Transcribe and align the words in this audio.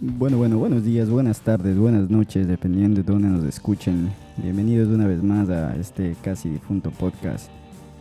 Bueno, 0.00 0.38
bueno, 0.38 0.58
buenos 0.58 0.84
días, 0.84 1.08
buenas 1.08 1.40
tardes, 1.40 1.78
buenas 1.78 2.10
noches, 2.10 2.48
dependiendo 2.48 3.02
de 3.02 3.12
dónde 3.12 3.28
nos 3.28 3.44
escuchen. 3.44 4.10
Bienvenidos 4.38 4.88
una 4.88 5.06
vez 5.06 5.22
más 5.22 5.48
a 5.50 5.76
este 5.76 6.16
casi 6.22 6.48
difunto 6.48 6.90
podcast 6.90 7.48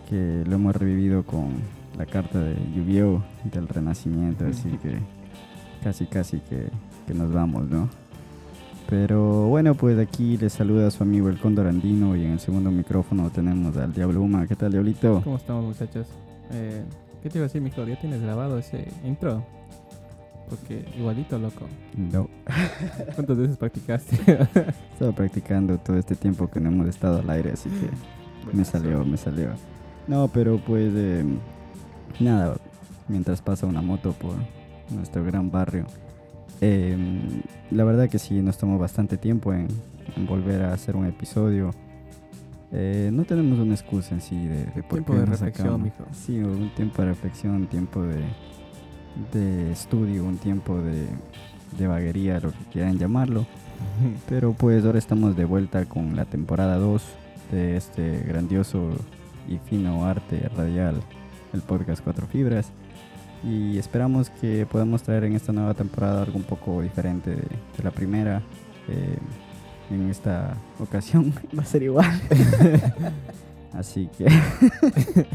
que 0.09 0.43
lo 0.47 0.55
hemos 0.55 0.75
revivido 0.75 1.23
con 1.23 1.49
la 1.97 2.05
carta 2.05 2.39
de 2.39 2.55
yu 2.73 3.21
del 3.43 3.67
Renacimiento, 3.67 4.45
así 4.47 4.69
que 4.81 4.97
casi, 5.83 6.05
casi 6.07 6.39
que, 6.39 6.69
que 7.05 7.13
nos 7.13 7.31
vamos, 7.31 7.69
¿no? 7.69 7.87
Pero 8.89 9.47
bueno, 9.47 9.75
pues 9.75 9.99
aquí 9.99 10.35
les 10.37 10.53
saluda 10.53 10.89
su 10.89 11.03
amigo 11.03 11.29
el 11.29 11.37
Cóndor 11.37 11.67
Andino 11.67 12.15
y 12.15 12.25
en 12.25 12.31
el 12.31 12.39
segundo 12.39 12.71
micrófono 12.71 13.29
tenemos 13.29 13.77
al 13.77 13.93
Diablo 13.93 14.21
Uma. 14.21 14.47
¿Qué 14.47 14.55
tal, 14.55 14.71
Diablito? 14.71 15.21
¿Cómo 15.23 15.37
estamos, 15.37 15.63
muchachos? 15.63 16.07
Eh, 16.51 16.83
¿Qué 17.21 17.29
te 17.29 17.37
iba 17.37 17.45
a 17.45 17.47
decir, 17.47 17.61
mijo? 17.61 17.85
¿Ya 17.85 17.99
tienes 17.99 18.19
grabado 18.19 18.57
ese 18.57 18.87
intro? 19.05 19.45
Porque 20.49 20.85
igualito, 20.97 21.37
loco. 21.37 21.67
No, 21.95 22.27
¿Cuántas 23.15 23.37
veces 23.37 23.57
practicaste? 23.57 24.15
estaba 24.93 25.11
practicando 25.11 25.77
todo 25.77 25.97
este 25.97 26.15
tiempo 26.15 26.49
que 26.49 26.59
no 26.59 26.69
hemos 26.69 26.87
estado 26.87 27.19
al 27.19 27.29
aire, 27.29 27.51
así 27.51 27.69
que 27.69 28.57
me 28.57 28.65
salió, 28.65 29.05
me 29.05 29.17
salió. 29.17 29.49
No, 30.07 30.27
pero 30.29 30.57
pues 30.57 30.91
eh, 30.95 31.23
nada, 32.19 32.57
mientras 33.07 33.39
pasa 33.39 33.67
una 33.67 33.83
moto 33.83 34.13
por 34.13 34.33
nuestro 34.89 35.23
gran 35.23 35.51
barrio. 35.51 35.85
Eh, 36.61 36.97
la 37.71 37.83
verdad 37.83 38.09
que 38.09 38.19
sí, 38.19 38.41
nos 38.41 38.57
tomó 38.57 38.77
bastante 38.77 39.17
tiempo 39.17 39.53
en, 39.53 39.67
en 40.15 40.25
volver 40.25 40.63
a 40.63 40.73
hacer 40.73 40.95
un 40.95 41.05
episodio. 41.05 41.71
Eh, 42.71 43.09
no 43.11 43.23
tenemos 43.23 43.57
una 43.59 43.73
excusa 43.73 44.13
en 44.13 44.21
sí 44.21 44.45
de, 44.45 44.65
de 44.65 44.83
por 44.83 44.99
Tiempo 44.99 45.13
qué 45.13 45.19
de 45.19 45.25
reflexión, 45.25 45.81
mijo. 45.81 46.05
Sí, 46.11 46.39
un 46.39 46.69
tiempo 46.75 47.01
de 47.01 47.07
reflexión, 47.07 47.55
un 47.55 47.67
tiempo 47.67 48.03
de, 48.03 48.21
de 49.33 49.71
estudio, 49.71 50.23
un 50.23 50.37
tiempo 50.37 50.77
de, 50.79 51.07
de 51.77 51.87
vaguería, 51.87 52.39
lo 52.39 52.51
que 52.51 52.63
quieran 52.71 52.97
llamarlo. 52.97 53.45
Pero 54.29 54.53
pues 54.53 54.85
ahora 54.85 54.99
estamos 54.99 55.35
de 55.35 55.45
vuelta 55.45 55.85
con 55.85 56.15
la 56.15 56.25
temporada 56.25 56.77
2 56.77 57.01
de 57.51 57.77
este 57.77 58.19
grandioso 58.27 58.91
y 59.47 59.57
fino 59.57 60.05
arte 60.05 60.47
radial, 60.55 61.01
el 61.53 61.61
podcast 61.61 62.03
Cuatro 62.03 62.27
Fibras. 62.27 62.71
Y 63.43 63.77
esperamos 63.77 64.29
que 64.29 64.65
podamos 64.65 65.03
traer 65.03 65.23
en 65.23 65.33
esta 65.33 65.53
nueva 65.53 65.73
temporada 65.73 66.23
algo 66.23 66.37
un 66.37 66.43
poco 66.43 66.81
diferente 66.81 67.29
de, 67.31 67.37
de 67.37 67.83
la 67.83 67.91
primera. 67.91 68.41
Eh, 68.87 69.17
en 69.91 70.09
esta 70.09 70.55
ocasión 70.79 71.33
va 71.57 71.63
a 71.63 71.65
ser 71.65 71.83
igual. 71.83 72.21
Así 73.73 74.09
que... 74.17 74.27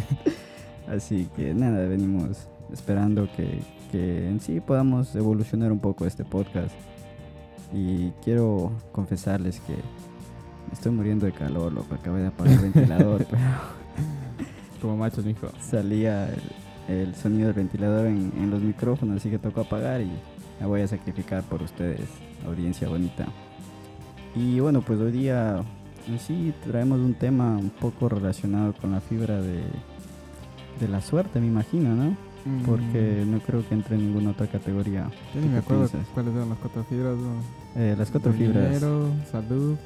Así 0.88 1.28
que 1.34 1.54
nada, 1.54 1.86
venimos 1.86 2.46
esperando 2.70 3.26
que, 3.34 3.60
que 3.90 4.28
en 4.28 4.38
sí 4.40 4.60
podamos 4.60 5.14
evolucionar 5.16 5.72
un 5.72 5.78
poco 5.78 6.04
este 6.06 6.24
podcast. 6.24 6.74
Y 7.72 8.10
quiero 8.22 8.70
confesarles 8.92 9.60
que 9.60 9.74
estoy 10.72 10.92
muriendo 10.92 11.24
de 11.24 11.32
calor, 11.32 11.72
loco. 11.72 11.94
Acabé 11.94 12.20
de 12.20 12.26
apagar 12.28 12.52
el 12.52 12.70
ventilador, 12.70 13.24
pero 13.30 13.42
Como 14.80 14.98
machos, 14.98 15.24
mijo. 15.24 15.48
salía 15.58 16.28
el, 16.28 16.42
el 16.88 17.14
sonido 17.14 17.46
del 17.46 17.54
ventilador 17.56 18.06
en, 18.06 18.32
en 18.38 18.50
los 18.50 18.60
micrófonos, 18.62 19.16
así 19.16 19.30
que 19.30 19.38
tocó 19.38 19.62
apagar 19.62 20.00
y 20.00 20.10
la 20.60 20.66
voy 20.66 20.82
a 20.82 20.88
sacrificar 20.88 21.42
por 21.44 21.62
ustedes, 21.62 22.08
audiencia 22.46 22.88
bonita. 22.88 23.26
Y 24.36 24.60
bueno, 24.60 24.82
pues 24.82 24.98
hoy 25.00 25.12
día 25.12 25.62
en 26.08 26.18
sí 26.18 26.52
traemos 26.64 26.98
un 27.00 27.14
tema 27.14 27.56
un 27.56 27.70
poco 27.70 28.08
relacionado 28.08 28.72
con 28.74 28.92
la 28.92 29.00
fibra 29.00 29.40
de, 29.40 29.62
de 30.80 30.88
la 30.88 31.00
suerte, 31.00 31.40
me 31.40 31.46
imagino, 31.46 31.94
¿no? 31.94 32.16
Porque 32.66 33.24
no 33.26 33.38
creo 33.40 33.66
que 33.66 33.74
entre 33.74 33.96
en 33.96 34.08
ninguna 34.08 34.32
otra 34.32 34.46
categoría. 34.46 35.04
Mm, 35.04 35.10
Yo 35.34 35.40
¿Tú 35.40 35.40
ni 35.40 35.48
me 35.48 35.58
acuerdo 35.60 35.88
piensas? 35.88 36.12
cuáles 36.12 36.34
eran 36.34 36.50
las 36.50 36.58
cuatro 36.58 36.84
fibras. 36.84 37.16
¿no? 37.16 37.80
Eh, 37.80 37.94
las 37.96 38.10
cuatro 38.10 38.32
fibras. 38.34 38.64
Dinero, 38.68 39.06
salud, 39.32 39.76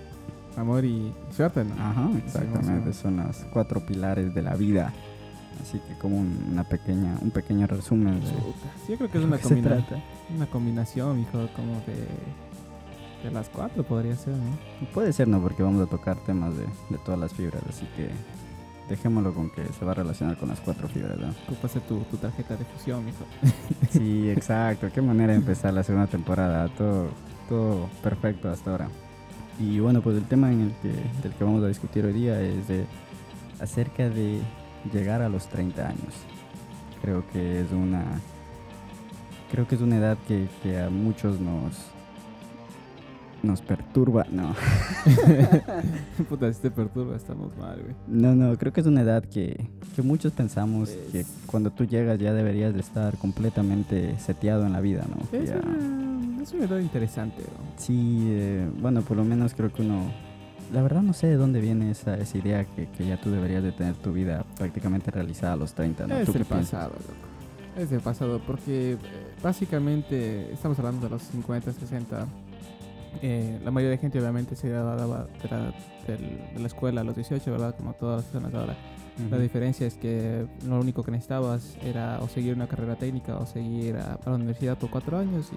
amor 0.56 0.84
y 0.84 1.12
suerte, 1.30 1.62
¿no? 1.65 1.75
Ajá, 1.80 2.10
exactamente. 2.19 2.92
Son 2.94 3.16
las 3.19 3.47
cuatro 3.53 3.78
pilares 3.86 4.34
de 4.34 4.42
la 4.42 4.56
vida. 4.56 4.92
Así 5.62 5.78
que 5.86 5.94
como 5.94 6.19
un- 6.19 6.47
una 6.53 6.64
pequeña, 6.64 7.16
un 7.20 7.31
pequeño 7.31 7.66
resumen 7.66 8.20
de, 8.20 8.26
yo 8.88 8.97
creo 8.97 9.10
que 9.10 9.19
es 9.19 9.25
una, 9.25 9.38
combina- 9.38 9.69
trata. 9.86 10.03
una 10.34 10.47
combinación, 10.47 11.16
mijo, 11.19 11.48
como 11.56 11.75
de, 11.86 12.06
de 13.25 13.31
las 13.32 13.48
cuatro 13.48 13.82
podría 13.82 14.14
ser, 14.16 14.34
¿no? 14.34 14.86
Puede 14.94 15.12
ser, 15.12 15.26
¿no? 15.28 15.41
Porque 15.42 15.62
vamos 15.62 15.84
a 15.86 15.91
tocar 15.91 16.16
temas 16.25 16.56
de, 16.56 16.62
de 16.64 16.98
todas 17.04 17.19
las 17.19 17.32
fibras, 17.34 17.62
así 17.69 17.86
que 17.97 18.09
dejémoslo 18.88 19.34
con 19.34 19.50
que 19.50 19.64
se 19.78 19.84
va 19.84 19.91
a 19.91 19.94
relacionar 19.97 20.36
con 20.38 20.48
las 20.48 20.60
cuatro 20.60 20.88
fibras, 20.88 21.19
¿no? 21.19 21.34
Ocupaste 21.48 21.80
tu, 21.80 21.98
tu 22.04 22.16
tarjeta 22.16 22.56
de 22.56 22.65
fusión, 22.65 23.04
mijo. 23.04 23.25
Sí, 23.91 24.30
exacto. 24.30 24.88
Qué 24.94 25.03
manera 25.03 25.32
de 25.32 25.38
empezar 25.41 25.75
la 25.75 25.82
segunda 25.82 26.06
temporada. 26.06 26.69
Todo, 26.76 27.09
todo 27.48 27.88
perfecto 28.03 28.48
hasta 28.48 28.70
ahora. 28.70 28.88
Y 29.60 29.80
bueno, 29.80 30.00
pues 30.03 30.16
el 30.16 30.25
tema 30.25 30.53
en 30.53 30.60
el 30.60 30.72
que, 30.80 30.88
del 31.22 31.32
que 31.36 31.44
vamos 31.44 31.62
a 31.65 31.69
discutir 31.69 32.04
hoy 32.04 32.12
día 32.12 32.41
es 32.41 32.69
de 32.69 32.86
acerca 33.60 34.09
de 34.09 34.41
llegar 34.91 35.22
a 35.22 35.28
los 35.28 35.47
30 35.49 35.87
años. 35.88 36.15
Creo 37.03 37.25
que 37.32 37.60
es 37.60 37.71
una 37.72 38.04
creo 39.50 39.66
que 39.66 39.76
es 39.76 39.81
una 39.81 39.97
edad 39.97 40.19
que, 40.28 40.47
que 40.62 40.78
a 40.81 40.91
muchos 40.91 41.41
nos 41.41 41.72
nos 43.43 43.60
perturba, 43.62 44.27
no. 44.32 44.53
Puta, 46.28 46.53
si 46.53 46.60
te 46.60 46.71
perturba, 46.72 47.15
estamos 47.16 47.56
mal, 47.56 47.81
güey. 47.81 47.94
No, 48.09 48.34
no, 48.34 48.56
creo 48.59 48.72
que 48.72 48.81
es 48.81 48.87
una 48.88 49.03
edad 49.03 49.25
que, 49.25 49.69
que 49.94 50.03
muchos 50.03 50.32
pensamos 50.32 50.88
Es- 50.91 51.12
que 51.12 51.25
cuando 51.47 51.71
tú 51.71 51.84
llegas 51.84 52.19
ya 52.19 52.32
deberías 52.32 52.75
de 52.75 52.81
estar 52.81 53.16
completamente 53.16 54.19
seteado 54.19 54.66
en 54.66 54.72
la 54.72 54.81
vida, 54.81 55.04
¿no? 55.09 55.38
Es, 55.38 55.50
Ya- 55.50 55.56
una, 55.65 56.43
es 56.43 56.53
una 56.53 56.65
edad 56.65 56.78
interesante, 56.81 57.43
¿no? 57.43 57.72
Sí, 57.81 58.25
eh, 58.28 58.69
bueno, 58.81 59.03
por 59.03 59.16
lo 59.16 59.25
menos 59.25 59.54
creo 59.54 59.72
que 59.72 59.82
uno... 59.82 60.03
La 60.72 60.82
verdad 60.82 61.02
no 61.02 61.12
sé 61.14 61.28
de 61.28 61.36
dónde 61.36 61.60
viene 61.60 61.90
esa, 61.90 62.16
esa 62.16 62.36
idea 62.38 62.64
que, 62.64 62.88
que 62.88 63.06
ya 63.06 63.18
tú 63.20 63.30
deberías 63.30 63.62
de 63.62 63.72
tener 63.72 63.94
tu 63.96 64.12
vida 64.12 64.44
prácticamente 64.56 65.10
realizada 65.10 65.54
a 65.54 65.56
los 65.56 65.72
30, 65.74 66.06
¿no? 66.06 66.16
Es 66.16 66.26
¿Tú 66.26 66.32
qué 66.32 66.38
el 66.38 66.44
piensas? 66.44 66.70
pasado, 66.72 66.92
loco. 66.92 67.82
Es 67.82 67.92
el 67.92 68.00
pasado, 68.00 68.40
porque 68.46 68.92
eh, 68.92 68.96
básicamente 69.42 70.52
estamos 70.52 70.78
hablando 70.78 71.06
de 71.06 71.10
los 71.10 71.22
50, 71.22 71.72
60. 71.72 72.26
Eh, 73.22 73.58
la 73.64 73.70
mayoría 73.70 73.92
de 73.92 73.98
gente 73.98 74.18
obviamente 74.20 74.56
se 74.56 74.68
graduaba 74.68 75.26
de 75.42 75.48
la, 75.48 75.72
de 76.06 76.60
la 76.60 76.66
escuela 76.66 77.00
a 77.00 77.04
los 77.04 77.14
18, 77.16 77.50
¿verdad? 77.50 77.74
Como 77.76 77.94
todas 77.94 78.16
las 78.22 78.24
personas 78.26 78.54
ahora. 78.54 78.76
La 79.30 79.38
diferencia 79.38 79.84
es 79.86 79.94
que 79.94 80.46
lo 80.66 80.78
único 80.78 81.02
que 81.02 81.10
necesitabas 81.10 81.76
era 81.82 82.20
o 82.20 82.28
seguir 82.28 82.54
una 82.54 82.68
carrera 82.68 82.94
técnica 82.94 83.36
o 83.36 83.46
seguir 83.46 83.96
a, 83.96 84.14
a 84.14 84.30
la 84.30 84.36
universidad 84.36 84.78
por 84.78 84.90
cuatro 84.90 85.18
años 85.18 85.50
y 85.52 85.56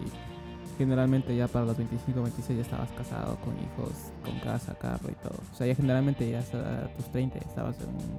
generalmente 0.77 1.35
ya 1.35 1.47
para 1.47 1.65
los 1.65 1.77
25, 1.77 2.21
26 2.21 2.57
ya 2.57 2.63
estabas 2.63 2.89
casado, 2.91 3.37
con 3.37 3.53
hijos, 3.55 4.11
con 4.23 4.39
casa, 4.39 4.75
carro 4.75 5.09
y 5.09 5.15
todo. 5.15 5.39
O 5.51 5.55
sea, 5.55 5.67
ya 5.67 5.75
generalmente 5.75 6.29
ya 6.29 6.39
hasta 6.39 6.87
tus 6.95 7.11
30 7.11 7.39
ya 7.39 7.47
estabas 7.47 7.75
en 7.81 7.89
un, 7.89 8.17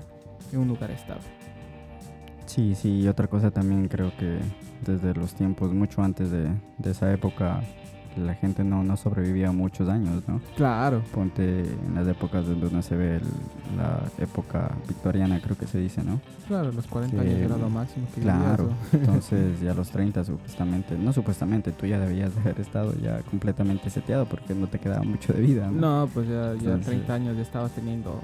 en 0.53 0.59
un 0.61 0.69
lugar 0.69 0.91
estable. 0.91 1.25
Sí, 2.47 2.75
sí, 2.75 3.01
y 3.01 3.09
otra 3.09 3.29
cosa 3.29 3.51
también 3.51 3.89
creo 3.89 4.15
que 4.17 4.39
desde 4.85 5.15
los 5.15 5.35
tiempos, 5.35 5.73
mucho 5.73 6.03
antes 6.03 6.31
de, 6.31 6.51
de 6.79 6.91
esa 6.91 7.13
época, 7.13 7.63
la 8.17 8.35
gente 8.35 8.65
no, 8.65 8.83
no 8.83 8.97
sobrevivía 8.97 9.53
muchos 9.53 9.89
años, 9.89 10.23
¿no? 10.27 10.41
Claro. 10.57 11.03
Ponte 11.15 11.61
en 11.61 11.95
las 11.95 12.07
épocas 12.09 12.45
donde 12.47 12.83
se 12.83 12.97
ve 12.97 13.17
el- 13.17 13.23
la 13.77 14.01
época 14.19 14.71
victoriana, 14.89 15.41
creo 15.41 15.57
que 15.57 15.67
se 15.67 15.79
dice, 15.79 16.03
¿no? 16.05 16.21
Claro, 16.49 16.73
los 16.73 16.87
40 16.87 17.17
Que- 17.23 17.29
años 17.31 17.41
era 17.41 17.57
lo 17.57 17.71
máximo 17.71 18.07
que 18.15 18.21
Claro, 18.21 18.71
entonces 18.93 19.61
ya 19.63 19.71
a 19.73 19.75
los 19.75 19.91
30 19.91 20.25
supuestamente, 20.25 20.97
no 20.99 21.13
supuestamente, 21.13 21.73
tú 21.73 21.87
ya 21.87 21.99
debías 21.99 22.35
de 22.35 22.41
haber 22.43 22.61
estado 22.61 22.93
ya 23.03 23.21
completamente 23.23 23.89
seteado 23.91 24.27
porque 24.27 24.55
no 24.55 24.67
te 24.67 24.79
quedaba 24.79 25.03
mucho 25.05 25.33
de 25.33 25.41
vida, 25.41 25.71
¿no? 25.71 25.81
No, 26.05 26.09
pues 26.13 26.29
ya, 26.29 26.35
ya 26.35 26.53
Entonces- 26.55 26.87
30 26.87 27.15
años 27.15 27.37
ya 27.37 27.43
estabas 27.43 27.73
teniendo 27.73 28.21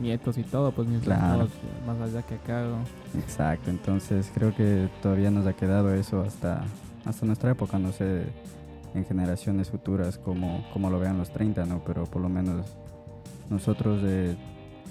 nietos 0.00 0.38
y 0.38 0.42
todo, 0.42 0.72
pues 0.72 0.88
mis 0.88 1.00
Claro. 1.02 1.48
más 1.86 2.00
allá 2.00 2.22
que 2.22 2.34
acá. 2.36 2.62
¿no? 2.64 3.20
Exacto, 3.20 3.70
entonces 3.70 4.30
creo 4.34 4.54
que 4.54 4.88
todavía 5.02 5.30
nos 5.30 5.46
ha 5.46 5.52
quedado 5.52 5.92
eso 5.94 6.22
hasta, 6.22 6.62
hasta 7.04 7.26
nuestra 7.26 7.50
época, 7.50 7.78
no 7.78 7.92
sé 7.92 8.22
en 8.94 9.04
generaciones 9.04 9.70
futuras 9.70 10.18
cómo, 10.18 10.64
cómo 10.72 10.90
lo 10.90 10.98
vean 10.98 11.18
los 11.18 11.30
30, 11.30 11.64
¿no? 11.66 11.82
Pero 11.84 12.04
por 12.04 12.22
lo 12.22 12.28
menos 12.28 12.66
nosotros 13.50 14.00
eh, 14.04 14.36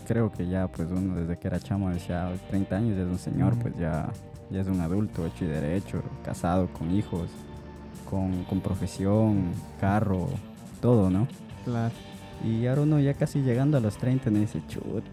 creo 0.07 0.31
que 0.31 0.47
ya 0.47 0.67
pues 0.67 0.89
uno 0.91 1.15
desde 1.15 1.37
que 1.37 1.47
era 1.47 1.59
chamo 1.59 1.89
decía, 1.89 2.27
"Ah, 2.27 2.33
30 2.49 2.77
años 2.77 2.97
ya 2.97 3.03
es 3.03 3.09
un 3.09 3.19
señor, 3.19 3.55
pues 3.59 3.75
ya, 3.77 4.09
ya 4.49 4.61
es 4.61 4.67
un 4.67 4.81
adulto 4.81 5.25
hecho 5.25 5.45
y 5.45 5.47
derecho, 5.47 6.01
casado, 6.23 6.67
con 6.73 6.91
hijos, 6.91 7.29
con, 8.09 8.43
con 8.45 8.59
profesión, 8.61 9.51
carro, 9.79 10.27
todo, 10.81 11.09
¿no? 11.09 11.27
Claro. 11.65 11.93
Y 12.43 12.65
ahora 12.65 12.81
uno 12.81 12.99
ya 12.99 13.13
casi 13.13 13.41
llegando 13.41 13.77
a 13.77 13.79
los 13.79 13.97
30 13.97 14.31
me 14.31 14.39
dice, 14.39 14.61
chut, 14.67 15.03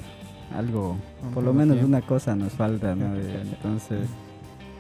algo, 0.57 0.97
por 1.35 1.45
lo 1.45 1.53
menos 1.53 1.77
tiempo". 1.77 1.89
una 1.89 2.01
cosa 2.07 2.35
nos 2.35 2.53
falta, 2.55 2.95
¿no? 2.95 3.15
Entonces, 3.17 4.09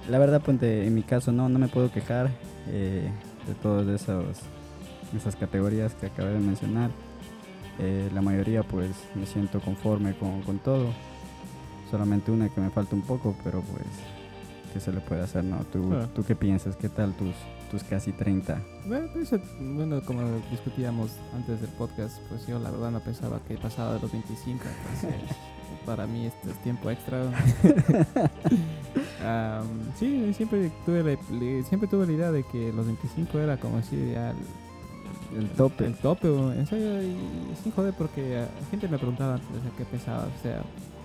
la 0.08 0.18
verdad, 0.18 0.40
ponte, 0.40 0.86
en 0.86 0.94
mi 0.94 1.02
caso 1.02 1.30
no, 1.30 1.48
no 1.50 1.58
me 1.58 1.68
puedo 1.68 1.92
quejar 1.92 2.30
eh, 2.68 3.10
de 3.48 3.54
todas 3.54 3.88
esos, 3.88 4.38
esas 5.16 5.34
categorías 5.34 5.94
que 5.94 6.06
acabé 6.06 6.34
de 6.34 6.40
mencionar. 6.40 6.90
Eh, 7.78 8.10
la 8.12 8.20
mayoría 8.20 8.62
pues 8.62 8.90
me 9.14 9.26
siento 9.26 9.60
conforme 9.60 10.14
con, 10.14 10.42
con 10.42 10.58
todo. 10.58 10.88
solamente 11.90 12.30
una 12.30 12.48
que 12.48 12.60
me 12.60 12.70
falta 12.70 12.94
un 12.94 13.02
poco, 13.02 13.34
pero 13.42 13.62
pues, 13.62 13.86
¿qué 14.72 14.80
se 14.80 14.92
le 14.92 15.00
puede 15.00 15.22
hacer, 15.22 15.44
no? 15.44 15.64
¿Tú. 15.72 15.90
¿tú 16.14 16.24
qué 16.24 16.36
piensas? 16.36 16.76
¿Qué 16.76 16.88
tal 16.88 17.14
tus, 17.14 17.34
tus 17.70 17.82
casi 17.84 18.12
30? 18.12 18.60
Bueno, 18.86 19.08
pues, 19.12 19.32
eh, 19.32 19.40
bueno, 19.60 20.02
como 20.04 20.22
discutíamos 20.50 21.12
antes 21.34 21.60
del 21.60 21.70
podcast, 21.70 22.18
pues 22.28 22.46
yo 22.46 22.58
la 22.58 22.70
verdad 22.70 22.90
no 22.90 23.00
pensaba 23.00 23.40
que 23.48 23.56
pasaba 23.56 23.94
de 23.94 24.00
los 24.00 24.12
25, 24.12 24.62
entonces 24.62 25.36
para 25.86 26.06
mí 26.06 26.26
esto 26.26 26.50
es 26.50 26.62
tiempo 26.62 26.90
extra. 26.90 27.22
Am, 29.24 29.66
sí, 29.98 30.32
siempre 30.34 30.70
tuve, 30.86 31.02
la, 31.02 31.64
siempre 31.64 31.88
tuve 31.88 32.06
la 32.06 32.12
idea 32.12 32.30
de 32.30 32.44
que 32.44 32.72
los 32.72 32.86
25 32.86 33.38
era 33.38 33.56
como 33.56 33.82
si 33.82 34.12
ya 34.12 34.30
el, 34.30 35.42
El 35.42 35.48
tope. 35.50 35.86
El 35.86 35.94
tope, 35.96 36.28
en 36.28 36.66
serio, 36.66 37.02
y 37.02 37.16
sin 37.62 37.72
joder, 37.72 37.94
porque 37.94 38.42
eh, 38.42 38.46
gente 38.70 38.88
me 38.88 38.96
preguntaba 38.96 39.34
antes 39.34 39.48
sea, 39.48 39.70
qué 39.76 39.84
pensaba, 39.84 40.26
o 40.26 40.42
sea, 40.42 40.62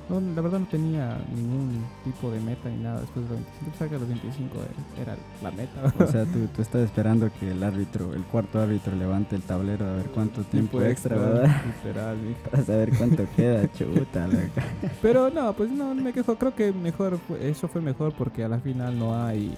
no, 0.09 0.19
la 0.19 0.41
verdad 0.41 0.59
no 0.59 0.67
tenía 0.67 1.17
ningún 1.33 1.83
tipo 2.03 2.29
de 2.29 2.39
meta 2.39 2.69
ni 2.69 2.83
nada 2.83 3.01
después 3.01 3.27
de 3.27 3.35
los 3.35 3.39
25, 3.39 3.65
pensaba 3.65 3.89
que 3.89 3.95
a 3.95 3.99
los 3.99 4.07
25 4.07 4.55
era 5.01 5.17
la 5.41 5.51
meta. 5.51 5.93
O 6.03 6.07
sea, 6.07 6.25
tú, 6.31 6.47
tú 6.53 6.61
estás 6.61 6.81
esperando 6.81 7.29
que 7.39 7.51
el 7.51 7.63
árbitro, 7.63 8.13
el 8.13 8.23
cuarto 8.23 8.59
árbitro 8.59 8.95
levante 8.95 9.35
el 9.35 9.43
tablero 9.43 9.85
a 9.85 9.93
ver 9.93 10.07
cuánto 10.07 10.43
tiempo, 10.43 10.81
extra, 10.81 11.15
¿verdad? 11.15 11.61
Literal, 11.83 12.17
mijo. 12.17 12.39
Para 12.49 12.63
saber 12.63 12.97
cuánto 12.97 13.25
queda, 13.35 13.71
chuta, 13.71 14.27
loco. 14.27 14.61
Pero 15.01 15.29
no, 15.29 15.53
pues 15.53 15.69
no, 15.71 15.93
no 15.93 16.01
me 16.01 16.11
quejo. 16.13 16.35
Creo 16.35 16.53
que 16.53 16.73
mejor, 16.73 17.19
eso 17.41 17.67
fue 17.67 17.81
mejor 17.81 18.13
porque 18.13 18.43
a 18.43 18.49
la 18.49 18.59
final 18.59 18.97
no 18.99 19.15
hay, 19.15 19.53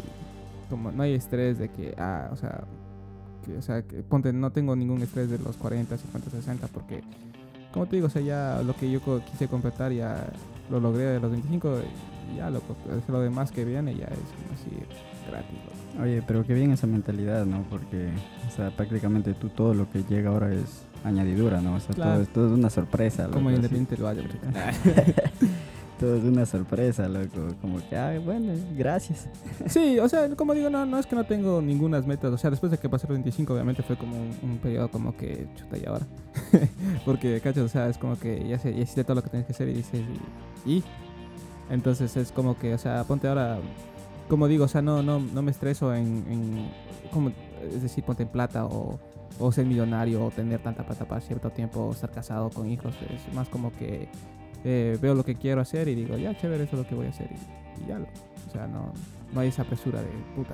como 0.70 0.92
no 0.92 1.04
hay 1.04 1.14
estrés 1.14 1.58
de 1.58 1.70
que, 1.70 1.96
ah, 1.98 2.30
o 2.32 2.36
sea, 2.36 2.66
que, 3.46 3.58
o 3.58 3.62
sea, 3.62 3.82
que 3.82 4.04
ponte, 4.04 4.32
no 4.34 4.52
tengo 4.52 4.76
ningún 4.76 5.02
estrés 5.02 5.30
de 5.30 5.40
los 5.40 5.58
40, 5.58 5.98
50, 5.98 6.30
60 6.30 6.68
porque, 6.68 7.02
como 7.76 7.86
te 7.86 7.98
digo, 7.98 8.08
o 8.08 8.10
sea, 8.10 8.24
ya 8.24 8.62
lo 8.66 8.76
que 8.76 8.90
yo 8.90 9.00
quise 9.32 9.48
completar 9.48 9.92
ya 9.92 10.26
lo 10.72 10.80
logré 10.80 11.04
de 11.04 11.20
los 11.20 11.30
25 11.30 11.78
y 12.34 12.38
ya 12.38 12.50
lo, 12.50 12.60
co- 12.62 12.76
lo 13.10 13.20
demás 13.22 13.52
que 13.52 13.64
viene 13.66 13.94
ya 13.96 14.06
es 14.06 14.18
así 14.54 14.72
gratis. 15.30 15.52
loco. 15.52 16.04
Oye, 16.04 16.24
pero 16.26 16.44
qué 16.46 16.54
bien 16.56 16.72
esa 16.72 16.88
mentalidad, 16.88 17.46
¿no? 17.46 17.64
Porque, 17.70 18.10
o 18.48 18.52
sea, 18.56 18.72
prácticamente 18.72 19.34
tú 19.36 19.50
todo 19.50 19.74
lo 19.74 19.90
que 19.92 20.04
llega 20.04 20.30
ahora 20.32 20.52
es 20.54 20.84
añadidura, 21.04 21.62
¿no? 21.62 21.76
O 21.76 21.80
sea, 21.80 21.94
Claro. 21.94 22.12
todo, 22.14 22.22
es- 22.24 22.30
todo 22.30 22.48
es 22.48 22.54
una 22.54 22.70
sorpresa. 22.70 23.28
Como. 23.28 23.52
Independiente 23.52 23.96
lo 23.98 24.08
haya. 24.08 24.24
Todo 26.06 26.18
es 26.18 26.24
una 26.24 26.46
sorpresa, 26.46 27.10
loco. 27.10 27.48
Como 27.62 27.80
que, 27.90 27.98
ah, 27.98 28.22
bueno, 28.24 28.54
gracias. 28.78 29.28
Sí, 29.66 29.98
o 29.98 30.08
sea, 30.08 30.30
como 30.36 30.54
digo, 30.54 30.70
no, 30.70 30.86
no 30.86 31.00
es 31.00 31.08
que 31.08 31.16
no 31.16 31.26
tengo 31.26 31.64
ninguna 31.64 32.00
metas. 32.02 32.32
O 32.32 32.38
sea, 32.38 32.52
después 32.52 32.72
de 32.72 32.78
que 32.78 32.88
pasé 32.88 33.08
los 33.08 33.16
25, 33.16 33.52
obviamente 33.52 33.82
fue 33.82 33.98
como 33.98 34.16
un, 34.16 34.60
periodo 34.62 34.92
como 34.92 35.18
que 35.18 35.48
chuta 35.56 35.80
y 35.80 35.86
ahora. 35.88 36.06
Porque, 37.06 37.42
cachas, 37.42 37.64
o 37.64 37.70
sea, 37.70 37.90
es 37.90 37.98
como 37.98 38.20
que 38.20 38.48
ya, 38.48 38.60
se, 38.60 38.72
ya 38.72 38.82
hiciste 38.82 39.04
todo 39.04 39.16
lo 39.16 39.24
que 39.24 39.32
tienes 39.32 39.48
que 39.48 39.54
hacer 39.54 39.68
y 39.70 39.74
dices, 39.74 40.02
¿y? 40.64 40.84
Entonces 41.72 42.16
es 42.18 42.32
como 42.32 42.56
que, 42.56 42.76
o 42.76 42.78
sea, 42.78 43.04
ponte 43.06 43.28
ahora, 43.28 43.58
como 44.30 44.48
digo, 44.48 44.66
o 44.66 44.68
sea, 44.68 44.84
no, 44.84 45.02
no, 45.02 45.20
no 45.20 45.42
me 45.42 45.50
estreso 45.50 45.92
en, 45.96 46.24
en 46.30 46.70
como, 47.12 47.32
es 47.68 47.82
decir, 47.82 48.04
ponte 48.04 48.22
en 48.22 48.30
plata 48.30 48.66
o, 48.66 49.00
o 49.40 49.52
ser 49.52 49.66
millonario 49.66 50.24
o 50.24 50.30
tener 50.30 50.62
tanta 50.62 50.86
plata 50.86 51.06
para 51.06 51.20
cierto 51.22 51.50
tiempo 51.50 51.80
o 51.80 51.92
estar 51.94 52.12
casado 52.12 52.52
con 52.52 52.70
hijos. 52.70 52.94
Es 53.10 53.34
más 53.34 53.50
como 53.50 53.76
que 53.76 54.08
eh, 54.66 54.98
veo 55.02 55.14
lo 55.16 55.24
que 55.24 55.36
quiero 55.36 55.62
hacer 55.62 55.88
y 55.88 55.96
digo, 55.96 56.18
ya, 56.18 56.36
chévere, 56.38 56.66
eso 56.66 56.76
es 56.76 56.82
lo 56.82 56.88
que 56.90 56.96
voy 56.96 57.06
a 57.06 57.10
hacer 57.12 57.30
y, 57.32 57.84
y 57.84 57.88
ya 57.88 58.00
lo. 58.00 58.06
O 58.06 58.52
sea, 58.52 58.68
no, 58.68 58.92
no 59.34 59.40
hay 59.40 59.48
esa 59.48 59.64
presura 59.64 60.02
de 60.02 60.10
puta, 60.36 60.54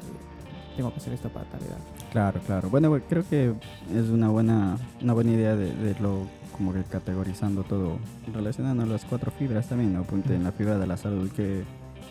tengo 0.77 0.91
que 0.91 0.97
hacer 0.97 1.13
esto 1.13 1.29
para 1.29 1.45
tal 1.45 1.61
edad. 1.61 1.77
Claro, 2.11 2.39
claro. 2.45 2.69
Bueno, 2.69 2.99
creo 3.09 3.23
que 3.27 3.53
es 3.95 4.09
una 4.09 4.29
buena, 4.29 4.77
una 5.01 5.13
buena 5.13 5.31
idea 5.31 5.55
de, 5.55 5.73
de 5.73 5.99
lo 5.99 6.27
como 6.57 6.73
que 6.73 6.83
categorizando 6.83 7.63
todo, 7.63 7.97
relacionando 8.33 8.85
las 8.85 9.05
cuatro 9.05 9.31
fibras 9.31 9.67
también, 9.69 9.93
¿no? 9.93 10.03
Ponte 10.03 10.35
en 10.35 10.43
la 10.43 10.51
fibra 10.51 10.77
de 10.77 10.85
la 10.85 10.97
salud. 10.97 11.31
¿Qué, 11.35 11.63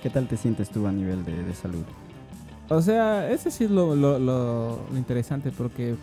qué 0.03 0.11
tal 0.11 0.26
te 0.26 0.37
sientes 0.37 0.70
tú 0.70 0.87
a 0.87 0.93
nivel 0.93 1.25
de, 1.25 1.44
de 1.44 1.55
salud? 1.55 1.85
O 2.69 2.81
sea, 2.81 3.31
ese 3.31 3.50
sí 3.50 3.64
es 3.64 3.70
lo, 3.70 3.94
lo, 3.94 4.19
lo, 4.19 4.81
lo 4.91 4.96
interesante 4.99 5.50
porque, 5.50 5.96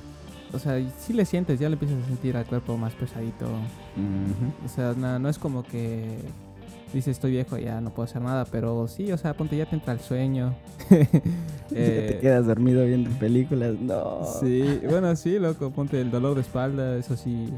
o 0.54 0.60
sea, 0.60 0.82
si 1.00 1.14
le 1.14 1.26
sientes, 1.26 1.60
ya 1.60 1.70
le 1.70 1.74
empiezas 1.74 2.04
a 2.04 2.08
sentir 2.08 2.38
al 2.38 2.46
cuerpo 2.46 2.78
más 2.78 2.94
pesadito. 2.94 3.46
O 4.66 4.68
sea, 4.70 4.94
no, 4.98 5.20
no 5.20 5.30
es 5.30 5.38
como 5.38 5.64
que 5.64 6.20
dices 6.94 7.18
estoy 7.18 7.32
viejo 7.32 7.58
ya 7.58 7.82
no 7.82 7.90
puedo 7.94 8.06
hacer 8.06 8.22
nada, 8.22 8.46
pero 8.46 8.88
sí, 8.88 9.12
o 9.12 9.18
sea, 9.18 9.36
ponte 9.36 9.58
ya 9.58 9.66
te 9.66 9.76
entra 9.76 9.94
el 9.94 10.00
sueño. 10.00 10.54
Ya 11.70 11.76
te 11.76 12.16
Eh, 12.16 12.20
quedas 12.22 12.48
dormido 12.48 12.86
viendo 12.86 13.10
películas. 13.20 13.76
No. 13.78 14.22
Sí, 14.40 14.80
bueno, 14.90 15.14
sí, 15.18 15.38
loco, 15.38 15.70
ponte 15.70 16.00
el 16.00 16.10
dolor 16.10 16.36
de 16.36 16.42
espalda, 16.42 16.96
eso 16.96 17.18
sí, 17.18 17.50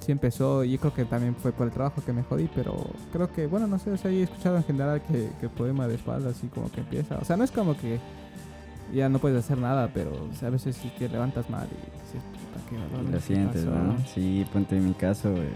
sí 0.00 0.10
empezó. 0.10 0.64
Y 0.64 0.78
creo 0.78 0.94
que 0.94 1.04
también 1.04 1.36
fue 1.36 1.52
por 1.52 1.66
el 1.66 1.72
trabajo 1.72 2.02
que 2.02 2.14
me 2.14 2.22
jodí, 2.22 2.48
pero 2.54 2.74
creo 3.12 3.30
que, 3.30 3.46
bueno, 3.46 3.66
no 3.66 3.78
sé, 3.78 3.90
o 3.90 3.96
sea, 3.98 4.10
he 4.10 4.22
escuchado 4.22 4.56
en 4.56 4.64
general 4.64 5.02
que, 5.02 5.28
que 5.38 5.46
el 5.46 5.52
problema 5.52 5.86
de 5.86 5.96
espalda 5.96 6.30
así 6.30 6.46
como 6.46 6.70
que 6.72 6.80
empieza. 6.80 7.18
O 7.18 7.24
sea, 7.26 7.36
no 7.36 7.44
es 7.44 7.50
como 7.50 7.76
que 7.76 7.98
ya 8.92 9.08
no 9.08 9.18
puedes 9.18 9.38
hacer 9.44 9.58
nada, 9.58 9.90
pero 9.92 10.10
o 10.10 10.34
sea, 10.34 10.48
a 10.48 10.50
veces 10.50 10.76
sí 10.76 10.90
te 10.98 11.08
levantas 11.08 11.48
mal 11.50 11.66
y 11.70 11.76
dices, 11.76 12.22
puta, 12.32 12.70
qué. 12.70 13.04
Lo 13.04 13.10
¿qué 13.10 13.20
sientes, 13.20 13.64
pasó?". 13.64 13.78
¿no? 13.78 13.96
Sí, 14.14 14.46
ponte 14.52 14.76
en 14.76 14.88
mi 14.88 14.94
caso, 14.94 15.30
eh, 15.36 15.48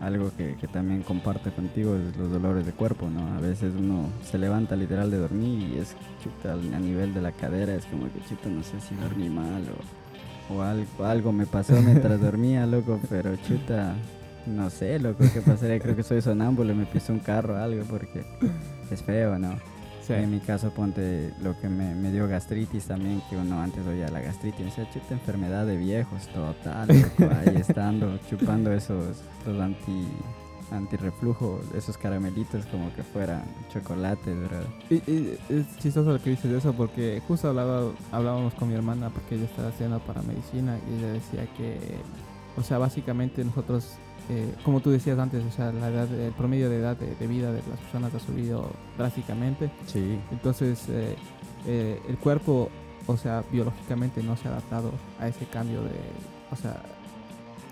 algo 0.00 0.30
que, 0.36 0.56
que 0.56 0.66
también 0.66 1.02
comparto 1.02 1.50
contigo 1.52 1.94
es 1.94 2.16
los 2.16 2.30
dolores 2.30 2.64
de 2.64 2.72
cuerpo, 2.72 3.08
¿no? 3.10 3.36
A 3.36 3.40
veces 3.40 3.74
uno 3.78 4.08
se 4.24 4.38
levanta 4.38 4.74
literal 4.76 5.10
de 5.10 5.18
dormir 5.18 5.74
y 5.74 5.78
es 5.78 5.94
chuta 6.22 6.54
a 6.54 6.78
nivel 6.80 7.12
de 7.12 7.20
la 7.20 7.32
cadera, 7.32 7.74
es 7.74 7.84
como 7.86 8.04
que 8.04 8.20
chuta, 8.28 8.48
no 8.48 8.62
sé 8.62 8.80
si 8.80 8.94
dormí 8.94 9.28
mal 9.28 9.62
o, 10.48 10.54
o 10.54 10.62
algo, 10.62 11.04
algo 11.04 11.32
me 11.32 11.44
pasó 11.46 11.74
mientras 11.82 12.18
dormía, 12.22 12.64
loco, 12.66 12.98
pero 13.10 13.36
chuta, 13.46 13.94
no 14.46 14.70
sé, 14.70 14.98
loco, 14.98 15.22
qué 15.34 15.42
pasaría, 15.42 15.78
creo 15.78 15.94
que 15.94 16.02
soy 16.02 16.22
sonámbulo, 16.22 16.74
me 16.74 16.86
pisó 16.86 17.12
un 17.12 17.18
carro 17.20 17.54
o 17.54 17.58
algo 17.58 17.84
porque 17.84 18.24
es 18.90 19.02
feo, 19.02 19.38
¿no? 19.38 19.50
Sí. 20.10 20.22
En 20.22 20.30
mi 20.30 20.40
caso, 20.40 20.70
ponte 20.70 21.32
lo 21.42 21.58
que 21.60 21.68
me, 21.68 21.94
me 21.94 22.10
dio 22.10 22.26
gastritis 22.26 22.84
también, 22.84 23.22
que 23.30 23.36
uno 23.36 23.60
antes 23.60 23.86
oía 23.86 24.08
la 24.10 24.20
gastritis, 24.20 24.66
decía, 24.66 24.90
chuta 24.90 25.14
enfermedad 25.14 25.66
de 25.66 25.76
viejos, 25.76 26.26
total, 26.28 26.88
loco, 26.88 27.32
ahí 27.34 27.56
estando, 27.60 28.18
chupando 28.28 28.72
esos, 28.72 29.18
los 29.46 29.60
anti, 29.60 30.08
antirreflujo, 30.72 31.60
esos 31.76 31.96
caramelitos 31.96 32.66
como 32.66 32.92
que 32.94 33.02
fueran 33.02 33.42
chocolates, 33.72 34.36
¿verdad? 34.38 34.64
Y, 34.88 34.94
y 35.10 35.38
es 35.48 35.76
chistoso 35.78 36.12
lo 36.12 36.22
que 36.22 36.30
dices 36.30 36.50
de 36.50 36.58
eso 36.58 36.72
porque 36.72 37.22
justo 37.26 37.48
hablaba, 37.48 37.92
hablábamos 38.10 38.54
con 38.54 38.68
mi 38.68 38.74
hermana 38.74 39.10
porque 39.10 39.36
ella 39.36 39.44
estaba 39.44 39.68
estudiando 39.68 40.00
para 40.00 40.22
medicina 40.22 40.78
y 40.88 40.98
ella 40.98 41.12
decía 41.12 41.46
que, 41.56 41.78
o 42.56 42.62
sea, 42.62 42.78
básicamente 42.78 43.44
nosotros, 43.44 43.96
eh, 44.28 44.54
como 44.64 44.80
tú 44.80 44.90
decías 44.90 45.18
antes, 45.18 45.44
o 45.44 45.50
sea, 45.50 45.72
la 45.72 45.88
edad, 45.88 46.12
el 46.12 46.32
promedio 46.32 46.68
de 46.70 46.78
edad 46.78 46.96
de, 46.96 47.14
de 47.14 47.26
vida 47.26 47.52
de 47.52 47.62
las 47.68 47.78
personas 47.80 48.14
ha 48.14 48.20
subido 48.20 48.70
drásticamente. 48.98 49.70
Sí. 49.86 50.18
Entonces, 50.30 50.88
eh, 50.88 51.16
eh, 51.66 52.00
el 52.08 52.18
cuerpo, 52.18 52.68
o 53.06 53.16
sea, 53.16 53.44
biológicamente 53.50 54.22
no 54.22 54.36
se 54.36 54.48
ha 54.48 54.52
adaptado 54.52 54.92
a 55.20 55.28
ese 55.28 55.46
cambio 55.46 55.82
de, 55.82 55.90
o 56.50 56.56
sea, 56.56 56.82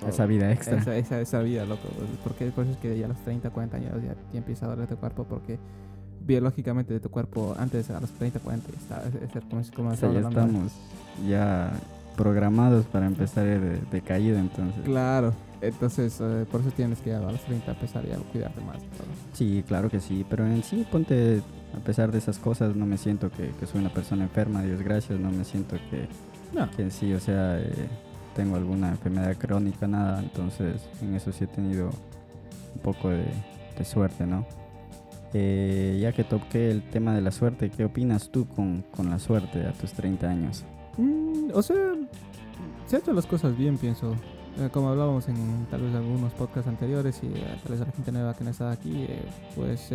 Esa 0.06 0.26
vida 0.26 0.52
extra. 0.52 0.78
esa, 0.78 0.96
esa, 0.96 1.20
esa 1.20 1.40
vida, 1.40 1.64
loco. 1.64 1.88
Porque 2.22 2.46
por 2.46 2.64
eso 2.64 2.74
es 2.74 2.78
que 2.78 2.98
ya 2.98 3.06
a 3.06 3.08
los 3.08 3.18
30, 3.24 3.50
40 3.50 3.76
años 3.76 3.92
ya, 4.02 4.14
ya 4.32 4.38
empieza 4.38 4.66
a 4.66 4.70
doler 4.70 4.86
tu 4.86 4.96
cuerpo 4.96 5.24
porque 5.24 5.58
biológicamente 6.28 6.92
de 6.92 7.00
tu 7.00 7.10
cuerpo 7.10 7.56
antes 7.58 7.90
a 7.90 8.00
los 8.00 8.10
30, 8.10 8.38
40 8.40 8.70
ya 8.70 8.78
está, 8.78 9.02
es, 9.08 9.36
es 9.36 9.44
como, 9.44 9.62
como 9.74 9.90
O 9.90 9.96
sea, 9.96 10.08
estamos 10.10 10.12
ya 10.12 10.28
estamos 10.28 10.72
ya 11.26 11.72
programados 12.18 12.84
para 12.86 13.06
empezar 13.06 13.44
de, 13.44 13.78
de 13.78 14.00
caída, 14.02 14.40
entonces. 14.40 14.82
Claro, 14.84 15.32
entonces 15.60 16.18
eh, 16.20 16.44
por 16.50 16.60
eso 16.60 16.70
tienes 16.72 17.00
que 17.00 17.14
a 17.14 17.20
los 17.20 17.40
30 17.42 17.70
empezar 17.70 18.04
ya 18.06 18.16
a 18.16 18.18
cuidarte 18.18 18.60
más. 18.60 18.76
y 18.76 18.86
todo. 18.88 19.06
Sí, 19.32 19.64
claro 19.66 19.88
que 19.88 20.00
sí, 20.00 20.26
pero 20.28 20.44
en 20.44 20.62
sí, 20.64 20.84
ponte, 20.90 21.40
a 21.74 21.78
pesar 21.84 22.10
de 22.10 22.18
esas 22.18 22.38
cosas, 22.38 22.74
no 22.74 22.86
me 22.86 22.98
siento 22.98 23.30
que, 23.30 23.50
que 23.58 23.66
soy 23.66 23.80
una 23.80 23.94
persona 23.94 24.24
enferma, 24.24 24.62
Dios 24.62 24.82
gracias, 24.82 25.18
no 25.18 25.30
me 25.30 25.44
siento 25.44 25.76
que, 25.90 26.08
No, 26.52 26.68
que 26.72 26.82
en 26.82 26.90
sí, 26.90 27.14
o 27.14 27.20
sea, 27.20 27.60
eh, 27.60 27.88
tengo 28.34 28.56
alguna 28.56 28.88
enfermedad 28.90 29.36
crónica, 29.36 29.86
nada, 29.86 30.20
entonces 30.20 30.88
en 31.00 31.14
eso 31.14 31.32
sí 31.32 31.44
he 31.44 31.48
tenido 31.48 31.90
un 32.74 32.80
poco 32.82 33.10
de, 33.10 33.24
de 33.78 33.84
suerte, 33.84 34.26
¿no? 34.26 34.44
Eh, 35.34 35.98
ya 36.00 36.12
que 36.12 36.24
toqué 36.24 36.70
el 36.70 36.82
tema 36.82 37.14
de 37.14 37.20
la 37.20 37.30
suerte, 37.30 37.70
¿qué 37.70 37.84
opinas 37.84 38.30
tú 38.30 38.48
con, 38.48 38.82
con 38.90 39.08
la 39.10 39.18
suerte 39.18 39.66
a 39.66 39.72
tus 39.72 39.92
30 39.92 40.28
años? 40.28 40.64
Mm, 40.98 41.50
o 41.54 41.62
sea, 41.62 41.76
se 42.86 42.96
han 42.96 43.02
hecho 43.02 43.12
las 43.12 43.26
cosas 43.26 43.56
bien, 43.56 43.78
pienso. 43.78 44.14
Eh, 44.58 44.68
como 44.72 44.88
hablábamos 44.88 45.28
en 45.28 45.66
tal 45.70 45.82
vez 45.82 45.94
algunos 45.94 46.32
podcasts 46.32 46.68
anteriores 46.68 47.20
y 47.22 47.26
eh, 47.26 47.58
tal 47.62 47.70
vez 47.70 47.80
la 47.80 47.92
gente 47.92 48.10
nueva 48.10 48.34
que 48.34 48.42
no 48.42 48.50
está 48.50 48.72
aquí, 48.72 49.04
eh, 49.08 49.22
pues 49.54 49.90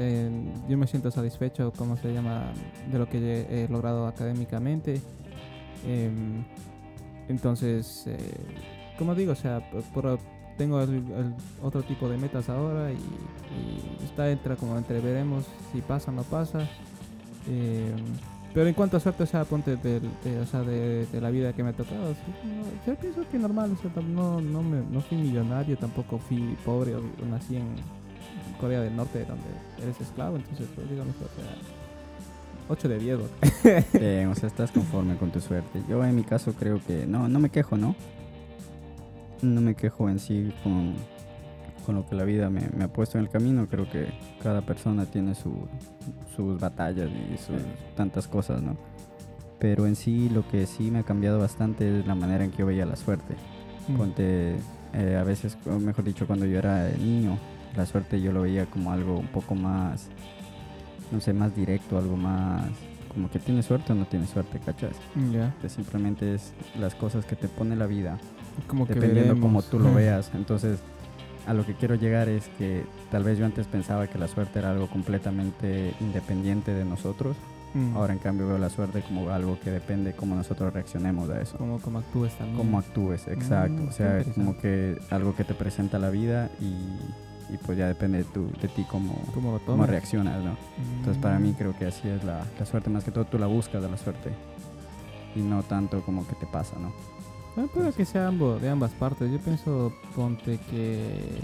yo 0.69 0.77
me 0.77 0.87
siento 0.87 1.11
satisfecho, 1.11 1.73
como 1.75 1.97
se 1.97 2.13
llama, 2.13 2.53
de 2.89 2.97
lo 2.97 3.09
que 3.09 3.17
he, 3.17 3.65
he 3.65 3.67
logrado 3.67 4.07
académicamente. 4.07 5.01
Em, 5.85 6.45
entonces, 7.27 8.05
eh, 8.07 8.17
como 8.97 9.15
digo, 9.15 9.33
o 9.33 9.35
sea, 9.35 9.61
por, 9.93 10.17
tengo 10.57 10.81
el, 10.81 10.95
el 10.95 11.33
otro 11.61 11.83
tipo 11.83 12.07
de 12.07 12.17
metas 12.17 12.47
ahora 12.47 12.91
y, 12.91 12.95
y 12.95 14.05
está 14.05 14.29
entre 14.31 14.55
como 14.55 14.77
entre 14.77 15.01
veremos 15.01 15.45
si 15.73 15.81
pasa 15.81 16.11
o 16.11 16.13
no 16.13 16.23
pasa. 16.23 16.59
Pero 18.53 18.67
en 18.67 18.73
cuanto 18.73 18.97
a 18.97 18.99
suerte, 18.99 19.23
o 19.23 19.25
sea, 19.25 19.45
ponte 19.45 19.75
de, 19.75 19.99
o 20.39 20.45
sea, 20.45 20.61
de, 20.61 21.07
la 21.19 21.31
vida 21.31 21.53
que 21.53 21.63
me 21.63 21.69
ha 21.69 21.73
tocado, 21.73 22.09
no, 22.09 22.85
yo 22.85 22.95
pienso 22.99 23.27
que 23.31 23.39
normal, 23.39 23.75
o 23.77 23.81
sea, 23.81 24.03
no, 24.03 24.39
no, 24.41 24.61
me, 24.61 24.81
no 24.91 25.01
fui 25.01 25.17
millonario, 25.17 25.75
tampoco 25.75 26.19
fui 26.19 26.55
pobre, 26.63 26.93
o, 26.95 26.99
o 26.99 27.25
nací 27.29 27.55
en, 27.55 27.75
Corea 28.59 28.81
del 28.81 28.95
Norte 28.95 29.25
donde 29.25 29.43
eres 29.81 29.99
esclavo, 29.99 30.37
entonces 30.37 30.67
pues 30.73 30.89
digamos 30.89 31.15
o 31.15 31.19
sea, 31.19 31.53
8 32.69 32.87
de 32.87 32.99
10. 32.99 33.19
Bien, 33.93 34.27
o 34.31 34.35
sea, 34.35 34.47
estás 34.47 34.71
conforme 34.71 35.17
con 35.17 35.31
tu 35.31 35.41
suerte. 35.41 35.81
Yo 35.89 36.03
en 36.05 36.15
mi 36.15 36.23
caso 36.23 36.53
creo 36.53 36.81
que 36.85 37.05
no, 37.05 37.27
no 37.27 37.39
me 37.39 37.49
quejo, 37.49 37.77
¿no? 37.77 37.95
No 39.41 39.59
me 39.59 39.75
quejo 39.75 40.09
en 40.09 40.19
sí 40.19 40.53
con, 40.63 40.93
con 41.85 41.95
lo 41.95 42.07
que 42.07 42.15
la 42.15 42.23
vida 42.23 42.49
me, 42.49 42.61
me 42.75 42.85
ha 42.85 42.87
puesto 42.87 43.17
en 43.17 43.25
el 43.25 43.29
camino. 43.29 43.67
Creo 43.69 43.89
que 43.89 44.07
cada 44.41 44.61
persona 44.61 45.05
tiene 45.05 45.35
su, 45.35 45.67
sus 46.35 46.59
batallas 46.59 47.09
y 47.09 47.37
sus 47.37 47.61
tantas 47.95 48.27
cosas, 48.27 48.61
¿no? 48.61 48.77
Pero 49.59 49.85
en 49.85 49.95
sí 49.95 50.29
lo 50.29 50.47
que 50.47 50.65
sí 50.65 50.91
me 50.91 50.99
ha 50.99 51.03
cambiado 51.03 51.39
bastante 51.39 51.99
es 51.99 52.05
la 52.05 52.15
manera 52.15 52.43
en 52.43 52.51
que 52.51 52.57
yo 52.57 52.65
veía 52.65 52.85
la 52.85 52.95
suerte. 52.95 53.35
Mm. 53.87 53.95
Ponte, 53.95 54.55
eh, 54.93 55.17
a 55.19 55.23
veces, 55.23 55.57
o 55.65 55.79
mejor 55.79 56.03
dicho, 56.03 56.27
cuando 56.27 56.45
yo 56.45 56.57
era 56.57 56.89
niño, 56.89 57.37
la 57.75 57.85
suerte 57.85 58.21
yo 58.21 58.31
lo 58.31 58.41
veía 58.41 58.65
como 58.65 58.91
algo 58.91 59.17
un 59.17 59.27
poco 59.27 59.55
más, 59.55 60.09
no 61.11 61.19
sé, 61.19 61.33
más 61.33 61.55
directo, 61.55 61.97
algo 61.97 62.17
más, 62.17 62.63
como 63.13 63.29
que 63.29 63.39
tienes 63.39 63.65
suerte 63.65 63.93
o 63.93 63.95
no 63.95 64.05
tienes 64.05 64.29
suerte, 64.29 64.59
¿cachas? 64.59 64.95
Ya, 65.31 65.53
simplemente 65.67 66.35
es 66.35 66.53
las 66.79 66.95
cosas 66.95 67.25
que 67.25 67.35
te 67.35 67.47
pone 67.47 67.75
la 67.75 67.87
vida, 67.87 68.17
como 68.67 68.85
que 68.85 68.95
dependiendo 68.95 69.33
como 69.35 69.59
veremos. 69.59 69.69
tú 69.69 69.79
lo 69.79 69.93
veas. 69.93 70.31
Entonces, 70.33 70.79
a 71.45 71.53
lo 71.53 71.65
que 71.65 71.73
quiero 71.73 71.95
llegar 71.95 72.29
es 72.29 72.47
que 72.57 72.83
tal 73.11 73.23
vez 73.23 73.37
yo 73.37 73.45
antes 73.45 73.67
pensaba 73.67 74.07
que 74.07 74.17
la 74.17 74.27
suerte 74.27 74.59
era 74.59 74.71
algo 74.71 74.87
completamente 74.87 75.93
independiente 75.99 76.73
de 76.73 76.85
nosotros. 76.85 77.35
Mm. 77.73 77.97
Ahora 77.97 78.13
en 78.13 78.19
cambio 78.19 78.47
veo 78.47 78.57
la 78.59 78.69
suerte 78.69 79.01
como 79.01 79.29
algo 79.31 79.59
que 79.59 79.71
depende 79.71 80.13
cómo 80.13 80.35
nosotros 80.35 80.71
reaccionemos 80.73 81.29
a 81.29 81.41
eso. 81.41 81.57
como, 81.57 81.79
como 81.79 81.99
actúes 81.99 82.33
también. 82.37 82.57
Cómo 82.57 82.77
actúes, 82.77 83.27
exacto. 83.27 83.81
Mm, 83.81 83.87
o 83.87 83.91
sea, 83.91 84.23
como 84.35 84.57
que 84.57 84.97
algo 85.09 85.35
que 85.35 85.43
te 85.43 85.53
presenta 85.55 85.97
la 85.97 86.09
vida 86.11 86.49
y, 86.61 86.65
y 87.53 87.57
pues 87.65 87.77
ya 87.77 87.87
depende 87.87 88.19
de, 88.19 88.23
tu, 88.25 88.47
de 88.61 88.67
ti 88.67 88.85
cómo, 88.89 89.19
¿Cómo 89.65 89.85
reaccionas, 89.87 90.43
¿no? 90.43 90.55
Entonces 90.97 91.21
para 91.21 91.39
mí 91.39 91.49
Mm. 91.49 91.55
creo 91.55 91.75
que 91.77 91.87
así 91.87 92.07
es 92.07 92.23
la, 92.23 92.45
la 92.59 92.65
suerte, 92.65 92.89
más 92.91 93.03
que 93.03 93.11
todo 93.11 93.25
tú 93.25 93.39
la 93.39 93.47
buscas 93.47 93.81
de 93.81 93.89
la 93.89 93.97
suerte 93.97 94.29
y 95.35 95.39
no 95.41 95.63
tanto 95.63 96.01
como 96.01 96.27
que 96.27 96.35
te 96.35 96.45
pasa, 96.45 96.75
¿no? 96.79 96.93
Bueno, 97.55 97.69
puede 97.71 97.91
que 97.93 98.05
sea 98.05 98.27
ambos, 98.27 98.61
de 98.61 98.69
ambas 98.69 98.91
partes. 98.91 99.31
Yo 99.31 99.39
pienso, 99.39 99.93
ponte 100.15 100.59
que. 100.69 101.39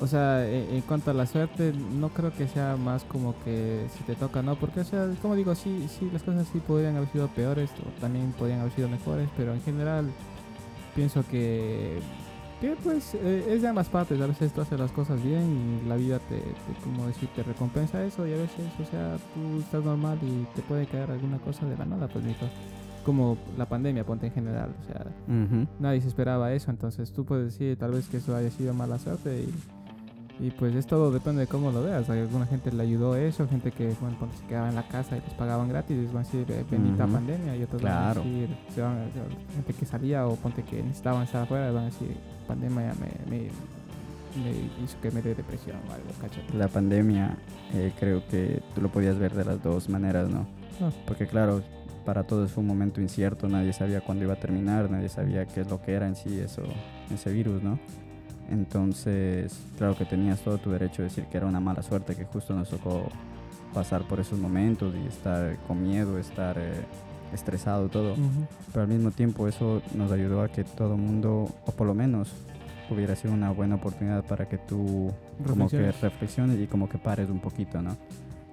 O 0.00 0.06
sea, 0.06 0.46
en, 0.46 0.74
en 0.74 0.80
cuanto 0.82 1.10
a 1.12 1.14
la 1.14 1.26
suerte, 1.26 1.72
no 1.72 2.08
creo 2.10 2.32
que 2.32 2.48
sea 2.48 2.76
más 2.76 3.04
como 3.04 3.34
que 3.44 3.86
si 3.96 4.02
te 4.04 4.16
toca, 4.16 4.42
¿no? 4.42 4.56
Porque, 4.56 4.80
o 4.80 4.84
sea, 4.84 5.08
como 5.22 5.36
digo, 5.36 5.54
sí, 5.54 5.86
sí, 5.88 6.10
las 6.12 6.22
cosas 6.22 6.46
sí 6.52 6.58
podrían 6.58 6.96
haber 6.96 7.08
sido 7.10 7.28
peores 7.28 7.70
o 7.86 8.00
también 8.00 8.32
podrían 8.32 8.60
haber 8.60 8.72
sido 8.72 8.88
mejores, 8.88 9.28
pero 9.36 9.54
en 9.54 9.62
general 9.62 10.10
pienso 10.94 11.24
que. 11.30 12.00
que 12.60 12.76
pues 12.82 13.14
eh, 13.14 13.46
es 13.48 13.62
de 13.62 13.68
ambas 13.68 13.88
partes. 13.88 14.20
A 14.20 14.26
veces 14.26 14.52
tú 14.52 14.60
haces 14.60 14.78
las 14.78 14.92
cosas 14.92 15.22
bien 15.22 15.80
y 15.84 15.88
la 15.88 15.96
vida 15.96 16.18
te, 16.18 16.36
te, 16.36 16.80
como 16.84 17.06
decir, 17.06 17.30
te 17.34 17.42
recompensa 17.44 18.04
eso 18.04 18.26
y 18.26 18.32
a 18.32 18.36
veces, 18.36 18.66
o 18.78 18.90
sea, 18.90 19.16
tú 19.34 19.60
estás 19.60 19.84
normal 19.84 20.18
y 20.20 20.44
te 20.54 20.62
puede 20.62 20.86
caer 20.86 21.12
alguna 21.12 21.38
cosa 21.38 21.64
de 21.64 21.78
la 21.78 21.86
nada, 21.86 22.08
pues, 22.08 22.24
mijo. 22.24 22.46
Como 23.04 23.36
la 23.58 23.66
pandemia, 23.66 24.04
ponte 24.04 24.26
en 24.28 24.32
general, 24.32 24.70
o 24.80 24.84
sea, 24.86 25.04
nadie 25.80 26.00
se 26.00 26.08
esperaba 26.08 26.52
eso, 26.52 26.70
entonces 26.70 27.12
tú 27.12 27.24
puedes 27.24 27.46
decir 27.46 27.76
tal 27.76 27.90
vez 27.92 28.08
que 28.08 28.18
eso 28.18 28.36
haya 28.36 28.50
sido 28.50 28.72
mala 28.74 28.98
suerte 28.98 29.44
y, 30.40 30.46
y 30.46 30.50
pues 30.52 30.72
es 30.76 30.86
todo 30.86 31.10
depende 31.10 31.40
de 31.42 31.46
cómo 31.48 31.72
lo 31.72 31.82
veas. 31.82 32.08
Hay 32.10 32.20
alguna 32.20 32.46
gente 32.46 32.70
le 32.70 32.82
ayudó 32.82 33.16
eso, 33.16 33.48
gente 33.48 33.72
que 33.72 33.92
bueno, 34.00 34.16
ponte, 34.20 34.36
se 34.36 34.46
quedaba 34.46 34.68
en 34.68 34.76
la 34.76 34.86
casa 34.86 35.16
y 35.16 35.20
les 35.20 35.34
pagaban 35.34 35.68
gratis, 35.68 35.96
les 35.96 36.12
van 36.12 36.22
a 36.22 36.26
decir 36.26 36.46
eh, 36.50 36.64
bendita 36.70 37.04
Ujú. 37.04 37.12
pandemia 37.14 37.56
y 37.56 37.62
otros 37.64 37.80
Claro. 37.80 38.20
van 38.22 38.28
a 38.30 38.32
decir, 38.38 38.56
se 38.72 38.80
van 38.80 38.92
a- 38.98 39.52
gente 39.54 39.72
que 39.74 39.84
salía 39.86 40.26
o 40.26 40.36
ponte 40.36 40.62
que 40.62 40.80
necesitaban 40.82 41.24
estar 41.24 41.42
afuera, 41.42 41.72
van 41.72 41.82
a 41.82 41.86
decir 41.86 42.16
pandemia 42.46 42.94
me, 43.00 43.30
me, 43.36 43.42
me 44.44 44.50
hizo 44.84 44.98
que 45.00 45.10
me 45.10 45.20
dé 45.22 45.34
depresión 45.34 45.76
o 45.88 45.92
algo, 45.92 46.06
¿cachai? 46.20 46.42
La 46.56 46.68
pandemia 46.68 47.36
eh, 47.74 47.92
creo 47.98 48.22
que 48.28 48.62
tú 48.76 48.80
lo 48.80 48.88
podías 48.90 49.18
ver 49.18 49.34
de 49.34 49.44
las 49.44 49.60
dos 49.62 49.88
maneras, 49.88 50.28
¿no? 50.30 50.46
Ah. 50.80 50.90
Porque 51.06 51.26
claro, 51.26 51.62
para 52.04 52.24
todos 52.24 52.50
fue 52.52 52.62
un 52.62 52.68
momento 52.68 53.00
incierto, 53.00 53.48
nadie 53.48 53.72
sabía 53.72 54.00
cuándo 54.00 54.24
iba 54.24 54.34
a 54.34 54.40
terminar, 54.40 54.90
nadie 54.90 55.08
sabía 55.08 55.46
qué 55.46 55.62
es 55.62 55.70
lo 55.70 55.80
que 55.80 55.92
era 55.92 56.06
en 56.06 56.16
sí 56.16 56.38
eso, 56.38 56.62
ese 57.12 57.32
virus, 57.32 57.62
¿no? 57.62 57.78
Entonces, 58.50 59.58
claro 59.78 59.96
que 59.96 60.04
tenías 60.04 60.40
todo 60.40 60.58
tu 60.58 60.70
derecho 60.70 61.02
de 61.02 61.08
decir 61.08 61.24
que 61.26 61.36
era 61.38 61.46
una 61.46 61.60
mala 61.60 61.82
suerte 61.82 62.14
que 62.14 62.24
justo 62.24 62.54
nos 62.54 62.68
tocó 62.68 63.08
pasar 63.72 64.02
por 64.02 64.20
esos 64.20 64.38
momentos 64.38 64.94
y 64.94 65.06
estar 65.06 65.56
con 65.66 65.82
miedo, 65.82 66.18
estar 66.18 66.56
eh, 66.58 66.72
estresado, 67.32 67.88
todo. 67.88 68.14
Pero 68.72 68.82
al 68.82 68.88
mismo 68.88 69.10
tiempo 69.10 69.48
eso 69.48 69.80
nos 69.94 70.12
ayudó 70.12 70.42
a 70.42 70.48
que 70.48 70.64
todo 70.64 70.94
el 70.94 71.00
mundo, 71.00 71.48
o 71.64 71.72
por 71.72 71.86
lo 71.86 71.94
menos, 71.94 72.32
hubiera 72.90 73.16
sido 73.16 73.32
una 73.32 73.50
buena 73.50 73.76
oportunidad 73.76 74.24
para 74.24 74.46
que 74.48 74.58
tú 74.58 75.12
como 75.46 75.68
que 75.68 75.78
Reflexiones. 75.78 76.00
reflexiones 76.00 76.60
y 76.60 76.66
como 76.66 76.88
que 76.88 76.98
pares 76.98 77.30
un 77.30 77.40
poquito, 77.40 77.80
¿no? 77.80 77.96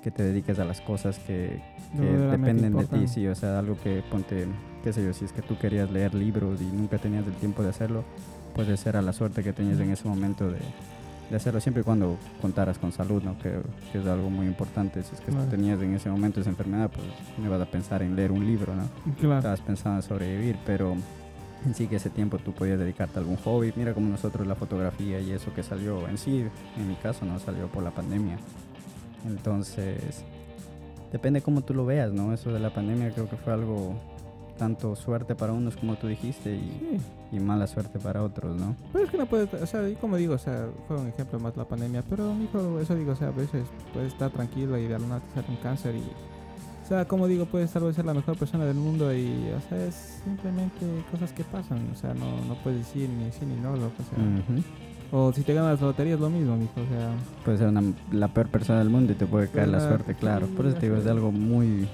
Que 0.04 0.12
te 0.12 0.24
dediques 0.24 0.60
a 0.60 0.66
las 0.66 0.80
cosas 0.82 1.20
que, 1.20 1.62
dependen 1.94 2.76
de 2.76 2.86
ti, 2.86 3.08
sí, 3.08 3.28
o 3.28 3.36
sea, 3.36 3.60
algo 3.60 3.78
que 3.82 4.02
ponte, 4.10 4.48
qué 4.84 4.94
sé 4.94 5.04
yo, 5.04 5.14
si 5.14 5.26
es 5.26 5.34
que 5.34 5.42
tú 5.42 5.58
querías 5.58 5.92
leer 5.92 6.14
libros 6.14 6.62
y 6.62 6.66
nunca 6.66 6.98
tenías 6.98 7.28
el 7.28 7.34
tiempo 7.34 7.64
de 7.64 7.70
hacerlo, 7.70 8.06
puede 8.56 8.78
ser 8.78 8.96
a 8.96 9.02
la 9.02 9.12
suerte 9.12 9.44
que 9.44 9.52
tenías 9.52 9.80
en 9.80 9.92
ese 9.92 10.08
momento 10.08 10.50
de, 10.50 10.60
de 11.30 11.36
hacerlo 11.36 11.60
siempre 11.60 11.82
y 11.82 11.84
cuando 11.84 12.18
contaras 12.42 12.78
con 12.78 12.92
salud, 12.92 13.22
¿no? 13.24 13.38
Que, 13.40 13.60
que 13.92 14.00
es 14.00 14.06
algo 14.06 14.30
muy 14.30 14.48
importante, 14.48 15.04
si 15.04 15.16
es 15.16 15.22
que 15.22 15.32
tú 15.32 15.44
tenías 15.50 15.82
en 15.82 15.94
ese 15.94 16.10
momento 16.10 16.40
esa 16.40 16.50
enfermedad, 16.50 16.90
pues 16.90 17.06
no 17.38 17.46
ibas 17.46 17.62
a 17.62 17.66
pensar 17.66 18.02
en 18.02 18.16
leer 18.16 18.32
un 18.32 18.46
libro, 18.46 18.74
¿no? 18.76 18.84
Claro. 19.20 19.38
estabas 19.38 19.62
pensando 19.62 19.98
en 19.98 20.04
sobrevivir, 20.04 20.58
pero 20.66 20.96
en 21.66 21.76
sí 21.76 21.88
que 21.88 21.98
ese 21.98 22.10
tiempo 22.10 22.38
tú 22.38 22.54
podías 22.54 22.80
dedicarte 22.80 23.18
a 23.18 23.22
algún 23.22 23.38
hobby. 23.38 23.74
Mira 23.76 23.94
como 23.94 24.10
nosotros 24.10 24.48
la 24.48 24.56
fotografía 24.56 25.20
y 25.20 25.32
eso 25.32 25.54
que 25.54 25.64
salió 25.64 26.08
en 26.08 26.18
sí, 26.18 26.46
en 26.78 26.88
mi 26.88 26.96
caso 26.96 27.26
no 27.26 27.38
salió 27.40 27.68
por 27.68 27.84
la 27.84 27.92
pandemia. 27.92 28.38
Entonces, 29.28 30.24
depende 31.12 31.42
cómo 31.42 31.62
tú 31.62 31.74
lo 31.74 31.86
veas, 31.86 32.12
¿no? 32.14 32.34
Eso 32.34 32.52
de 32.52 32.60
la 32.60 32.74
pandemia 32.74 33.12
creo 33.12 33.30
que 33.30 33.38
fue 33.38 33.54
algo 33.54 33.96
tanto 34.58 34.94
suerte 34.96 35.36
para 35.36 35.54
unos 35.54 35.78
como 35.78 35.96
tú 35.96 36.08
dijiste 36.08 36.54
y, 36.54 36.98
Sí. 37.32 37.38
y 37.38 37.40
mala 37.40 37.66
suerte 37.66 37.98
para 37.98 38.22
otros, 38.24 38.60
¿no? 38.60 38.76
Pero 38.92 39.06
es 39.06 39.12
que 39.12 39.18
no 39.18 39.26
puedes, 39.26 39.54
o 39.54 39.66
sea, 39.66 39.88
y 39.88 39.96
como 39.96 40.18
digo, 40.18 40.34
o 40.34 40.38
sea, 40.38 40.68
fue 40.88 40.98
un 40.98 41.08
ejemplo 41.08 41.40
más 41.40 41.56
la 41.56 41.64
pandemia, 41.66 42.04
pero 42.10 42.34
mijo, 42.34 42.78
eso 42.80 42.94
digo, 42.96 43.14
o 43.14 43.16
sea, 43.16 43.30
a 43.30 43.32
veces 43.32 43.64
puedes 43.94 44.12
estar 44.12 44.30
tranquilo 44.32 44.78
y 44.78 44.88
de 44.88 45.00
nada 45.00 45.22
te 45.22 45.34
sale 45.36 45.48
un 45.50 45.56
cáncer 45.64 45.96
y, 45.96 46.00
o 46.00 46.88
sea, 46.90 47.06
como 47.08 47.28
digo, 47.28 47.46
puedes 47.46 47.72
tal 47.72 47.84
vez 47.84 47.96
ser 47.96 48.04
la 48.06 48.14
mejor 48.14 48.36
persona 48.38 48.66
del 48.66 48.76
mundo 48.76 49.14
y, 49.16 49.50
o 49.58 49.62
sea, 49.70 49.86
es 49.86 50.20
simplemente 50.26 50.86
cosas 51.10 51.32
que 51.32 51.46
pasan, 51.46 51.90
o 51.94 51.96
sea, 51.96 52.14
no, 52.14 52.44
no 52.46 52.56
puedes 52.56 52.80
decir 52.80 53.10
ni 53.10 53.32
sí 53.32 53.46
ni 53.46 53.56
no, 53.62 53.78
loco, 53.78 53.94
o 54.00 54.16
sea. 54.16 54.56
O 55.12 55.32
si 55.34 55.42
te 55.44 55.54
ganas 55.54 55.80
la 55.82 55.88
lotería 55.88 56.14
es 56.16 56.20
lo 56.20 56.30
mismo, 56.30 56.56
mijo, 56.56 56.74
o 56.76 56.88
sea, 56.88 57.12
Puedes 57.44 57.60
ser 57.60 57.70
una- 57.70 57.84
la 58.12 58.28
peor 58.28 58.48
persona 58.48 58.80
del 58.80 58.90
mundo 58.90 59.14
y 59.14 59.16
te 59.16 59.26
puede 59.26 59.48
caer 59.48 59.70
la 59.70 59.78
Claro, 59.80 59.96
suerte, 59.96 60.16
claro. 60.16 60.48
Por 60.48 60.66
eso 60.68 60.78
te 60.78 60.86
digo, 60.88 60.98
es 60.98 61.04
ajá. 61.04 61.12
algo 61.12 61.32
muy... 61.32 61.88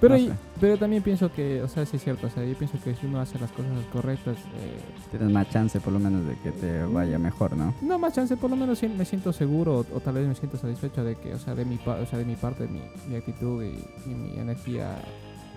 pero, 0.00 0.14
no 0.14 0.20
y- 0.20 0.26
sé, 0.28 0.32
pero 0.60 0.76
también 0.76 1.02
pienso 1.02 1.30
que, 1.32 1.62
o 1.62 1.68
sea, 1.68 1.86
sí 1.86 1.96
es 1.96 2.02
cierto, 2.04 2.26
o 2.26 2.30
sea, 2.30 2.44
yo 2.44 2.54
pienso 2.56 2.78
que 2.82 2.94
si 2.94 3.06
uno 3.06 3.20
hace 3.20 3.38
las 3.38 3.50
cosas 3.52 3.70
correctas, 3.92 4.36
eh, 4.36 4.78
tienes 5.10 5.30
más 5.30 5.48
chance 5.50 5.78
por 5.80 5.92
lo 5.92 5.98
menos 5.98 6.26
de 6.26 6.36
que 6.38 6.50
te 6.52 6.82
vaya 6.84 7.18
mejor, 7.18 7.56
¿no? 7.56 7.72
No 7.82 7.98
más 7.98 8.12
chance, 8.14 8.36
por 8.36 8.50
lo 8.50 8.56
menos 8.56 8.82
me 8.82 9.04
siento 9.04 9.32
seguro 9.32 9.78
o, 9.78 9.96
o 9.96 10.00
tal 10.00 10.14
vez 10.14 10.26
me 10.26 10.34
siento 10.34 10.56
satisfecho 10.56 11.04
de 11.04 11.14
que, 11.16 11.34
o 11.34 11.38
sea, 11.38 11.54
de 11.54 11.64
mi, 11.64 11.76
o 11.86 12.06
sea, 12.06 12.18
de 12.18 12.24
mi 12.24 12.36
parte, 12.36 12.66
mi, 12.68 12.80
mi 13.08 13.16
actitud 13.16 13.62
y, 13.62 13.78
y 14.10 14.14
mi 14.14 14.38
energía 14.38 14.96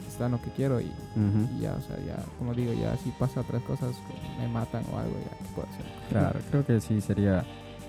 está 0.10 0.26
en 0.28 0.34
lo 0.34 0.42
que 0.42 0.50
quiero 0.52 0.80
y, 0.82 0.86
Ujú. 0.86 1.48
y 1.58 1.62
ya, 1.62 1.74
o 1.74 1.82
sea, 1.82 1.98
ya, 2.06 2.18
como 2.38 2.54
digo, 2.54 2.74
ya 2.74 2.96
si 2.98 3.10
pasa 3.12 3.42
otras 3.42 3.62
cosas, 3.64 3.96
me 4.40 4.48
matan 4.48 4.84
o 4.94 4.98
algo, 4.98 5.16
ya, 5.20 5.38
¿qué 5.38 5.46
puedo 5.56 5.68
hacer? 5.68 5.86
Claro, 6.10 6.40
creo 6.52 6.66
que 6.66 6.82
sí 6.82 7.02
sería 7.02 7.46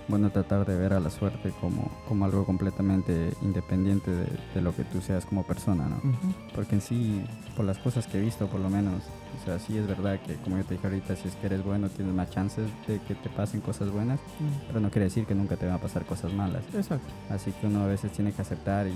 bueno 0.08 0.30
tratar 0.30 0.66
de 0.66 0.74
ver 0.76 0.92
a 0.92 0.98
la 0.98 1.08
suerte 1.08 1.52
como, 1.60 1.88
como 2.08 2.24
algo 2.24 2.44
completamente 2.44 3.32
independiente 3.42 4.10
de, 4.10 4.26
de 4.54 4.60
lo 4.60 4.74
que 4.74 4.82
tú 4.82 5.00
seas 5.00 5.24
como 5.24 5.44
persona, 5.44 5.86
¿no? 5.88 5.96
Ujú. 5.98 6.34
Porque 6.54 6.74
en 6.74 6.80
sí, 6.80 7.24
por 7.56 7.64
las 7.64 7.78
cosas 7.78 8.08
que 8.08 8.18
he 8.18 8.20
visto, 8.20 8.48
por 8.48 8.58
lo 8.58 8.68
menos, 8.68 9.02
o 9.40 9.44
sea, 9.44 9.60
sí 9.60 9.78
es 9.78 9.86
verdad 9.86 10.18
que, 10.26 10.34
como 10.36 10.56
yo 10.56 10.64
te 10.64 10.74
dije 10.74 10.86
ahorita, 10.88 11.14
si 11.14 11.28
es 11.28 11.36
que 11.36 11.46
eres 11.46 11.62
bueno, 11.64 11.88
tienes 11.90 12.12
más 12.12 12.28
chances 12.30 12.68
de 12.88 12.98
que 13.06 13.14
te 13.14 13.28
pasen 13.30 13.60
cosas 13.60 13.88
buenas, 13.90 14.18
Mm, 14.40 14.66
pero 14.66 14.80
no 14.80 14.90
quiere 14.90 15.04
decir 15.04 15.26
que 15.26 15.34
nunca 15.36 15.54
te 15.56 15.66
van 15.66 15.76
a 15.76 15.78
pasar 15.78 16.04
cosas 16.04 16.32
malas. 16.32 16.64
Exacto. 16.74 17.06
Así 17.30 17.52
que 17.52 17.68
uno 17.68 17.84
a 17.84 17.86
veces 17.86 18.10
tiene 18.10 18.32
que 18.32 18.42
aceptar 18.42 18.88
y 18.88 18.94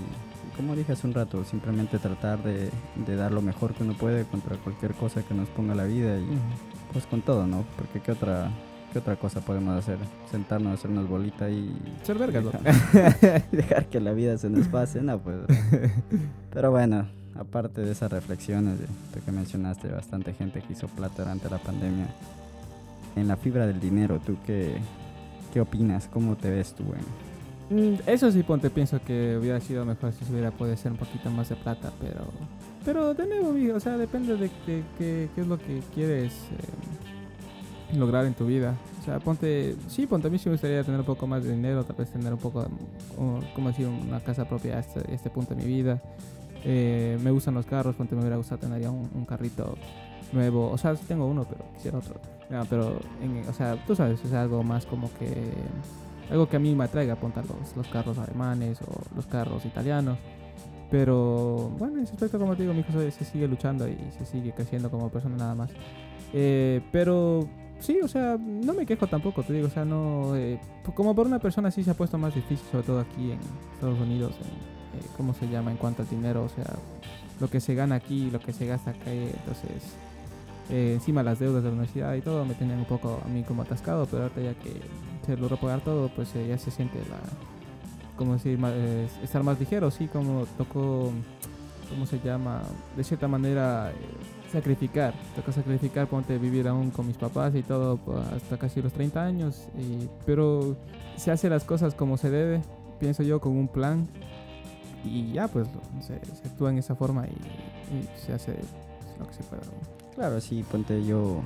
como 0.55 0.75
dije 0.75 0.93
hace 0.93 1.07
un 1.07 1.13
rato, 1.13 1.43
simplemente 1.43 1.99
tratar 1.99 2.41
de, 2.43 2.69
de 3.05 3.15
dar 3.15 3.31
lo 3.31 3.41
mejor 3.41 3.73
que 3.73 3.83
uno 3.83 3.93
puede 3.93 4.23
contra 4.25 4.55
cualquier 4.57 4.93
cosa 4.93 5.21
que 5.23 5.33
nos 5.33 5.49
ponga 5.49 5.75
la 5.75 5.83
vida 5.83 6.17
y 6.17 6.25
pues 6.93 7.05
con 7.05 7.21
todo, 7.21 7.45
¿no? 7.45 7.65
Porque 7.75 7.99
qué 7.99 8.13
otra, 8.13 8.49
qué 8.93 8.99
otra 8.99 9.17
cosa 9.17 9.41
podemos 9.41 9.77
hacer? 9.77 9.97
Sentarnos, 10.31 10.79
hacernos 10.79 11.09
bolita 11.09 11.49
y 11.49 11.75
Ser 12.03 12.17
vergas, 12.17 12.45
dejar, 12.45 13.49
dejar 13.51 13.85
que 13.87 13.99
la 13.99 14.13
vida 14.13 14.37
se 14.37 14.49
nos 14.49 14.67
pase, 14.67 15.01
no, 15.01 15.19
pues. 15.19 15.37
Pero 16.53 16.71
bueno, 16.71 17.05
aparte 17.35 17.81
de 17.81 17.91
esas 17.91 18.11
reflexiones 18.11 18.79
de, 18.79 18.85
de 18.85 19.21
que 19.25 19.31
mencionaste, 19.31 19.89
bastante 19.89 20.33
gente 20.33 20.61
que 20.61 20.73
hizo 20.73 20.87
plata 20.87 21.23
durante 21.23 21.49
la 21.49 21.57
pandemia. 21.57 22.07
En 23.17 23.27
la 23.27 23.37
fibra 23.37 23.65
del 23.65 23.79
dinero, 23.79 24.19
¿tú 24.25 24.37
qué, 24.45 24.77
qué 25.53 25.61
opinas? 25.61 26.07
¿Cómo 26.07 26.35
te 26.35 26.49
ves 26.49 26.73
tú? 26.73 26.83
En, 26.83 27.34
Eso 28.05 28.31
sí, 28.31 28.43
ponte, 28.43 28.69
pienso 28.69 28.99
que 29.03 29.37
hubiera 29.39 29.59
sido 29.59 29.85
mejor 29.85 30.13
si 30.13 30.23
hubiera 30.31 30.51
podido 30.51 30.75
hacer 30.75 30.91
un 30.91 30.97
poquito 30.99 31.29
más 31.31 31.49
de 31.49 31.55
plata, 31.55 31.91
pero... 31.99 32.25
Pero 32.83 33.13
de 33.15 33.25
nuevo, 33.25 33.75
o 33.75 33.79
sea, 33.79 33.97
depende 33.97 34.33
de, 34.37 34.43
de- 34.67 34.83
que- 34.99 35.29
qué 35.33 35.41
es 35.41 35.47
lo 35.47 35.57
que 35.57 35.81
quieres 35.95 36.31
eh, 36.51 37.97
lograr 37.97 38.25
en 38.25 38.35
tu 38.35 38.45
vida. 38.45 38.75
O 39.01 39.03
sea, 39.05 39.19
ponte, 39.19 39.75
sí, 39.87 40.05
ponte 40.05 40.27
a 40.27 40.31
mí 40.31 40.37
sí 40.37 40.49
me 40.49 40.53
gustaría 40.53 40.83
tener 40.83 40.99
un 40.99 41.05
poco 41.07 41.25
más 41.25 41.43
de 41.43 41.51
dinero, 41.55 41.83
tal 41.83 41.95
vez 41.95 42.11
tener 42.11 42.31
un 42.31 42.39
poco, 42.39 42.67
um, 43.17 43.41
como 43.55 43.69
decir, 43.69 43.87
una 43.87 44.19
casa 44.19 44.47
propia 44.47 44.77
a 44.77 44.79
este, 44.81 45.13
este 45.13 45.31
punto 45.31 45.55
de 45.55 45.63
mi 45.63 45.67
vida. 45.67 45.99
Eh, 46.63 47.17
me 47.23 47.31
gustan 47.31 47.55
los 47.55 47.65
carros, 47.65 47.95
ponte 47.95 48.13
me 48.15 48.21
hubiera 48.21 48.37
gustado 48.37 48.61
tener 48.61 48.87
un, 48.87 49.09
un 49.13 49.25
carrito 49.25 49.75
nuevo. 50.31 50.69
O 50.69 50.77
sea, 50.77 50.93
tengo 50.95 51.25
uno, 51.25 51.43
pero 51.45 51.65
quisiera 51.73 51.97
otro. 51.97 52.15
No, 52.51 52.63
pero, 52.65 52.99
o 53.49 53.53
sea, 53.53 53.83
tú 53.87 53.95
sabes, 53.95 54.23
es 54.23 54.33
algo 54.33 54.61
más 54.63 54.85
como 54.85 55.11
que, 55.17 55.31
algo 56.29 56.47
que 56.47 56.57
a 56.57 56.59
mí 56.59 56.75
me 56.75 56.85
atraiga, 56.85 57.15
ponte 57.15 57.41
los, 57.41 57.75
los 57.75 57.87
carros 57.87 58.17
alemanes 58.17 58.79
o 58.81 59.15
los 59.15 59.25
carros 59.25 59.65
italianos. 59.65 60.17
Pero 60.89 61.71
bueno, 61.77 61.97
en 61.97 62.03
ese 62.03 62.13
aspecto, 62.13 62.39
como 62.39 62.55
te 62.55 62.61
digo, 62.61 62.73
mi 62.73 62.81
hijo 62.81 62.91
se, 62.91 63.11
sigue 63.25 63.47
luchando 63.47 63.87
y 63.87 63.97
se 64.17 64.25
sigue 64.25 64.53
creciendo 64.53 64.89
como 64.89 65.09
persona 65.09 65.35
nada 65.35 65.55
más. 65.55 65.71
Eh, 66.33 66.81
pero 66.91 67.47
sí, 67.79 67.99
o 68.03 68.07
sea, 68.07 68.37
no 68.39 68.73
me 68.73 68.85
quejo 68.85 69.07
tampoco, 69.07 69.43
te 69.43 69.53
digo, 69.53 69.67
o 69.67 69.71
sea, 69.71 69.85
no. 69.85 70.35
eh, 70.35 70.59
como 70.93 71.15
por 71.15 71.25
una 71.27 71.39
persona 71.39 71.71
sí 71.71 71.83
se 71.83 71.91
ha 71.91 71.95
puesto 71.95 72.17
más 72.17 72.35
difícil, 72.35 72.65
sobre 72.71 72.83
todo 72.83 72.99
aquí 72.99 73.31
en 73.31 73.39
Estados 73.73 73.99
Unidos, 73.99 74.33
en, 74.39 74.99
eh, 74.99 75.03
¿cómo 75.17 75.33
se 75.33 75.47
llama? 75.47 75.71
En 75.71 75.77
cuanto 75.77 76.03
al 76.03 76.09
dinero, 76.09 76.43
o 76.43 76.49
sea, 76.49 76.75
lo 77.39 77.49
que 77.49 77.59
se 77.59 77.75
gana 77.75 77.95
aquí, 77.95 78.29
lo 78.31 78.39
que 78.39 78.53
se 78.53 78.65
gasta 78.65 78.91
acá, 78.91 79.11
eh, 79.11 79.31
entonces. 79.33 79.95
Eh, 80.69 80.93
encima 80.95 81.23
las 81.23 81.39
deudas 81.39 81.63
de 81.63 81.69
la 81.69 81.73
universidad 81.75 82.13
y 82.15 82.21
todo 82.21 82.45
me 82.45 82.53
tenían 82.55 82.79
un 82.79 82.85
poco 82.85 83.19
a 83.23 83.27
mí 83.27 83.43
como 83.43 83.61
atascado, 83.61 84.05
pero 84.05 84.23
ahorita 84.23 84.41
ya 84.41 84.53
que 84.55 84.73
se 85.25 85.37
logró 85.37 85.57
pagar 85.57 85.81
todo, 85.81 86.09
pues 86.09 86.35
eh, 86.35 86.47
ya 86.47 86.57
se 86.57 86.71
siente 86.71 86.99
la, 87.09 87.17
como 88.17 88.33
decir, 88.33 88.59
estar 89.23 89.43
más 89.43 89.59
ligero, 89.59 89.91
sí, 89.91 90.07
como 90.07 90.45
tocó, 90.57 91.11
¿cómo 91.89 92.05
se 92.05 92.19
llama? 92.19 92.61
De 92.95 93.03
cierta 93.03 93.27
manera, 93.27 93.91
eh, 93.91 93.95
sacrificar, 94.51 95.13
tocó 95.35 95.51
sacrificar, 95.51 96.07
ponte 96.07 96.37
vivir 96.37 96.67
aún 96.67 96.89
con 96.91 97.07
mis 97.07 97.17
papás 97.17 97.53
y 97.55 97.61
todo 97.63 97.97
pues, 97.97 98.19
hasta 98.27 98.57
casi 98.57 98.81
los 98.81 98.93
30 98.93 99.23
años, 99.23 99.67
y- 99.77 100.07
pero 100.25 100.77
se 101.17 101.31
hace 101.31 101.49
las 101.49 101.63
cosas 101.63 101.93
como 101.93 102.17
se 102.17 102.29
debe, 102.29 102.61
pienso 102.99 103.21
yo, 103.23 103.41
con 103.41 103.51
un 103.57 103.67
plan, 103.67 104.07
y 105.03 105.33
ya 105.33 105.47
pues 105.47 105.67
se, 106.01 106.19
se 106.25 106.47
actúa 106.47 106.71
en 106.71 106.77
esa 106.79 106.95
forma 106.95 107.25
y, 107.27 107.31
y 107.95 108.07
se 108.25 108.33
hace 108.33 108.55
lo 109.19 109.27
que 109.27 109.33
se 109.33 109.43
pueda. 109.43 109.61
Claro, 110.15 110.39
sí, 110.39 110.63
ponte 110.71 111.05
yo, 111.05 111.41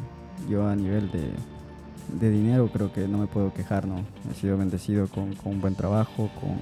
yo 0.48 0.68
a 0.68 0.76
nivel 0.76 1.10
de, 1.12 1.32
de 2.20 2.30
dinero 2.30 2.70
creo 2.72 2.94
que 2.94 3.08
no 3.08 3.18
me 3.18 3.26
puedo 3.26 3.52
quejar, 3.52 3.88
¿no? 3.88 4.04
He 4.30 4.36
sido 4.36 4.58
bendecido 4.58 5.08
con, 5.08 5.34
con 5.34 5.54
un 5.54 5.62
buen 5.62 5.74
trabajo, 5.74 6.30
con, 6.40 6.60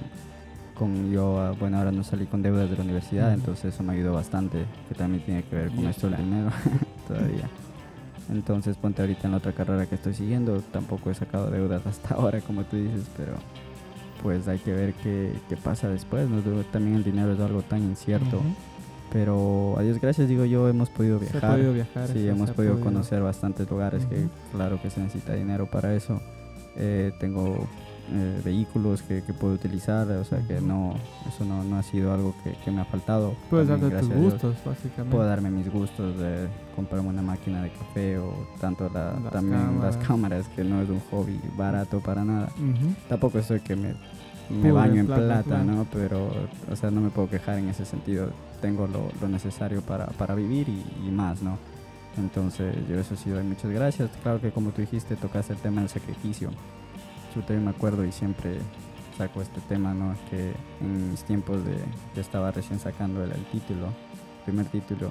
con 0.74 1.10
yo, 1.12 1.38
ah, 1.38 1.52
bueno, 1.52 1.76
ahora 1.76 1.92
no 1.92 2.02
salí 2.02 2.24
con 2.24 2.40
deudas 2.40 2.70
de 2.70 2.76
la 2.76 2.82
universidad, 2.82 3.34
entonces 3.34 3.74
eso 3.74 3.82
me 3.82 3.92
ayudó 3.92 4.14
bastante, 4.14 4.64
que 4.88 4.94
también 4.94 5.22
tiene 5.22 5.42
que 5.42 5.54
ver 5.54 5.70
con 5.70 5.86
esto 5.86 6.08
del 6.08 6.24
dinero 6.24 6.50
todavía. 7.08 7.48
Entonces 8.30 8.76
ponte 8.76 9.02
ahorita 9.02 9.26
en 9.26 9.32
la 9.32 9.38
otra 9.38 9.52
carrera 9.52 9.84
que 9.84 9.96
estoy 9.96 10.14
siguiendo, 10.14 10.62
tampoco 10.72 11.10
he 11.10 11.14
sacado 11.14 11.50
deudas 11.50 11.86
hasta 11.86 12.14
ahora, 12.14 12.40
como 12.40 12.64
tú 12.64 12.76
dices, 12.76 13.04
pero 13.18 13.34
pues 14.22 14.48
hay 14.48 14.58
que 14.58 14.72
ver 14.72 14.94
qué, 14.94 15.32
qué 15.48 15.56
pasa 15.58 15.88
después, 15.88 16.26
¿no? 16.28 16.40
También 16.72 16.96
el 16.96 17.04
dinero 17.04 17.32
es 17.32 17.40
algo 17.40 17.60
tan 17.60 17.82
incierto. 17.82 18.40
Pero 19.12 19.76
a 19.78 19.82
Dios 19.82 20.00
gracias, 20.00 20.28
digo 20.28 20.44
yo, 20.44 20.68
hemos 20.68 20.90
podido 20.90 21.18
Se 21.18 21.28
ha 21.28 21.32
viajar. 21.32 21.52
podido 21.56 21.72
viajar. 21.72 22.08
Sí, 22.08 22.28
hemos 22.28 22.50
ha 22.50 22.52
podido 22.54 22.78
conocer 22.80 23.22
bastantes 23.22 23.68
lugares 23.70 24.04
que 24.06 24.16
Ujú. 24.24 24.28
claro 24.52 24.80
que 24.82 24.90
se 24.90 25.00
necesita 25.00 25.34
dinero 25.34 25.66
para 25.66 25.94
eso. 25.94 26.20
Eh, 26.76 27.12
tengo 27.18 27.66
eh, 28.12 28.40
vehículos 28.44 29.02
que, 29.02 29.22
que 29.22 29.32
puedo 29.34 29.54
utilizar, 29.54 30.06
o 30.10 30.24
sea 30.24 30.38
que 30.46 30.60
no, 30.60 30.94
eso 31.26 31.44
no, 31.44 31.64
no 31.64 31.76
ha 31.76 31.82
sido 31.82 32.12
algo 32.12 32.34
que, 32.44 32.52
que 32.64 32.70
me 32.70 32.80
ha 32.82 32.84
faltado. 32.84 33.34
Puedes 33.50 33.68
También, 33.68 33.90
darte 33.90 34.06
tus 34.06 34.14
Dios, 34.16 34.32
gustos, 34.32 34.56
básicamente. 34.64 35.10
Puedo 35.16 35.26
darme 35.28 35.50
mis 35.50 35.70
gustos 35.72 36.18
de 36.18 36.46
comprarme 36.76 37.08
una 37.08 37.22
máquina 37.22 37.62
de 37.62 37.70
café 37.70 38.18
o 38.18 38.32
tanto 38.60 38.90
la, 38.92 39.18
Las 39.22 39.32
también 39.32 39.80
las 39.80 39.96
cámaras. 39.96 40.06
cámaras, 40.06 40.48
que 40.54 40.64
no 40.64 40.80
es 40.82 40.88
un 40.90 41.00
hobby 41.10 41.40
barato 41.56 42.00
para 42.00 42.24
nada. 42.24 42.48
Ujú. 42.56 42.94
Tampoco 43.08 43.38
estoy 43.38 43.60
que 43.60 43.74
me, 43.74 43.94
me 44.50 44.72
baño 44.72 45.00
en 45.00 45.06
plata, 45.06 45.42
plata. 45.42 45.64
¿no? 45.64 45.86
Pero, 45.92 46.30
o 46.70 46.76
sea, 46.76 46.90
no 46.90 47.00
me 47.00 47.10
puedo 47.10 47.28
quejar 47.28 47.58
en 47.58 47.68
ese 47.68 47.84
sentido. 47.84 48.30
Tengo 48.60 48.86
lo, 48.86 49.10
lo 49.20 49.28
necesario 49.28 49.82
para, 49.82 50.06
para 50.06 50.34
vivir 50.34 50.68
y, 50.68 50.84
y 51.06 51.10
más, 51.10 51.42
¿no? 51.42 51.58
Entonces, 52.16 52.74
yo 52.88 52.98
eso 52.98 53.14
sí 53.16 53.30
doy 53.30 53.44
muchas 53.44 53.70
gracias. 53.70 54.10
Claro 54.22 54.40
que 54.40 54.50
como 54.50 54.70
tú 54.70 54.80
dijiste, 54.80 55.16
tocaste 55.16 55.52
el 55.52 55.58
tema 55.58 55.80
del 55.80 55.90
sacrificio. 55.90 56.50
Yo 57.34 57.60
me 57.60 57.70
acuerdo 57.70 58.04
y 58.04 58.10
siempre 58.10 58.58
saco 59.16 59.42
este 59.42 59.60
tema, 59.68 59.94
¿no? 59.94 60.14
Que 60.30 60.52
en 60.80 61.10
mis 61.10 61.22
tiempos 61.22 61.64
de 61.64 61.76
que 62.14 62.20
estaba 62.20 62.50
recién 62.50 62.80
sacando 62.80 63.22
el, 63.22 63.30
el 63.30 63.44
título, 63.46 63.86
primer 64.44 64.66
título, 64.66 65.10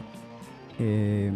eh, 0.79 1.31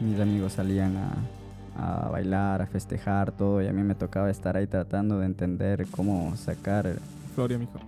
mis 0.00 0.20
amigos 0.20 0.54
salían 0.54 0.96
a, 0.96 2.04
a 2.04 2.08
bailar, 2.08 2.60
a 2.62 2.66
festejar, 2.66 3.32
todo, 3.32 3.62
y 3.62 3.68
a 3.68 3.72
mí 3.72 3.82
me 3.82 3.94
tocaba 3.94 4.30
estar 4.30 4.56
ahí 4.56 4.66
tratando 4.66 5.18
de 5.20 5.26
entender 5.26 5.86
cómo 5.90 6.36
sacar, 6.36 6.96
Florio, 7.34 7.58
mijo. 7.58 7.78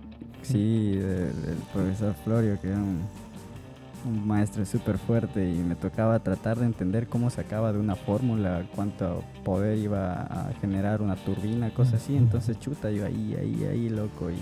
sí, 0.41 0.95
del 0.95 1.57
profesor 1.73 2.13
Florio, 2.23 2.59
que 2.61 2.67
era 2.69 2.77
un, 2.77 2.99
un 4.05 4.27
maestro 4.27 4.65
súper 4.65 4.97
fuerte, 4.97 5.49
y 5.49 5.59
me 5.59 5.75
tocaba 5.75 6.19
tratar 6.19 6.57
de 6.59 6.65
entender 6.65 7.07
cómo 7.07 7.29
sacaba 7.29 7.71
de 7.71 7.79
una 7.79 7.95
fórmula 7.95 8.63
cuánto 8.75 9.23
poder 9.43 9.77
iba 9.77 10.21
a 10.23 10.51
generar 10.61 11.01
una 11.01 11.15
turbina, 11.15 11.69
cosas 11.73 11.95
así, 12.01 12.15
entonces 12.17 12.59
chuta, 12.59 12.89
yo 12.91 13.05
ahí, 13.05 13.35
ahí, 13.39 13.63
ahí, 13.69 13.89
loco, 13.89 14.29
y... 14.31 14.35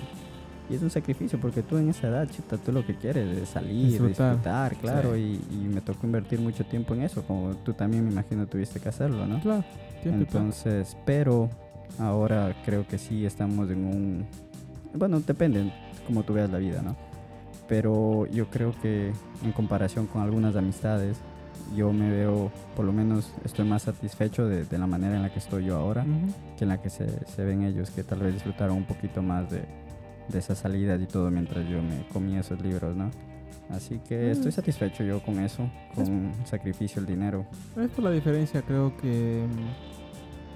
Y 0.71 0.75
es 0.75 0.83
un 0.83 0.91
sacrificio 0.91 1.39
porque 1.41 1.63
tú 1.63 1.77
en 1.79 1.89
esa 1.89 2.09
edad, 2.09 2.29
chuta, 2.29 2.55
tú 2.57 2.71
lo 2.71 2.85
que 2.85 2.93
quieres 2.95 3.35
es 3.39 3.49
salir, 3.49 3.87
Disfrutar. 3.87 4.33
disfrutar, 4.35 4.75
claro, 4.75 5.15
Sí. 5.15 5.41
y, 5.49 5.55
y 5.55 5.67
me 5.67 5.81
tocó 5.81 6.05
invertir 6.05 6.39
mucho 6.39 6.63
tiempo 6.63 6.93
en 6.93 7.01
eso, 7.01 7.23
como 7.23 7.55
tú 7.55 7.73
también 7.73 8.05
me 8.05 8.11
imagino 8.11 8.45
tuviste 8.45 8.79
que 8.79 8.87
hacerlo, 8.89 9.25
¿no? 9.25 9.41
Claro. 9.41 9.63
Entonces, 10.05 10.95
pero 11.07 11.49
ahora 11.97 12.55
creo 12.65 12.87
que 12.87 12.99
sí 12.99 13.25
estamos 13.25 13.67
en 13.71 13.83
un... 13.83 14.25
Bueno, 14.93 15.19
depende 15.19 15.71
como 16.07 16.23
tú 16.23 16.33
veas 16.33 16.49
la 16.49 16.57
vida, 16.57 16.81
¿no? 16.81 16.95
Pero 17.67 18.25
yo 18.27 18.49
creo 18.49 18.73
que 18.81 19.11
en 19.43 19.51
comparación 19.51 20.07
con 20.07 20.21
algunas 20.23 20.55
amistades, 20.55 21.17
yo 21.75 21.93
me 21.93 22.09
veo, 22.09 22.51
por 22.75 22.85
lo 22.85 22.91
menos 22.91 23.31
estoy 23.45 23.65
más 23.65 23.83
satisfecho 23.83 24.47
de, 24.47 24.65
de 24.65 24.77
la 24.79 24.87
manera 24.87 25.15
en 25.17 25.21
la 25.21 25.31
que 25.31 25.37
estoy 25.39 25.65
yo 25.65 25.75
ahora 25.77 26.01
Ujú. 26.03 26.33
que 26.57 26.63
en 26.63 26.69
la 26.69 26.81
que 26.81 26.89
se, 26.89 27.07
se 27.27 27.43
ven 27.45 27.61
ellos, 27.63 27.91
que 27.91 28.03
tal 28.03 28.19
vez 28.19 28.33
disfrutaron 28.33 28.77
un 28.77 28.85
poquito 28.85 29.21
más 29.21 29.51
de, 29.51 29.61
de 30.29 30.39
esas 30.39 30.57
salidas 30.57 30.99
y 30.99 31.05
todo 31.05 31.29
mientras 31.29 31.67
yo 31.69 31.81
me 31.83 32.07
comía 32.11 32.39
esos 32.39 32.59
libros, 32.61 32.95
¿no? 32.95 33.11
Así 33.69 33.99
que 34.09 34.31
estoy 34.31 34.49
Mm. 34.49 34.53
satisfecho 34.55 35.03
yo 35.03 35.21
con 35.21 35.37
eso, 35.39 35.69
con 35.93 36.31
sacrificio, 36.45 36.99
el 37.01 37.05
dinero. 37.05 37.45
Es 37.77 37.89
por 37.91 38.03
la 38.03 38.09
diferencia, 38.11 38.63
creo 38.63 38.97
que 38.97 39.45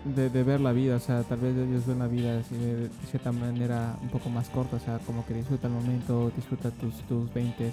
de, 0.05 0.29
de 0.29 0.43
ver 0.43 0.59
la 0.59 0.71
vida, 0.73 0.95
o 0.97 0.99
sea, 0.99 1.23
tal 1.23 1.39
vez 1.39 1.55
ellos 1.55 1.85
ven 1.87 1.99
la 1.99 2.07
vida 2.07 2.39
así 2.39 2.55
de, 2.55 2.75
de 2.83 2.89
cierta 3.09 3.31
manera 3.31 3.95
un 4.01 4.09
poco 4.09 4.29
más 4.29 4.49
corta, 4.49 4.75
o 4.77 4.79
sea, 4.79 4.99
como 4.99 5.25
que 5.25 5.33
disfruta 5.33 5.67
el 5.67 5.73
momento, 5.73 6.31
disfruta 6.35 6.71
tus, 6.71 6.95
tus 7.03 7.33
20 7.33 7.71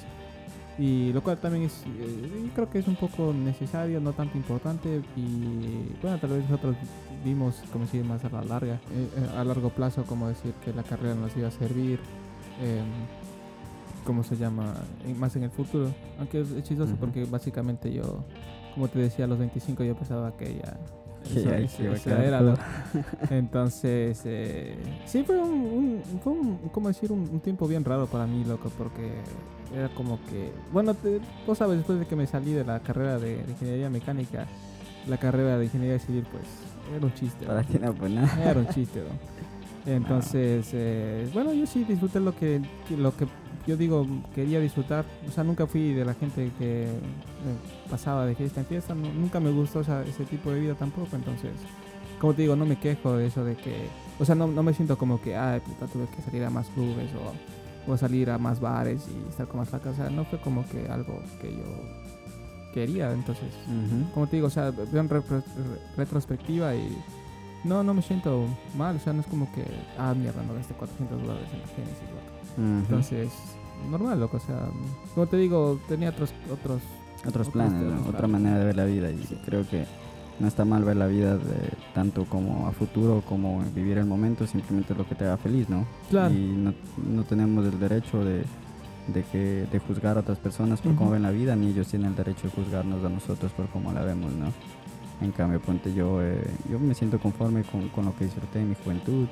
y 0.79 1.13
lo 1.13 1.23
cual 1.23 1.37
también 1.39 1.65
es, 1.65 1.83
eh, 1.87 2.51
creo 2.55 2.71
que 2.71 2.79
es 2.79 2.89
un 2.89 2.97
poco 2.97 3.35
necesario, 3.35 4.01
no 4.01 4.13
tanto 4.13 4.39
importante 4.39 5.03
y 5.17 5.93
bueno, 6.01 6.19
tal 6.19 6.31
vez 6.31 6.49
nosotros 6.49 6.77
vimos, 7.25 7.63
como 7.73 7.85
decir, 7.85 8.05
más 8.05 8.25
a 8.25 8.31
la 8.31 8.43
larga, 8.43 8.75
eh, 8.75 9.09
eh, 9.17 9.29
a 9.37 9.45
largo 9.45 9.69
plazo, 9.71 10.05
como 10.05 10.29
decir 10.29 10.53
que 10.65 10.73
la 10.73 10.83
carrera 10.83 11.15
nos 11.15 11.37
iba 11.37 11.49
a 11.49 11.51
servir. 11.51 12.01
em, 12.63 12.87
¿Cómo 14.07 14.25
se 14.25 14.35
llama? 14.37 14.75
Más 15.19 15.37
en 15.37 15.43
el 15.43 15.51
futuro. 15.51 15.93
Aunque 16.19 16.41
es, 16.41 16.63
chistoso 16.63 16.93
Ujú. 16.93 17.01
porque 17.01 17.25
básicamente 17.27 17.93
yo, 17.93 18.25
como 18.75 18.89
te 18.89 18.99
decía, 18.99 19.27
a 19.27 19.29
los 19.29 19.39
25 19.39 19.85
yo 19.85 19.95
pensaba 19.95 20.35
que 20.39 20.55
ya... 20.55 20.79
Eso- 21.95 22.05
quedar 22.05 22.25
era. 22.25 22.41
Entonces, 23.31 24.21
eh, 24.25 24.77
sí 25.07 25.23
fue 25.23 25.39
un, 25.41 25.51
un- 25.51 26.03
fue 26.23 26.33
un, 26.33 26.59
¿cómo 26.73 26.89
decir? 26.89 27.13
Un, 27.13 27.21
un 27.31 27.41
tiempo 27.41 27.67
bien 27.69 27.85
raro 27.85 28.07
para 28.07 28.27
mí, 28.27 28.45
loco, 28.45 28.71
porque 28.77 29.11
era 29.77 29.89
como 29.91 30.19
que, 30.27 30.51
bueno, 30.73 30.95
te- 30.95 31.21
vos 31.47 31.59
sabes, 31.59 31.77
después 31.79 31.99
de 32.01 32.07
que 32.07 32.17
me 32.17 32.27
salí 32.27 32.53
de 32.53 32.65
la 32.65 32.81
carrera 32.81 33.19
de, 33.19 33.43
de 33.45 33.51
ingeniería 33.53 33.89
mecánica, 33.91 34.47
la 35.09 35.17
carrera 35.19 35.59
de 35.59 35.65
ingeniería 35.67 35.99
civil, 35.99 36.25
pues, 36.31 36.45
era 36.97 37.05
un 37.07 37.15
chiste. 37.15 37.47
Para 37.47 37.63
ti 37.63 37.79
no, 37.79 37.93
pues 37.95 38.11
nada. 38.13 38.51
Era 38.51 38.61
un 38.61 38.69
chiste, 38.69 39.01
¿no? 39.87 39.93
Entonces, 39.93 40.71
eh, 40.73 41.29
bueno, 41.33 41.53
yo 41.55 41.67
sí 41.67 41.85
disfruté 41.85 42.21
lo 42.21 42.35
que- 42.37 42.61
lo 42.97 43.17
que 43.17 43.27
yo 43.67 43.77
digo 43.77 44.07
quería 44.35 44.61
disfrutar. 44.61 45.05
O 45.29 45.31
sea, 45.31 45.45
nunca 45.45 45.67
fui 45.67 45.93
de 45.93 46.05
la 46.05 46.15
gente 46.15 46.51
que 46.59 46.85
eh, 46.85 46.89
pasaba 47.91 48.27
de 48.27 48.35
fiesta 48.35 48.61
en 48.61 48.67
fiesta. 48.67 48.95
nu- 48.95 49.13
nunca 49.13 49.41
me 49.41 49.51
gustó 49.51 49.81
ese 49.81 50.25
tipo 50.29 50.51
de 50.51 50.61
vida 50.61 50.75
tampoco. 50.75 51.17
Entonces, 51.17 51.53
como 52.21 52.35
te 52.35 52.43
digo, 52.43 52.57
no 52.57 52.67
me 52.67 52.79
quejo 52.79 53.17
de 53.17 53.27
eso 53.27 53.45
de 53.45 53.57
que... 53.57 53.87
O 54.19 54.25
sea, 54.25 54.35
no, 54.35 54.47
no 54.47 54.63
me 54.63 54.75
siento 54.75 54.99
como 54.99 55.21
que, 55.23 55.31
puta, 55.65 55.87
tuve 55.91 56.07
que 56.15 56.21
salir 56.23 56.45
a 56.45 56.51
más 56.51 56.67
clubes 56.69 57.09
o, 57.87 57.93
o 57.93 57.97
salir 57.97 58.29
a 58.31 58.37
más 58.39 58.61
bares 58.61 59.07
y 59.09 59.29
estar 59.31 59.47
con 59.49 59.61
más 59.61 59.69
flacas. 59.71 59.95
O 59.95 59.97
sea, 59.97 60.11
no 60.11 60.25
fue 60.27 60.39
como 60.41 60.67
que 60.69 60.87
algo 60.89 61.21
que 61.41 61.51
yo 61.51 61.65
quería. 62.75 63.11
Entonces, 63.13 63.49
como 64.13 64.27
te 64.27 64.37
digo, 64.37 64.49
o 64.49 64.51
sea, 64.51 64.71
veo 64.71 65.01
en 65.01 65.09
re- 65.09 65.23
retrospectiva 65.97 66.75
y 66.75 66.97
no, 67.65 67.83
no 67.83 67.95
me 67.95 68.03
siento 68.03 68.47
mal, 68.77 68.97
o 68.97 68.99
sea, 68.99 69.13
no 69.13 69.21
es 69.21 69.27
como 69.27 69.51
que, 69.53 69.65
ah, 69.99 70.15
mierda, 70.15 70.43
no 70.43 70.55
gasté 70.55 70.75
400 70.75 71.21
dólares 71.23 71.49
en 71.53 71.61
la 71.61 71.67
Genesis, 71.69 72.09
Ujú. 72.61 72.79
Entonces, 72.81 73.29
normal, 73.91 74.21
loco, 74.21 74.37
o 74.37 74.41
sea, 74.41 74.69
como 75.15 75.27
te 75.27 75.37
digo, 75.37 75.79
tenía 75.89 76.11
otros, 76.11 76.33
otros, 76.53 76.83
otros 77.27 77.49
planes, 77.49 77.83
¿no? 77.83 78.09
otra 78.09 78.27
manera 78.29 78.59
de 78.59 78.65
ver 78.67 78.77
la 78.77 78.85
vida 78.85 79.11
y 79.11 79.19
Sí. 79.25 79.39
creo 79.45 79.67
que 79.69 79.85
no 80.39 80.47
está 80.49 80.65
mal 80.65 80.85
ver 80.85 80.97
la 80.97 81.07
vida 81.07 81.37
de, 81.37 81.71
tanto 81.95 82.25
como 82.25 82.67
a 82.67 82.73
futuro 82.73 83.23
como 83.29 83.63
vivir 83.75 83.99
el 83.99 84.07
momento, 84.07 84.47
simplemente 84.47 84.95
lo 84.95 85.07
que 85.07 85.15
te 85.15 85.25
haga 85.25 85.37
feliz, 85.37 85.69
¿no? 85.69 85.85
Claro. 86.09 86.33
Y 86.35 86.39
no, 86.57 86.73
no 87.07 87.25
tenemos 87.25 87.65
el 87.67 87.79
derecho 87.79 88.25
de, 88.25 88.45
de, 89.13 89.23
que, 89.31 89.67
de 89.71 89.79
juzgar 89.81 90.17
a 90.17 90.21
otras 90.21 90.39
personas 90.39 90.81
por 90.81 90.93
cómo 90.95 91.07
Ujú. 91.07 91.13
ven 91.15 91.23
la 91.23 91.31
vida, 91.31 91.57
ni 91.57 91.69
ellos 91.69 91.89
tienen 91.89 92.09
el 92.11 92.17
derecho 92.17 92.45
de 92.45 92.51
juzgarnos 92.55 93.05
a 93.05 93.09
nosotros 93.11 93.53
por 93.53 93.67
cómo 93.69 93.93
la 93.93 94.03
vemos, 94.03 94.33
¿no? 94.33 94.47
En 95.21 95.33
cambio, 95.33 95.61
ponte 95.61 95.93
yo, 95.93 96.23
eh, 96.23 96.43
yo 96.71 96.79
me 96.79 96.95
siento 96.95 97.19
conforme 97.19 97.63
con, 97.65 97.89
con 97.91 98.07
lo 98.07 98.17
que 98.17 98.25
disfruté 98.25 98.61
en 98.61 98.71
mi 98.71 98.75
juventud. 98.83 99.27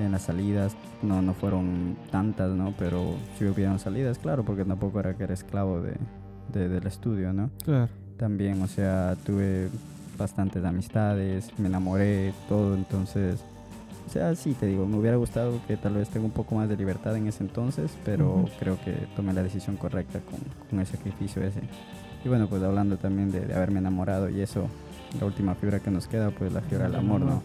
En 0.00 0.12
las 0.12 0.22
salidas 0.22 0.74
no, 1.02 1.20
no 1.22 1.34
fueron 1.34 1.96
tantas, 2.10 2.50
¿no? 2.50 2.72
Pero 2.78 3.14
sí 3.38 3.44
hubieron 3.44 3.78
salidas, 3.78 4.18
claro, 4.18 4.44
porque 4.44 4.64
tampoco 4.64 5.00
era 5.00 5.14
que 5.14 5.24
era 5.24 5.34
esclavo 5.34 5.80
de, 5.82 5.94
de- 6.52 6.68
del 6.68 6.86
estudio, 6.86 7.32
¿no? 7.32 7.50
Claro. 7.64 7.88
También, 8.16 8.62
o 8.62 8.66
sea, 8.66 9.16
tuve 9.24 9.68
bastantes 10.18 10.64
amistades, 10.64 11.50
me 11.58 11.68
enamoré, 11.68 12.32
todo, 12.48 12.74
entonces, 12.74 13.40
o 14.06 14.10
sea, 14.12 14.34
sí, 14.34 14.54
te 14.54 14.66
digo, 14.66 14.86
me 14.86 14.96
hubiera 14.96 15.16
gustado 15.16 15.58
que 15.66 15.76
tal 15.76 15.94
vez 15.94 16.08
tenga 16.10 16.26
un 16.26 16.32
poco 16.32 16.54
más 16.54 16.68
de 16.68 16.76
libertad 16.76 17.16
en 17.16 17.26
ese 17.28 17.42
entonces, 17.44 17.96
pero 18.04 18.28
Ujú. 18.34 18.48
creo 18.58 18.78
que 18.84 18.92
tomé 19.16 19.32
la 19.32 19.42
decisión 19.42 19.76
correcta 19.76 20.20
con, 20.20 20.40
con 20.68 20.80
el 20.80 20.86
sacrificio 20.86 21.42
ese. 21.42 21.60
Y 22.24 22.28
bueno, 22.28 22.46
pues 22.48 22.62
hablando 22.62 22.96
también 22.98 23.30
de, 23.32 23.40
de 23.40 23.54
haberme 23.54 23.78
enamorado 23.78 24.28
y 24.28 24.40
eso, 24.40 24.66
la 25.18 25.26
última 25.26 25.54
fibra 25.54 25.80
que 25.80 25.90
nos 25.90 26.06
queda, 26.06 26.30
pues 26.30 26.52
la 26.52 26.60
fibra 26.60 26.84
del 26.84 26.96
amor, 26.96 27.20
¿no? 27.22 27.42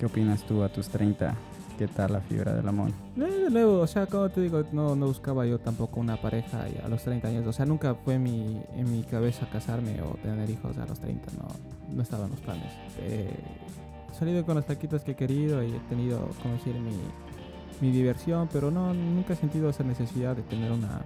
¿Qué 0.00 0.06
opinas 0.06 0.44
tú 0.44 0.62
a 0.62 0.68
tus 0.68 0.88
30? 0.88 1.34
¿Qué 1.78 1.86
tal 1.86 2.12
la 2.12 2.20
fibra 2.20 2.54
del 2.54 2.66
amor? 2.66 2.90
Eh, 3.16 3.20
de 3.20 3.50
nuevo, 3.50 3.78
o 3.78 3.86
sea, 3.86 4.06
como 4.06 4.28
te 4.30 4.40
digo, 4.40 4.64
no, 4.72 4.96
no 4.96 5.06
buscaba 5.06 5.46
yo 5.46 5.60
tampoco 5.60 6.00
una 6.00 6.20
pareja 6.20 6.66
a 6.84 6.88
los 6.88 7.04
30 7.04 7.28
años. 7.28 7.46
O 7.46 7.52
sea, 7.52 7.66
nunca 7.66 7.94
fue 7.94 8.18
mi, 8.18 8.60
en 8.74 8.90
mi 8.90 9.04
cabeza 9.04 9.48
casarme 9.48 10.02
o 10.02 10.16
tener 10.20 10.50
hijos 10.50 10.76
a 10.76 10.86
los 10.86 10.98
30, 10.98 11.30
no, 11.38 11.94
no 11.94 12.02
estaba 12.02 12.24
en 12.24 12.32
los 12.32 12.40
planes. 12.40 12.72
Eh, 12.98 13.30
he 14.10 14.14
salido 14.18 14.44
con 14.44 14.56
las 14.56 14.66
taquitas 14.66 15.04
que 15.04 15.12
he 15.12 15.14
querido 15.14 15.62
y 15.62 15.72
he 15.72 15.78
tenido, 15.88 16.28
como 16.42 16.54
decir, 16.54 16.74
mi, 16.74 16.96
mi 17.80 17.92
diversión, 17.92 18.48
pero 18.52 18.72
no, 18.72 18.92
nunca 18.92 19.34
he 19.34 19.36
sentido 19.36 19.70
esa 19.70 19.84
necesidad 19.84 20.34
de 20.34 20.42
tener 20.42 20.72
una, 20.72 21.02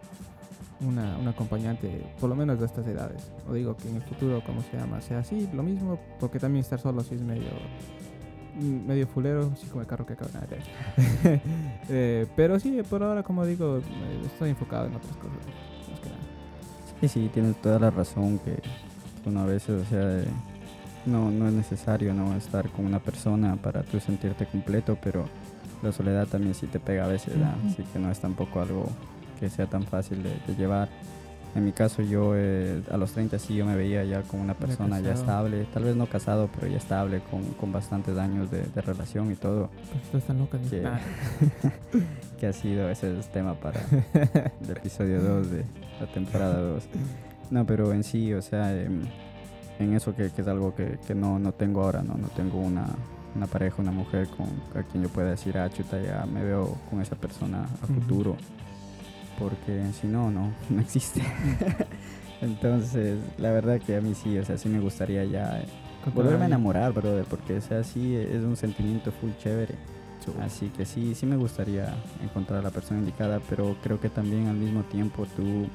una, 0.81 1.19
un 1.19 1.29
acompañante, 1.29 2.03
por 2.19 2.31
lo 2.31 2.35
menos 2.35 2.59
de 2.59 2.65
estas 2.65 2.87
edades. 2.87 3.31
O 3.47 3.53
digo 3.53 3.77
que 3.77 3.91
en 3.91 3.97
el 3.97 4.03
futuro, 4.03 4.43
como 4.47 4.63
se 4.63 4.79
llama, 4.79 5.03
sea 5.03 5.19
así, 5.19 5.51
lo 5.53 5.63
mismo, 5.63 5.99
porque 6.19 6.39
también 6.39 6.63
estar 6.63 6.81
solo 6.81 7.03
sí 7.03 7.17
es 7.17 7.21
medio 7.21 7.51
medio 8.61 9.07
fulero, 9.07 9.51
así 9.53 9.67
como 9.67 9.81
el 9.81 9.87
carro 9.87 10.07
que 10.07 10.15
acaba 10.15 10.31
de 10.41 10.47
tener. 10.47 11.41
Eh, 11.89 12.27
pero 12.37 12.59
sí, 12.61 12.81
por 12.89 13.03
ahora, 13.03 13.23
como 13.23 13.45
digo, 13.45 13.81
estoy 14.25 14.51
enfocado 14.51 14.87
en 14.87 14.95
otras 14.95 15.17
cosas. 15.17 15.37
más 15.91 16.01
que 16.01 16.09
nada. 16.09 16.21
Sí, 17.01 17.09
sí, 17.09 17.31
tienes 17.35 17.61
toda 17.61 17.79
la 17.79 17.91
razón 17.91 18.39
que 18.39 18.63
uno 19.27 19.41
a 19.41 19.47
veces, 19.47 19.83
o 19.83 19.85
sea, 19.85 20.21
eh, 20.21 20.25
no, 21.07 21.31
no 21.31 21.49
es 21.49 21.53
necesario 21.53 22.15
no 22.15 22.35
estar 22.37 22.69
con 22.71 22.87
una 22.87 23.01
persona 23.01 23.57
para 23.57 23.83
tú 23.83 23.99
sentirte 24.01 24.47
completo, 24.47 24.97
pero 25.03 25.27
la 25.83 25.91
soledad 25.93 26.29
también 26.29 26.55
sí 26.55 26.67
te 26.69 26.79
pega 26.79 27.05
a 27.05 27.09
veces, 27.09 27.35
así 27.67 27.83
que 27.93 27.99
no 27.99 28.11
es 28.11 28.21
tampoco 28.21 28.61
algo 28.61 28.87
que 29.41 29.51
sea 29.51 29.67
tan 29.67 29.83
fácil 29.83 30.23
de, 30.23 30.31
de 30.47 30.55
llevar. 30.57 30.89
En 31.55 31.65
mi 31.67 31.73
caso 31.73 32.01
yo 32.01 32.33
eh, 32.35 32.83
a 32.91 32.97
los 32.97 33.13
30 33.13 33.39
sí 33.39 33.55
yo 33.55 33.67
me 33.67 33.77
veía 33.77 34.05
ya 34.05 34.23
con 34.23 34.41
una 34.41 34.55
persona 34.55 35.01
ya 35.01 35.13
estable, 35.13 35.67
tal 35.75 35.85
vez 35.85 35.95
no 35.97 36.07
casado, 36.07 36.49
pero 36.55 36.67
ya 36.67 36.79
estable, 36.79 37.21
con, 37.31 37.45
con 37.61 37.71
bastantes 37.73 38.17
años 38.17 38.51
de, 38.51 38.63
de 38.65 38.81
relación 38.81 39.31
y 39.31 39.35
todo, 39.35 39.69
Pues 39.91 40.05
estás 40.05 40.25
tan 40.25 40.39
loca. 40.39 40.59
que, 40.71 40.85
Ah, 40.87 40.99
que 42.41 42.47
ha 42.47 42.53
sido 42.55 42.89
ese 42.91 43.19
es 43.19 43.27
tema 43.33 43.55
para 43.55 43.81
el 44.63 44.71
episodio 44.71 45.21
2 45.23 45.51
de 45.51 45.65
la 46.01 46.07
temporada 46.07 46.59
2. 46.59 46.85
No, 47.51 47.67
pero 47.67 47.93
en 47.93 48.03
sí, 48.03 48.33
o 48.33 48.41
sea, 48.41 48.75
em, 48.75 49.03
en 49.79 49.93
eso 49.95 50.15
que, 50.17 50.31
que 50.31 50.41
es 50.41 50.49
algo 50.49 50.75
que, 50.75 50.99
que 51.07 51.15
no, 51.15 51.39
no 51.39 51.53
tengo 51.53 51.83
ahora, 51.85 52.03
¿no? 52.03 52.15
No 52.15 52.29
tengo 52.29 52.59
una, 52.61 52.87
una 53.37 53.47
pareja, 53.47 53.83
una 53.83 53.93
mujer 53.93 54.27
con 54.29 54.47
a 54.81 54.83
quien 54.87 55.03
yo 55.03 55.11
pueda 55.11 55.31
decir, 55.31 55.59
ah, 55.59 55.69
chuta, 55.69 56.01
ya 56.01 56.25
me 56.25 56.43
veo 56.43 56.79
con 56.89 57.03
esa 57.03 57.15
persona 57.17 57.65
a 57.83 57.87
futuro. 57.87 58.37
Porque 59.39 59.83
si 60.01 60.07
no, 60.07 60.31
no, 60.31 60.53
no 60.71 60.81
existe. 60.81 61.23
Entonces, 62.41 63.19
la 63.39 63.53
verdad 63.53 63.81
que 63.81 63.97
a 63.97 64.01
mí 64.01 64.15
sí, 64.15 64.37
o 64.39 64.45
sea, 64.45 64.59
sí 64.59 64.69
me 64.69 64.81
gustaría 64.81 65.25
ya 65.25 65.63
volverme 66.15 66.45
a 66.45 66.47
enamorar, 66.47 66.93
brother, 66.93 67.25
porque, 67.25 67.57
o 67.59 67.61
sea, 67.61 67.85
sí 67.85 68.17
es 68.17 68.43
un 68.43 68.57
sentimiento 68.57 69.13
full 69.13 69.31
chévere. 69.41 69.75
Así 70.41 70.69
que 70.69 70.85
sí, 70.85 71.15
sí 71.17 71.27
me 71.27 71.37
gustaría 71.37 71.95
encontrar 72.23 72.61
a 72.61 72.63
la 72.63 72.71
persona 72.71 73.01
indicada, 73.01 73.41
pero 73.49 73.77
creo 73.83 74.01
que 74.01 74.09
también 74.09 74.47
al 74.47 74.57
mismo 74.57 74.83
tiempo 74.85 75.27
tú 75.37 75.67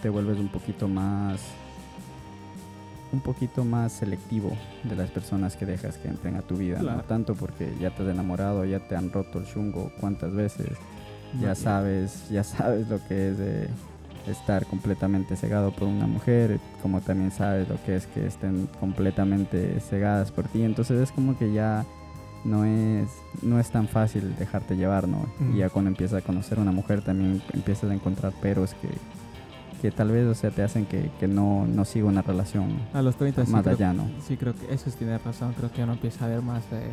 te 0.00 0.08
vuelves 0.08 0.38
un 0.38 0.48
poquito 0.48 0.86
más 0.88 1.40
un 3.12 3.20
poquito 3.20 3.64
más 3.64 3.92
selectivo 3.92 4.50
de 4.82 4.96
las 4.96 5.08
personas 5.10 5.56
que 5.56 5.66
dejas 5.66 5.98
que 5.98 6.08
entren 6.08 6.34
a 6.36 6.42
tu 6.42 6.56
vida, 6.56 6.78
Claro. 6.80 6.96
no 6.98 7.04
tanto 7.04 7.34
porque 7.36 7.72
ya 7.80 7.90
te 7.94 8.02
has 8.02 8.08
enamorado, 8.08 8.64
ya 8.64 8.80
te 8.80 8.96
han 8.96 9.12
roto 9.12 9.38
el 9.38 9.46
chungo 9.46 9.92
cuántas 10.00 10.32
veces, 10.32 10.66
ya 11.40 11.54
sabes, 11.54 12.28
ya 12.30 12.44
sabes 12.44 12.88
lo 12.88 12.98
que 13.06 13.30
es 13.30 13.38
de 13.38 13.68
estar 14.26 14.64
completamente 14.66 15.36
cegado 15.36 15.70
por 15.72 15.88
una 15.88 16.06
mujer, 16.06 16.58
como 16.82 17.00
también 17.00 17.30
sabes 17.30 17.68
lo 17.68 17.82
que 17.84 17.96
es 17.96 18.06
que 18.06 18.26
estén 18.26 18.68
completamente 18.80 19.80
cegadas 19.80 20.30
por 20.30 20.48
ti, 20.48 20.62
entonces 20.62 21.00
es 21.00 21.12
como 21.12 21.36
que 21.36 21.52
ya 21.52 21.84
no 22.44 22.64
es 22.64 23.08
no 23.42 23.58
es 23.58 23.70
tan 23.70 23.88
fácil 23.88 24.34
dejarte 24.38 24.76
llevar, 24.76 25.08
¿no? 25.08 25.26
Mm. 25.40 25.54
Y 25.54 25.58
ya 25.58 25.70
cuando 25.70 25.90
empiezas 25.90 26.22
a 26.22 26.26
conocer 26.26 26.58
a 26.58 26.62
una 26.62 26.72
mujer 26.72 27.02
también 27.02 27.42
empiezas 27.52 27.90
a 27.90 27.94
encontrar 27.94 28.32
peros 28.32 28.74
que, 28.74 28.88
que 29.82 29.90
tal 29.90 30.10
vez, 30.10 30.26
o 30.26 30.34
sea, 30.34 30.50
te 30.50 30.62
hacen 30.62 30.86
que, 30.86 31.10
que 31.20 31.28
no, 31.28 31.66
no 31.66 31.84
siga 31.84 32.06
una 32.06 32.22
relación 32.22 32.70
A 32.92 33.02
los 33.02 33.16
30 33.16 33.44
sí 33.44 33.52
más 33.52 33.62
creo, 33.62 33.76
allá, 33.76 33.92
¿no? 33.92 34.08
sí 34.26 34.36
creo 34.36 34.54
que 34.54 34.72
eso 34.72 34.88
es 34.88 34.96
tiene 34.96 35.18
razón. 35.18 35.52
Creo 35.56 35.70
que 35.72 35.82
uno 35.82 35.92
empieza 35.92 36.24
a 36.24 36.28
ver 36.28 36.40
más 36.42 36.62
eh, 36.72 36.88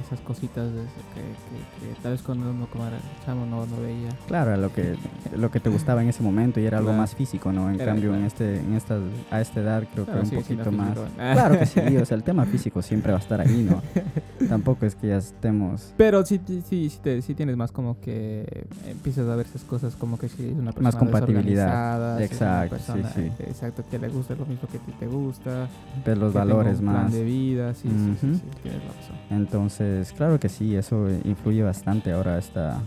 esas 0.00 0.20
cositas 0.20 0.72
de- 0.72 0.82
que, 0.82 1.20
que- 1.20 1.94
que 1.94 2.00
tal 2.02 2.12
vez 2.12 2.22
cuando 2.22 2.50
uno 2.50 2.66
como 2.66 2.86
era 2.86 2.98
chamo 3.24 3.46
no, 3.46 3.66
no 3.66 3.80
veía. 3.80 4.10
Claro, 4.28 4.56
lo 4.56 4.72
que, 4.72 4.96
lo 5.36 5.50
que 5.50 5.58
te 5.60 5.70
gustaba 5.70 6.02
en 6.02 6.08
ese 6.08 6.22
momento 6.22 6.60
y 6.60 6.66
era 6.66 6.78
algo 6.78 6.90
Claro. 6.90 7.02
más 7.02 7.14
físico, 7.14 7.50
¿no? 7.52 7.68
En 7.70 7.76
Era, 7.80 7.86
cambio, 7.92 8.14
en 8.14 8.24
este, 8.24 8.60
en 8.60 8.74
estas, 8.74 9.00
a 9.30 9.40
esta 9.40 9.60
edad 9.60 9.84
creo 9.92 10.04
que 10.04 10.12
Claro, 10.12 10.20
un 10.20 10.26
sigue 10.26 10.42
siendo 10.44 10.64
poquito 10.64 10.82
más. 10.82 10.98
físico. 10.98 11.12
Claro 11.16 11.58
que 11.58 11.66
sí, 11.66 11.96
o 11.96 12.04
sea, 12.06 12.16
el 12.16 12.22
tema 12.22 12.44
físico 12.46 12.82
siempre 12.82 13.12
va 13.12 13.18
a 13.18 13.22
estar 13.22 13.40
ahí, 13.40 13.66
¿no? 13.68 13.82
Tampoco 14.48 14.86
es 14.86 14.94
que 14.94 15.08
ya 15.08 15.16
estemos 15.16 15.92
Pero 15.96 16.24
sí, 16.24 16.40
sí, 16.46 16.62
sí, 16.90 17.22
sí, 17.22 17.34
tienes 17.34 17.56
más 17.56 17.72
como 17.72 18.00
que 18.00 18.66
empiezas 18.86 19.28
a 19.28 19.34
ver 19.36 19.46
esas 19.46 19.62
cosas 19.62 19.96
como 19.96 20.18
que 20.18 20.28
si 20.28 20.46
es 20.46 20.52
una 20.52 20.72
persona 20.72 20.82
Más 20.82 20.96
compatibilidad. 20.96 22.18
si 22.18 22.24
Exacto, 22.24 22.76
sí, 22.78 23.02
sí. 23.14 23.32
exacto, 23.44 23.84
que 23.90 23.98
le 23.98 24.08
gusta 24.08 24.34
lo 24.34 24.46
mismo 24.46 24.68
que 24.70 24.76
a 24.78 24.80
ti 24.80 24.92
te 24.98 25.06
gusta. 25.06 25.68
ver 26.04 26.18
los 26.18 26.32
que 26.32 26.38
tenga 26.40 26.44
valores 26.54 26.78
un 26.80 26.84
más. 26.86 26.94
plan 26.94 27.10
de 27.12 27.24
vida, 27.24 27.74
sí, 27.74 27.88
sí, 27.88 28.16
sí, 28.20 28.26
Ujú. 28.26 28.34
sí, 28.36 28.42
tienes 28.62 28.82
razón. 28.84 29.16
Entonces, 29.30 30.12
claro 30.12 30.38
que 30.38 30.48
sí, 30.48 30.76
eso 30.76 31.06
influye 31.24 31.62
bastante 31.62 32.12
ahora 32.12 32.34
a 32.34 32.38
esta, 32.38 32.78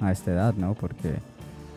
a 0.00 0.12
esta 0.12 0.32
edad, 0.32 0.54
¿no? 0.54 0.74
Porque 0.74 1.14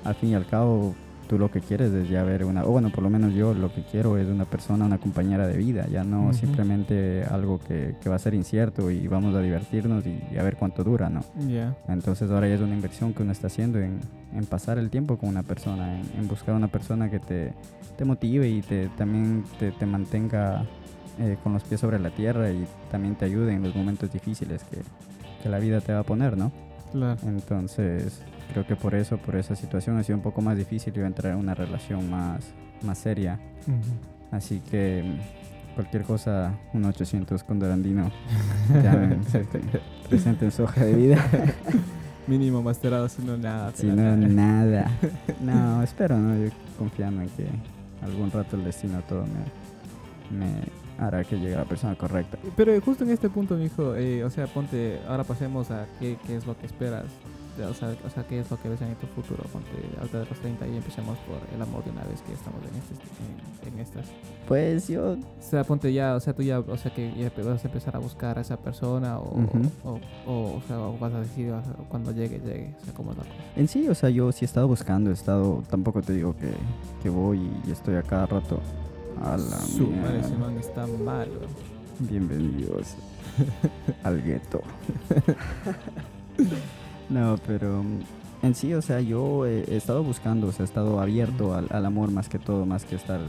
al 0.03 0.15
fin 0.15 0.29
y 0.29 0.35
al 0.35 0.45
cabo 0.47 0.95
tú 1.29 1.37
lo 1.37 1.51
que 1.51 1.61
quieres 1.61 1.93
es 1.93 2.09
ya 2.09 2.23
ver 2.23 2.43
una, 2.43 2.65
o 2.65 2.71
bueno, 2.71 2.89
por 2.89 3.03
lo 3.03 3.09
menos 3.11 3.35
yo 3.35 3.53
lo 3.53 3.71
que 3.71 3.83
quiero 3.83 4.17
es 4.17 4.27
una 4.27 4.45
persona, 4.45 4.85
una 4.85 4.97
compañera 4.97 5.47
de 5.47 5.55
vida, 5.57 5.85
ya 5.87 6.03
no 6.03 6.33
simplemente 6.33 7.23
algo 7.23 7.59
que, 7.59 7.95
que 8.01 8.09
va 8.09 8.15
a 8.15 8.19
ser 8.19 8.33
incierto 8.33 8.89
y 8.89 9.07
vamos 9.07 9.35
a 9.35 9.39
divertirnos 9.39 10.07
y, 10.07 10.19
y 10.31 10.37
a 10.37 10.43
ver 10.43 10.55
cuánto 10.55 10.83
dura, 10.83 11.07
¿no? 11.07 11.23
Ya. 11.47 11.77
Entonces 11.87 12.31
ahora 12.31 12.47
ya 12.47 12.55
es 12.55 12.61
una 12.61 12.73
inversión 12.73 13.13
que 13.13 13.21
uno 13.21 13.31
está 13.31 13.45
haciendo 13.45 13.79
en, 13.79 13.99
en 14.33 14.45
pasar 14.47 14.79
el 14.79 14.89
tiempo 14.89 15.17
con 15.17 15.29
una 15.29 15.43
persona, 15.43 15.99
en, 15.99 16.05
en 16.17 16.27
buscar 16.27 16.55
una 16.55 16.67
persona 16.67 17.11
que 17.11 17.19
te, 17.19 17.53
te 17.95 18.05
motive 18.05 18.49
y 18.49 18.63
te, 18.63 18.89
también 18.97 19.43
te, 19.59 19.71
te 19.71 19.85
mantenga 19.85 20.65
eh, 21.19 21.37
con 21.43 21.53
los 21.53 21.63
pies 21.63 21.79
sobre 21.79 21.99
la 21.99 22.09
tierra 22.09 22.49
y 22.49 22.65
también 22.89 23.13
te 23.13 23.25
ayude 23.25 23.53
en 23.53 23.61
los 23.61 23.75
momentos 23.75 24.11
difíciles 24.11 24.63
que, 24.63 24.81
que 25.43 25.49
la 25.49 25.59
vida 25.59 25.79
te 25.79 25.93
va 25.93 25.99
a 25.99 26.03
poner, 26.03 26.35
¿no? 26.35 26.51
Claro. 26.91 27.19
Entonces 27.27 28.23
creo 28.51 28.65
que 28.65 28.75
por 28.75 28.95
eso, 28.95 29.17
por 29.17 29.35
esa 29.35 29.55
situación 29.55 29.97
ha 29.97 30.03
sido 30.03 30.17
un 30.17 30.23
poco 30.23 30.41
más 30.41 30.57
difícil 30.57 30.93
yo 30.93 31.05
entrar 31.05 31.33
en 31.33 31.39
una 31.39 31.53
relación 31.55 32.09
más, 32.09 32.45
más 32.81 32.97
seria. 32.97 33.39
Así 34.31 34.59
que 34.71 35.03
mm, 35.03 35.75
cualquier 35.75 36.03
cosa, 36.03 36.53
un 36.73 36.85
800 36.85 37.43
con 37.43 37.59
Dorandino, 37.59 38.11
llamen, 38.83 39.23
se- 39.27 39.45
presenten 40.07 40.51
su 40.51 40.63
hoja 40.63 40.83
de 40.85 40.93
vida. 40.95 41.23
Mínimo 42.27 42.61
masterado, 42.61 43.09
si 43.09 43.23
no 43.23 43.37
nada. 43.37 43.71
Si 43.73 43.87
no, 43.87 44.15
nada. 44.15 44.91
No, 45.41 45.81
espero, 45.81 46.17
¿no? 46.17 46.35
Yo 46.45 46.51
confiando 46.77 47.21
en 47.21 47.29
que 47.29 47.47
algún 48.03 48.29
rato 48.31 48.55
el 48.55 48.63
destino 48.65 49.01
todo 49.09 49.23
me, 50.31 50.37
me 50.37 50.51
hará 50.99 51.23
que 51.23 51.39
llegue 51.39 51.55
la 51.55 51.65
persona 51.65 51.95
correcta. 51.95 52.37
Pero 52.55 52.79
justo 52.81 53.03
en 53.03 53.09
este 53.11 53.29
punto, 53.29 53.55
mijo, 53.55 53.95
eh, 53.95 54.23
o 54.23 54.29
sea, 54.29 54.45
ponte, 54.47 54.99
ahora 55.07 55.23
pasemos 55.23 55.71
a 55.71 55.85
qué, 55.99 56.17
qué 56.27 56.35
es 56.35 56.45
lo 56.45 56.55
que 56.57 56.65
esperas. 56.67 57.05
O 57.65 57.73
sea, 57.73 57.95
o 58.05 58.09
sea, 58.09 58.23
qué 58.27 58.39
es 58.39 58.49
lo 58.51 58.61
que 58.61 58.69
ves 58.69 58.81
en 58.81 58.95
tu 58.95 59.07
futuro. 59.07 59.43
Ponte 59.51 59.69
alta 60.01 60.19
de 60.19 60.25
los 60.25 60.39
30 60.39 60.67
y 60.67 60.77
empecemos 60.77 61.17
por 61.19 61.37
el 61.53 61.61
amor 61.61 61.83
de 61.83 61.91
una 61.91 62.03
vez 62.03 62.21
que 62.21 62.33
estamos 62.33 62.59
en, 62.63 62.75
este, 62.77 63.67
en, 63.67 63.73
en 63.73 63.79
estas. 63.79 64.05
Pues 64.47 64.87
yo, 64.87 65.11
O 65.13 65.17
sea, 65.41 65.63
ponte 65.63 65.91
ya, 65.93 66.15
o 66.15 66.19
sea, 66.19 66.33
tú 66.33 66.41
ya, 66.41 66.59
o 66.59 66.77
sea, 66.77 66.93
que 66.93 67.13
ya 67.15 67.31
vas 67.43 67.63
a 67.63 67.67
empezar 67.67 67.95
a 67.95 67.99
buscar 67.99 68.37
a 68.37 68.41
esa 68.41 68.57
persona 68.57 69.19
o, 69.19 69.39
o, 69.83 69.99
o, 70.25 70.55
o 70.57 70.61
sea, 70.67 70.79
o 70.79 70.97
vas 70.97 71.13
a 71.13 71.19
decir 71.19 71.53
cuando 71.89 72.11
llegue, 72.11 72.39
llegue. 72.39 72.75
O 72.81 72.85
sea, 72.85 72.93
cómo 72.93 73.11
es 73.11 73.17
la 73.17 73.23
cosa. 73.23 73.35
en 73.55 73.67
sí, 73.67 73.87
o 73.87 73.95
sea, 73.95 74.09
yo 74.09 74.31
sí 74.31 74.45
he 74.45 74.47
estado 74.47 74.67
buscando, 74.67 75.09
he 75.09 75.13
estado, 75.13 75.63
tampoco 75.69 76.01
te 76.01 76.13
digo 76.13 76.35
que, 76.35 76.51
que 77.03 77.09
voy 77.09 77.49
y 77.67 77.71
estoy 77.71 77.95
a 77.95 78.03
cada 78.03 78.25
rato 78.25 78.59
a 79.23 79.37
la 79.37 79.57
Su 79.59 79.87
mierda. 79.87 80.01
madre, 80.03 80.19
ese 80.21 80.35
man 80.37 80.57
está 80.57 80.87
mal, 80.87 81.29
weón. 81.29 82.09
Bienvenidos 82.09 82.95
al 84.03 84.23
gueto. 84.23 84.61
no, 87.09 87.37
pero 87.45 87.83
en 88.41 88.55
sí, 88.55 88.73
o 88.73 88.81
sea, 88.81 89.01
yo 89.01 89.45
he, 89.45 89.75
estado 89.75 90.03
buscando, 90.03 90.47
o 90.47 90.51
sea, 90.51 90.63
he 90.63 90.67
estado 90.67 90.99
abierto 91.01 91.53
al, 91.53 91.67
al 91.69 91.85
amor 91.85 92.11
más 92.11 92.29
que 92.29 92.39
todo, 92.39 92.65
más 92.65 92.85
que 92.85 92.95
estar 92.95 93.19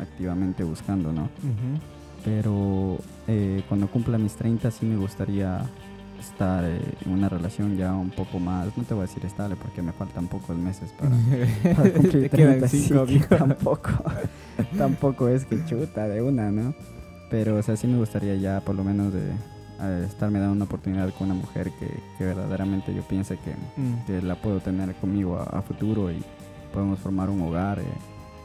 activamente 0.00 0.64
buscando, 0.64 1.12
¿no? 1.12 1.28
Pero 2.24 2.98
eh, 3.28 3.62
cuando 3.68 3.88
cumpla 3.88 4.18
mis 4.18 4.34
30 4.34 4.70
sí 4.70 4.86
me 4.86 4.96
gustaría 4.96 5.62
estar 6.18 6.64
eh, 6.64 6.80
en 7.04 7.12
una 7.12 7.28
relación 7.28 7.76
ya 7.76 7.92
un 7.92 8.10
poco 8.10 8.38
más, 8.38 8.76
no 8.76 8.84
te 8.84 8.94
voy 8.94 9.04
a 9.04 9.06
decir 9.06 9.24
estable 9.26 9.56
porque 9.56 9.82
me 9.82 9.92
faltan 9.92 10.26
pocos 10.26 10.56
meses 10.56 10.92
para, 10.92 11.10
para 11.76 11.90
cumplir 11.92 12.30
Te 12.30 12.36
quedan 12.36 12.60
30, 12.60 12.66
así 12.66 12.80
cinco, 12.80 13.04
mijo. 13.08 13.36
tampoco, 13.36 13.90
tampoco 14.78 15.28
es 15.28 15.44
que 15.44 15.64
chuta 15.66 16.08
de 16.08 16.22
una, 16.22 16.50
¿no? 16.50 16.74
Pero, 17.30 17.56
o 17.56 17.62
sea, 17.62 17.76
sí 17.76 17.86
me 17.86 17.98
gustaría 17.98 18.36
ya 18.36 18.60
por 18.60 18.74
lo 18.74 18.84
menos 18.84 19.12
de 19.12 19.32
estarme 20.04 20.38
dando 20.38 20.54
una 20.54 20.64
oportunidad 20.64 21.12
con 21.14 21.30
una 21.30 21.40
mujer 21.40 21.70
que, 21.78 21.88
que 22.18 22.24
verdaderamente 22.24 22.94
yo 22.94 23.02
piense 23.02 23.36
que, 23.38 23.50
Mm. 23.80 24.06
que 24.06 24.22
la 24.22 24.36
puedo 24.36 24.60
tener 24.60 24.94
conmigo 24.96 25.36
a, 25.38 25.44
a 25.58 25.62
futuro 25.62 26.10
y 26.12 26.22
podemos 26.72 26.98
formar 27.00 27.28
un 27.30 27.40
hogar, 27.42 27.78
eh, 27.80 27.84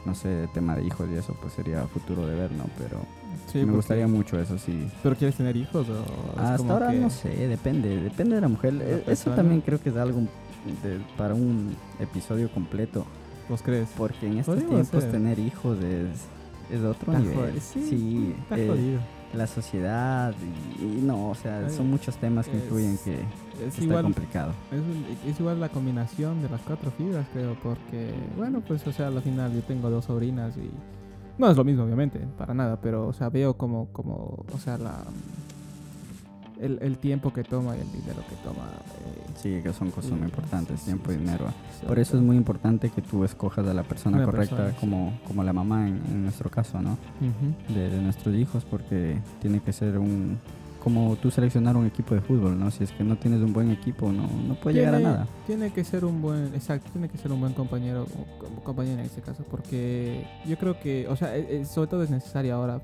no 0.06 0.14
sé, 0.14 0.48
tema 0.54 0.74
de 0.76 0.84
hijos 0.84 1.08
y 1.12 1.16
eso, 1.16 1.36
pues 1.40 1.52
sería 1.52 1.82
futuro 1.86 2.26
de 2.26 2.34
ver, 2.34 2.50
¿no? 2.52 2.64
Pero 2.78 2.98
Sí, 3.46 3.58
me 3.58 3.64
porque- 3.64 3.76
gustaría 3.76 4.08
mucho 4.08 4.40
eso, 4.40 4.58
sí. 4.58 4.88
¿Pero 5.02 5.14
quieres 5.16 5.36
tener 5.36 5.56
hijos 5.56 5.86
o 5.88 6.40
Hasta 6.40 6.56
como 6.56 6.72
ahora 6.72 6.90
que- 6.90 6.98
no 7.00 7.10
sé, 7.10 7.28
depende, 7.48 8.00
depende 8.00 8.34
de 8.36 8.40
la 8.40 8.48
mujer. 8.48 8.74
La 8.74 8.84
Eh, 8.84 8.94
Eso 8.96 9.04
persona. 9.06 9.36
también 9.36 9.60
creo 9.60 9.80
que 9.80 9.90
es 9.90 9.96
algo 9.96 10.20
de- 10.20 10.98
para 11.16 11.34
un 11.34 11.74
episodio 12.00 12.50
completo, 12.50 13.04
¿Vos 13.48 13.62
crees? 13.62 13.88
porque 13.96 14.26
en 14.26 14.38
estos 14.38 14.54
Podríamos 14.56 14.88
tiempos 14.88 15.02
ser. 15.02 15.12
tener 15.12 15.38
hijos 15.38 15.78
es, 15.82 16.76
es 16.76 16.84
otro 16.84 17.12
Está 17.12 17.18
nivel. 17.18 17.36
jodido. 17.36 17.60
Sí, 17.60 18.34
está 18.42 18.58
eh, 18.58 18.68
jodido. 18.68 19.00
La 19.34 19.46
sociedad 19.46 20.34
y, 20.80 20.84
y 20.84 21.00
no, 21.02 21.30
o 21.30 21.34
sea, 21.34 21.64
Ay, 21.66 21.70
son 21.74 21.88
muchos 21.90 22.16
temas 22.16 22.46
que 22.48 22.56
es- 22.56 22.62
influyen 22.64 22.98
que 23.04 23.14
Es 23.64 23.68
está 23.74 23.84
igual, 23.84 24.02
complicado. 24.02 24.52
es, 24.72 25.30
es 25.32 25.38
igual 25.40 25.60
la 25.60 25.68
combinación 25.68 26.42
de 26.42 26.48
las 26.48 26.60
cuatro 26.62 26.90
fibras, 26.90 27.26
creo, 27.32 27.56
porque, 27.62 28.12
bueno, 28.36 28.60
pues, 28.66 28.86
o 28.86 28.92
sea, 28.92 29.06
al 29.08 29.20
final 29.22 29.52
yo 29.54 29.62
tengo 29.62 29.88
dos 29.90 30.06
sobrinas 30.06 30.56
y 30.56 30.68
no 31.38 31.50
es 31.50 31.56
lo 31.56 31.64
mismo, 31.64 31.84
obviamente, 31.84 32.18
para 32.36 32.52
nada, 32.54 32.78
pero, 32.80 33.06
o 33.06 33.12
sea, 33.12 33.28
veo 33.30 33.54
como, 33.56 33.86
como 33.92 34.44
o 34.52 34.58
sea, 34.58 34.76
la, 34.78 35.04
el, 36.60 36.78
el 36.82 36.98
tiempo 36.98 37.32
que 37.32 37.42
toma 37.44 37.76
y 37.76 37.80
el 37.80 37.90
dinero 37.92 38.22
que 38.28 38.36
toma. 38.44 38.66
eh, 38.66 39.30
Sí, 39.36 39.60
que 39.62 39.72
son 39.72 39.90
cosas 39.90 40.12
muy 40.12 40.22
importantes, 40.22 40.80
sí, 40.80 40.86
tiempo 40.86 41.10
y 41.12 41.16
dinero. 41.16 41.46
sí, 41.80 41.86
Por 41.86 41.98
eso 41.98 42.16
es 42.16 42.22
muy 42.22 42.36
importante 42.36 42.90
que 42.90 43.00
tú 43.02 43.24
escojas 43.24 43.66
a 43.66 43.72
la 43.74 43.82
persona 43.82 44.18
Una 44.18 44.26
correcta 44.26 44.56
persona, 44.56 44.76
como, 44.78 45.18
como 45.26 45.42
la 45.42 45.52
mamá 45.52 45.88
en, 45.88 45.96
en 46.10 46.22
nuestro 46.24 46.50
caso, 46.50 46.80
¿no? 46.80 46.92
Ujú. 47.20 47.74
De, 47.74 47.88
de 47.90 48.00
nuestros 48.02 48.34
hijos, 48.34 48.64
porque 48.64 49.16
tiene 49.40 49.60
que 49.60 49.72
ser 49.72 49.98
un... 49.98 50.38
Como 50.82 51.14
tú 51.16 51.30
seleccionar 51.30 51.76
un 51.76 51.84
equipo 51.86 52.14
de 52.14 52.22
fútbol, 52.22 52.58
¿no? 52.58 52.70
Si 52.70 52.82
es 52.84 52.90
que 52.92 53.04
no 53.04 53.14
tienes 53.16 53.40
un 53.42 53.52
buen 53.52 53.70
equipo, 53.70 54.10
no, 54.10 54.26
no 54.48 54.54
puede 54.54 54.76
llegar 54.76 54.94
a 54.94 54.98
nada. 55.00 55.26
Tiene 55.46 55.70
que 55.74 55.84
ser 55.84 56.06
un 56.06 56.22
buen, 56.22 56.46
exacto, 56.54 56.90
tiene 56.92 57.06
que 57.10 57.18
ser 57.18 57.30
un 57.32 57.40
buen 57.40 57.52
compañero 57.52 58.04
o 58.04 58.38
como 58.42 58.60
compañera 58.62 59.00
en 59.00 59.06
este 59.06 59.20
caso, 59.20 59.44
porque 59.50 60.24
yo 60.46 60.56
creo 60.56 60.80
que, 60.80 61.06
o 61.08 61.16
sea, 61.16 61.36
e- 61.36 61.60
e- 61.60 61.64
sobre 61.66 61.88
todo 61.90 62.02
es 62.02 62.08
necesario 62.08 62.54
ahora, 62.54 62.80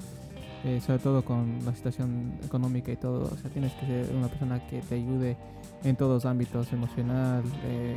eh, 0.67 0.81
sobre 0.81 0.99
todo 0.99 1.25
con 1.25 1.59
la 1.65 1.75
situación 1.75 2.35
económica 2.45 2.91
y 2.93 2.97
todo, 2.97 3.23
o 3.33 3.37
sea, 3.37 3.51
tienes 3.51 3.73
que 3.75 3.87
ser 3.87 4.15
una 4.15 4.29
persona 4.29 4.59
que 4.67 4.81
te 4.81 4.97
ayude 4.97 5.37
en 5.85 5.95
todos 5.97 6.13
los 6.15 6.27
ámbitos, 6.27 6.73
emocional, 6.73 7.43
eh, 7.65 7.97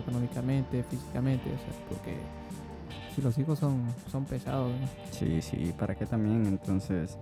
económicamente, 0.00 0.82
físicamente, 0.84 1.48
o 1.50 1.58
sea, 1.58 1.86
porque 1.88 2.16
si 3.14 3.20
los 3.20 3.36
hijos 3.38 3.58
son, 3.58 3.82
son 4.10 4.24
pesados, 4.24 4.70
¿no? 4.70 4.86
Sí, 5.10 5.42
sí, 5.42 5.72
¿para 5.78 5.94
qué 5.94 6.06
también? 6.06 6.46
Entonces, 6.46 7.18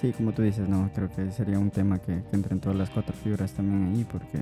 sí, 0.00 0.12
como 0.12 0.32
tú 0.32 0.42
dices, 0.42 0.68
no, 0.68 0.90
creo 0.94 1.08
que 1.10 1.30
sería 1.32 1.58
un 1.58 1.70
tema 1.70 1.98
que, 1.98 2.22
que 2.22 2.36
entre 2.36 2.52
en 2.54 2.60
todas 2.60 2.76
las 2.78 2.90
cuatro 2.90 3.14
fibras 3.16 3.52
también 3.54 3.94
ahí, 3.94 4.04
porque 4.04 4.38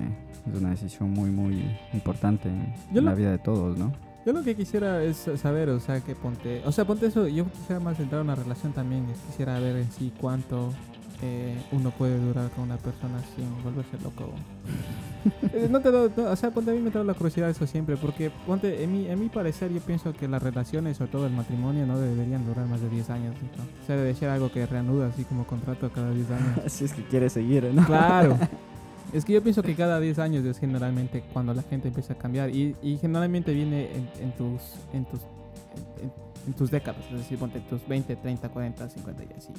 es 0.53 0.61
una 0.61 0.71
decisión 0.71 1.11
muy, 1.13 1.31
muy 1.31 1.65
importante 1.93 2.49
en, 2.49 2.75
Yo 2.93 2.99
en 2.99 3.05
lo- 3.05 3.11
la 3.13 3.15
vida 3.17 3.31
de 3.31 3.39
todos, 3.39 3.79
¿no? 3.79 3.93
Yo 4.29 4.35
lo 4.35 4.43
que 4.43 4.55
quisiera 4.55 5.03
es 5.03 5.27
saber, 5.41 5.71
o 5.71 5.81
sea, 5.81 6.03
que 6.03 6.15
ponte, 6.15 6.61
o 6.67 6.71
sea, 6.71 6.85
ponte 6.85 7.07
eso, 7.07 7.27
yo 7.29 7.47
quisiera 7.51 7.81
más 7.81 7.99
entrar 7.99 8.21
a 8.21 8.25
una 8.25 8.35
relación 8.35 8.75
también, 8.75 9.07
quisiera 9.27 9.59
ver 9.59 9.77
en 9.77 9.91
sí 9.91 10.13
cuánto 10.21 10.71
eh, 11.23 11.57
uno 11.73 11.91
puede 11.93 12.19
durar 12.21 12.51
con 12.51 12.65
una 12.65 12.77
persona 12.77 13.21
sin 13.35 13.51
volverse 13.65 13.97
loco. 14.05 14.31
Eh, 15.53 15.67
no 15.69 15.81
te 15.81 15.91
lo- 15.91 16.11
no, 16.17 16.31
o 16.31 16.37
sea, 16.37 16.51
ponte 16.51 16.71
a 16.71 16.75
mí 16.75 16.81
me 16.81 16.91
trae 16.91 17.05
la 17.05 17.13
curiosidad 17.15 17.51
eso 17.51 17.67
siempre, 17.67 17.97
porque 17.97 18.31
ponte, 18.47 18.85
en 18.85 18.93
mi, 18.93 19.07
en 19.09 19.19
mi 19.19 19.29
parecer 19.29 19.73
yo 19.73 19.81
pienso 19.81 20.13
que 20.13 20.29
las 20.29 20.43
relaciones, 20.43 20.99
sobre 20.99 21.11
todo 21.11 21.27
el 21.27 21.33
matrimonio, 21.33 21.87
no 21.87 21.99
deberían 21.99 22.47
durar 22.47 22.67
más 22.67 22.81
de 22.81 22.89
10 22.89 23.11
años, 23.11 23.35
¿no? 23.57 23.65
O 23.83 23.87
sea, 23.87 23.97
debe 23.97 24.15
ser 24.15 24.29
algo 24.29 24.53
que 24.53 24.65
reanuda 24.67 25.09
así 25.09 25.25
como 25.25 25.45
contrato 25.47 25.91
cada 25.91 26.11
10 26.13 26.31
años. 26.31 26.61
Si 26.69 26.85
es 26.85 26.93
que 26.93 27.03
quieres 27.03 27.33
seguir, 27.33 27.65
¿no? 27.75 27.85
Claro. 27.87 28.39
Es 29.13 29.25
que 29.25 29.33
yo 29.33 29.43
pienso 29.43 29.63
que 29.63 29.75
cada 29.75 30.01
10 30.01 30.19
años 30.19 30.45
es 30.45 30.59
generalmente 30.59 31.23
cuando 31.33 31.55
la 31.55 31.63
gente 31.63 31.89
empieza 31.89 32.13
a 32.13 32.19
cambiar 32.19 32.51
y, 32.51 32.77
y 32.83 32.99
generalmente 32.99 33.53
viene 33.55 33.89
en, 33.95 34.09
en 34.21 34.33
tus 34.33 34.61
en 34.93 35.05
tus 35.07 35.21
en, 36.03 36.13
en 36.47 36.53
tus 36.55 36.71
décadas, 36.71 37.05
es 37.11 37.19
decir, 37.19 37.39
ponte 37.39 37.61
tus 37.61 37.87
20, 37.87 38.17
30, 38.17 38.49
40, 38.49 38.89
50 38.89 39.23
y 39.23 39.27
así. 39.37 39.53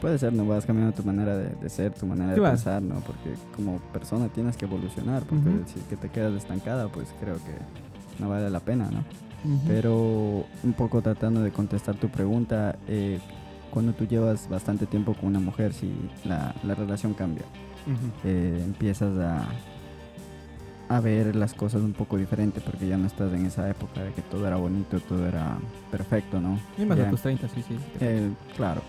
Puede 0.00 0.18
ser, 0.18 0.32
no 0.32 0.46
vas 0.46 0.64
cambiando 0.64 0.94
tu 0.94 1.02
manera 1.02 1.36
de, 1.36 1.50
de 1.50 1.68
ser, 1.68 1.92
tu 1.92 2.06
manera 2.06 2.32
de 2.32 2.40
pensar, 2.40 2.80
¿no? 2.80 2.96
Porque 3.00 3.34
como 3.54 3.78
persona 3.92 4.28
tienes 4.28 4.56
que 4.56 4.64
evolucionar, 4.64 5.22
porque 5.24 5.48
Ujú. 5.48 5.62
si 5.66 5.78
es 5.80 5.84
que 5.86 5.96
te 5.96 6.08
quedas 6.08 6.34
estancada, 6.34 6.88
pues 6.88 7.08
creo 7.20 7.36
que 7.36 8.22
no 8.22 8.28
vale 8.28 8.48
la 8.50 8.60
pena, 8.60 8.88
¿no? 8.90 9.04
Pero 9.66 10.44
un 10.64 10.72
poco 10.76 11.00
tratando 11.00 11.42
de 11.42 11.50
contestar 11.52 11.94
tu 11.96 12.08
pregunta, 12.08 12.76
eh, 12.88 13.18
cuando 13.70 13.92
tú 13.92 14.06
llevas 14.06 14.48
bastante 14.48 14.86
tiempo 14.86 15.14
con 15.14 15.26
una 15.28 15.40
mujer, 15.40 15.72
si 15.72 15.92
la, 16.24 16.54
la 16.64 16.74
relación 16.74 17.14
cambia, 17.14 17.44
Eh, 18.24 18.62
empiezas 18.64 19.16
a, 19.18 19.46
a 20.88 21.00
ver 21.00 21.34
las 21.36 21.54
cosas 21.54 21.82
un 21.82 21.92
poco 21.92 22.16
diferente, 22.16 22.60
porque 22.60 22.86
ya 22.88 22.96
no 22.96 23.06
estás 23.06 23.32
en 23.32 23.46
esa 23.46 23.68
época 23.68 24.02
de 24.02 24.12
que 24.12 24.22
todo 24.22 24.46
era 24.46 24.56
bonito, 24.56 25.00
todo 25.00 25.26
era 25.26 25.56
perfecto, 25.90 26.40
¿no? 26.40 26.58
Y 26.78 26.84
más 26.84 26.98
Ya 26.98 27.06
a 27.06 27.10
tus 27.10 27.22
30, 27.22 27.48
sí, 27.48 27.62
sí. 27.66 27.78
eh, 28.00 28.30
claro. 28.56 28.80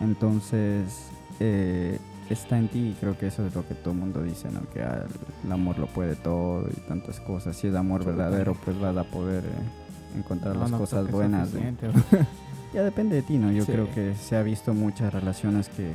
Entonces, 0.00 1.06
eh, 1.40 1.98
está 2.30 2.58
en 2.58 2.68
ti 2.68 2.78
y 2.90 2.96
creo 3.00 3.16
que 3.18 3.26
eso 3.28 3.46
es 3.46 3.54
lo 3.54 3.66
que 3.66 3.74
todo 3.74 3.92
el 3.94 4.00
mundo 4.00 4.22
dice, 4.22 4.50
¿no? 4.50 4.60
Que 4.72 4.82
ah, 4.82 5.04
el 5.44 5.52
amor 5.52 5.78
lo 5.78 5.86
puede 5.86 6.16
todo 6.16 6.68
y 6.68 6.80
tantas 6.88 7.20
cosas. 7.20 7.56
Si 7.56 7.68
es 7.68 7.74
amor 7.74 8.04
verdadero, 8.04 8.54
pues 8.64 8.78
vas 8.80 8.96
a 8.96 9.04
poder 9.04 9.44
eh, 9.44 10.18
encontrar 10.18 10.54
No, 10.56 10.62
las 10.62 10.70
no 10.72 10.78
cosas 10.78 11.10
buenas. 11.10 11.50
Ya 12.74 12.82
depende 12.82 13.16
de 13.16 13.22
ti, 13.22 13.36
¿no? 13.36 13.52
Yo 13.52 13.66
Sí. 13.66 13.72
creo 13.72 13.92
que 13.94 14.14
se 14.14 14.34
ha 14.34 14.42
visto 14.42 14.72
muchas 14.72 15.12
relaciones 15.12 15.68
que, 15.68 15.90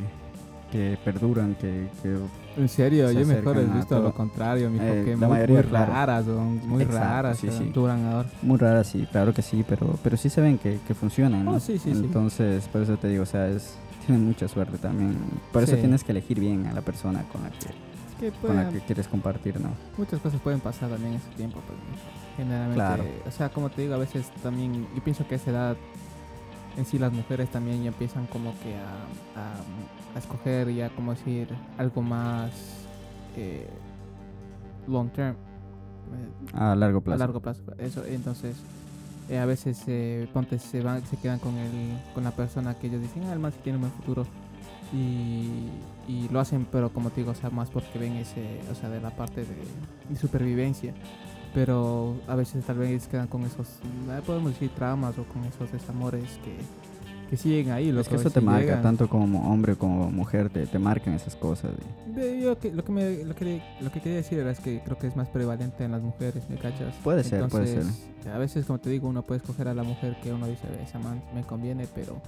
que 0.72 0.98
perduran, 1.04 1.56
que, 1.56 1.88
que 2.02 2.18
En 2.58 2.68
serio, 2.70 3.08
Se 3.10 3.14
yo 3.16 3.26
mejor 3.26 3.58
he 3.58 3.66
visto 3.66 4.02
lo 4.02 4.14
contrario, 4.14 4.70
mijo, 4.70 4.84
Eh, 4.84 5.04
que 5.06 5.12
la 5.12 5.28
muy, 5.28 5.36
mayoría, 5.36 5.62
muy 5.62 5.70
claro. 5.70 5.92
raras, 5.94 6.26
son 6.26 6.68
muy 6.68 6.84
Exacto, 6.84 7.06
raras, 7.06 7.38
sí, 7.38 7.50
sí. 7.52 7.72
duran 7.74 8.06
ahora. 8.06 8.30
muy 8.42 8.58
raras, 8.58 8.88
sí, 8.88 9.08
claro 9.12 9.34
que 9.34 9.42
sí, 9.42 9.64
pero, 9.68 9.98
pero 10.04 10.18
sí 10.18 10.30
se 10.30 10.42
ven 10.42 10.58
que, 10.58 10.80
que 10.88 10.94
funcionan, 10.94 11.46
¿no? 11.46 11.52
Oh, 11.52 11.60
sí. 11.60 11.80
Entonces, 11.86 12.68
por 12.68 12.82
eso 12.82 12.98
te 12.98 13.08
digo, 13.08 13.24
o 13.24 13.26
sea, 13.26 13.48
es, 13.48 13.76
tienen 14.06 14.26
mucha 14.26 14.48
suerte 14.48 14.78
también. 14.78 15.16
Por 15.52 15.64
eso 15.64 15.76
tienes 15.76 16.04
que 16.04 16.12
elegir 16.12 16.40
bien 16.40 16.66
a 16.68 16.74
la 16.74 16.82
persona 16.82 17.24
con 17.32 17.44
la 17.44 17.50
que, 17.52 17.68
que 18.20 18.32
con 18.40 18.56
la 18.56 18.70
que 18.70 18.80
quieres 18.82 19.08
compartir, 19.08 19.60
¿no? 19.62 19.70
muchas 19.98 20.20
cosas 20.20 20.40
pueden 20.42 20.60
pasar 20.60 20.90
también 20.90 21.14
en 21.14 21.20
ese 21.20 21.30
tiempo, 21.38 21.62
pues, 21.66 21.78
generalmente, 22.36 22.76
Claro. 22.76 23.04
o 23.28 23.32
sea, 23.32 23.50
como 23.50 23.70
te 23.70 23.84
digo, 23.84 23.94
a 23.94 23.98
veces 23.98 24.30
también, 24.44 24.88
yo 24.96 25.04
pienso 25.04 25.28
que 25.28 25.36
a 25.36 25.38
esa 25.38 25.52
edad 25.52 25.78
en 26.78 26.86
sí 26.86 27.00
las 27.00 27.12
mujeres 27.12 27.50
también 27.50 27.82
ya 27.84 27.88
empiezan 27.90 28.28
como 28.28 28.54
que 28.62 28.76
a, 28.76 29.40
a- 29.40 29.64
a 30.16 30.20
escoger 30.20 30.74
ya, 30.74 30.90
como 30.90 31.14
decir, 31.14 31.48
algo 31.78 32.02
más 32.02 32.52
eh, 33.36 33.68
long 34.88 35.10
term, 35.12 35.36
eh, 35.36 36.52
A 36.54 36.76
largo 36.76 37.02
plazo. 37.02 37.16
a 37.16 37.20
largo 37.20 37.40
plazo. 37.42 37.62
Eso, 37.78 38.04
entonces, 38.06 38.56
eh, 39.30 39.38
a 39.38 39.46
veces 39.46 39.84
eh, 39.88 40.28
ponte 40.34 40.58
se 40.60 40.82
van, 40.82 41.06
se 41.06 41.18
quedan 41.18 41.40
con 41.40 41.56
el, 41.58 41.72
con 42.14 42.24
la 42.24 42.32
persona 42.32 42.74
que 42.76 42.88
ellos 42.88 43.02
dicen, 43.02 43.24
ah, 43.30 43.34
el 43.34 43.40
man 43.40 43.52
sí 43.52 43.60
tiene 43.64 43.78
un 43.78 43.82
buen 43.84 43.94
futuro. 43.94 44.26
Y, 44.94 45.68
y 46.08 46.30
lo 46.32 46.40
hacen, 46.40 46.66
pero 46.72 46.90
como 46.94 47.10
te 47.10 47.20
digo, 47.20 47.32
o 47.32 47.36
sea, 47.36 47.50
más 47.50 47.70
porque 47.70 48.00
ven 48.00 48.14
ese, 48.16 48.62
o 48.72 48.76
sea, 48.76 48.90
de 48.90 49.02
la 49.02 49.10
parte 49.16 49.42
de, 49.42 49.56
de 50.10 50.16
supervivencia. 50.16 50.94
Pero 51.54 52.16
a 52.28 52.36
veces 52.36 52.64
tal 52.66 52.78
vez 52.78 53.08
quedan 53.08 53.28
con 53.28 53.44
esos, 53.44 53.68
eh, 54.10 54.22
podemos 54.26 54.52
decir, 54.52 54.70
traumas 54.70 55.18
o 55.18 55.24
con 55.26 55.44
esos 55.44 55.72
desamores 55.72 56.40
que, 56.44 56.56
que 57.30 57.38
siguen 57.38 57.72
ahí. 57.72 57.90
es 57.90 57.96
loco, 57.96 58.10
que 58.10 58.16
eso 58.16 58.30
te 58.30 58.42
marca, 58.42 58.62
llegan. 58.66 58.82
tanto 58.82 59.08
como 59.10 59.52
hombre 59.52 59.76
como 59.76 60.10
mujer, 60.12 60.50
te, 60.50 60.66
te 60.68 60.80
marcan 60.80 61.14
esas 61.14 61.36
cosas. 61.36 61.72
De- 62.16 62.40
yo 62.42 62.58
que- 62.60 62.72
lo, 62.72 62.84
que 62.84 62.92
me, 62.92 63.24
lo, 63.24 63.36
que, 63.36 63.62
lo 63.82 63.92
que 63.92 64.00
quería 64.02 64.18
decir 64.18 64.40
era 64.40 64.52
es 64.52 64.60
que 64.60 64.82
creo 64.84 64.98
que 64.98 65.08
es 65.08 65.16
más 65.16 65.28
prevalente 65.30 65.84
en 65.84 65.92
las 65.92 66.02
mujeres, 66.02 66.50
¿me 66.50 66.56
cachas? 66.58 66.96
Puede 67.04 67.24
ser, 67.24 67.48
puede 67.50 67.68
ser. 67.68 67.78
Entonces, 67.82 68.10
A 68.34 68.38
veces, 68.38 68.66
como 68.66 68.80
te 68.80 68.90
digo, 68.90 69.08
uno 69.08 69.22
puede 69.24 69.40
escoger 69.40 69.68
a 69.68 69.74
la 69.74 69.84
mujer 69.84 70.18
que 70.22 70.32
uno 70.34 70.48
dice, 70.48 70.64
esa 70.84 71.00
man 71.00 71.22
me 71.36 71.44
conviene, 71.44 71.88
pero 71.94 72.22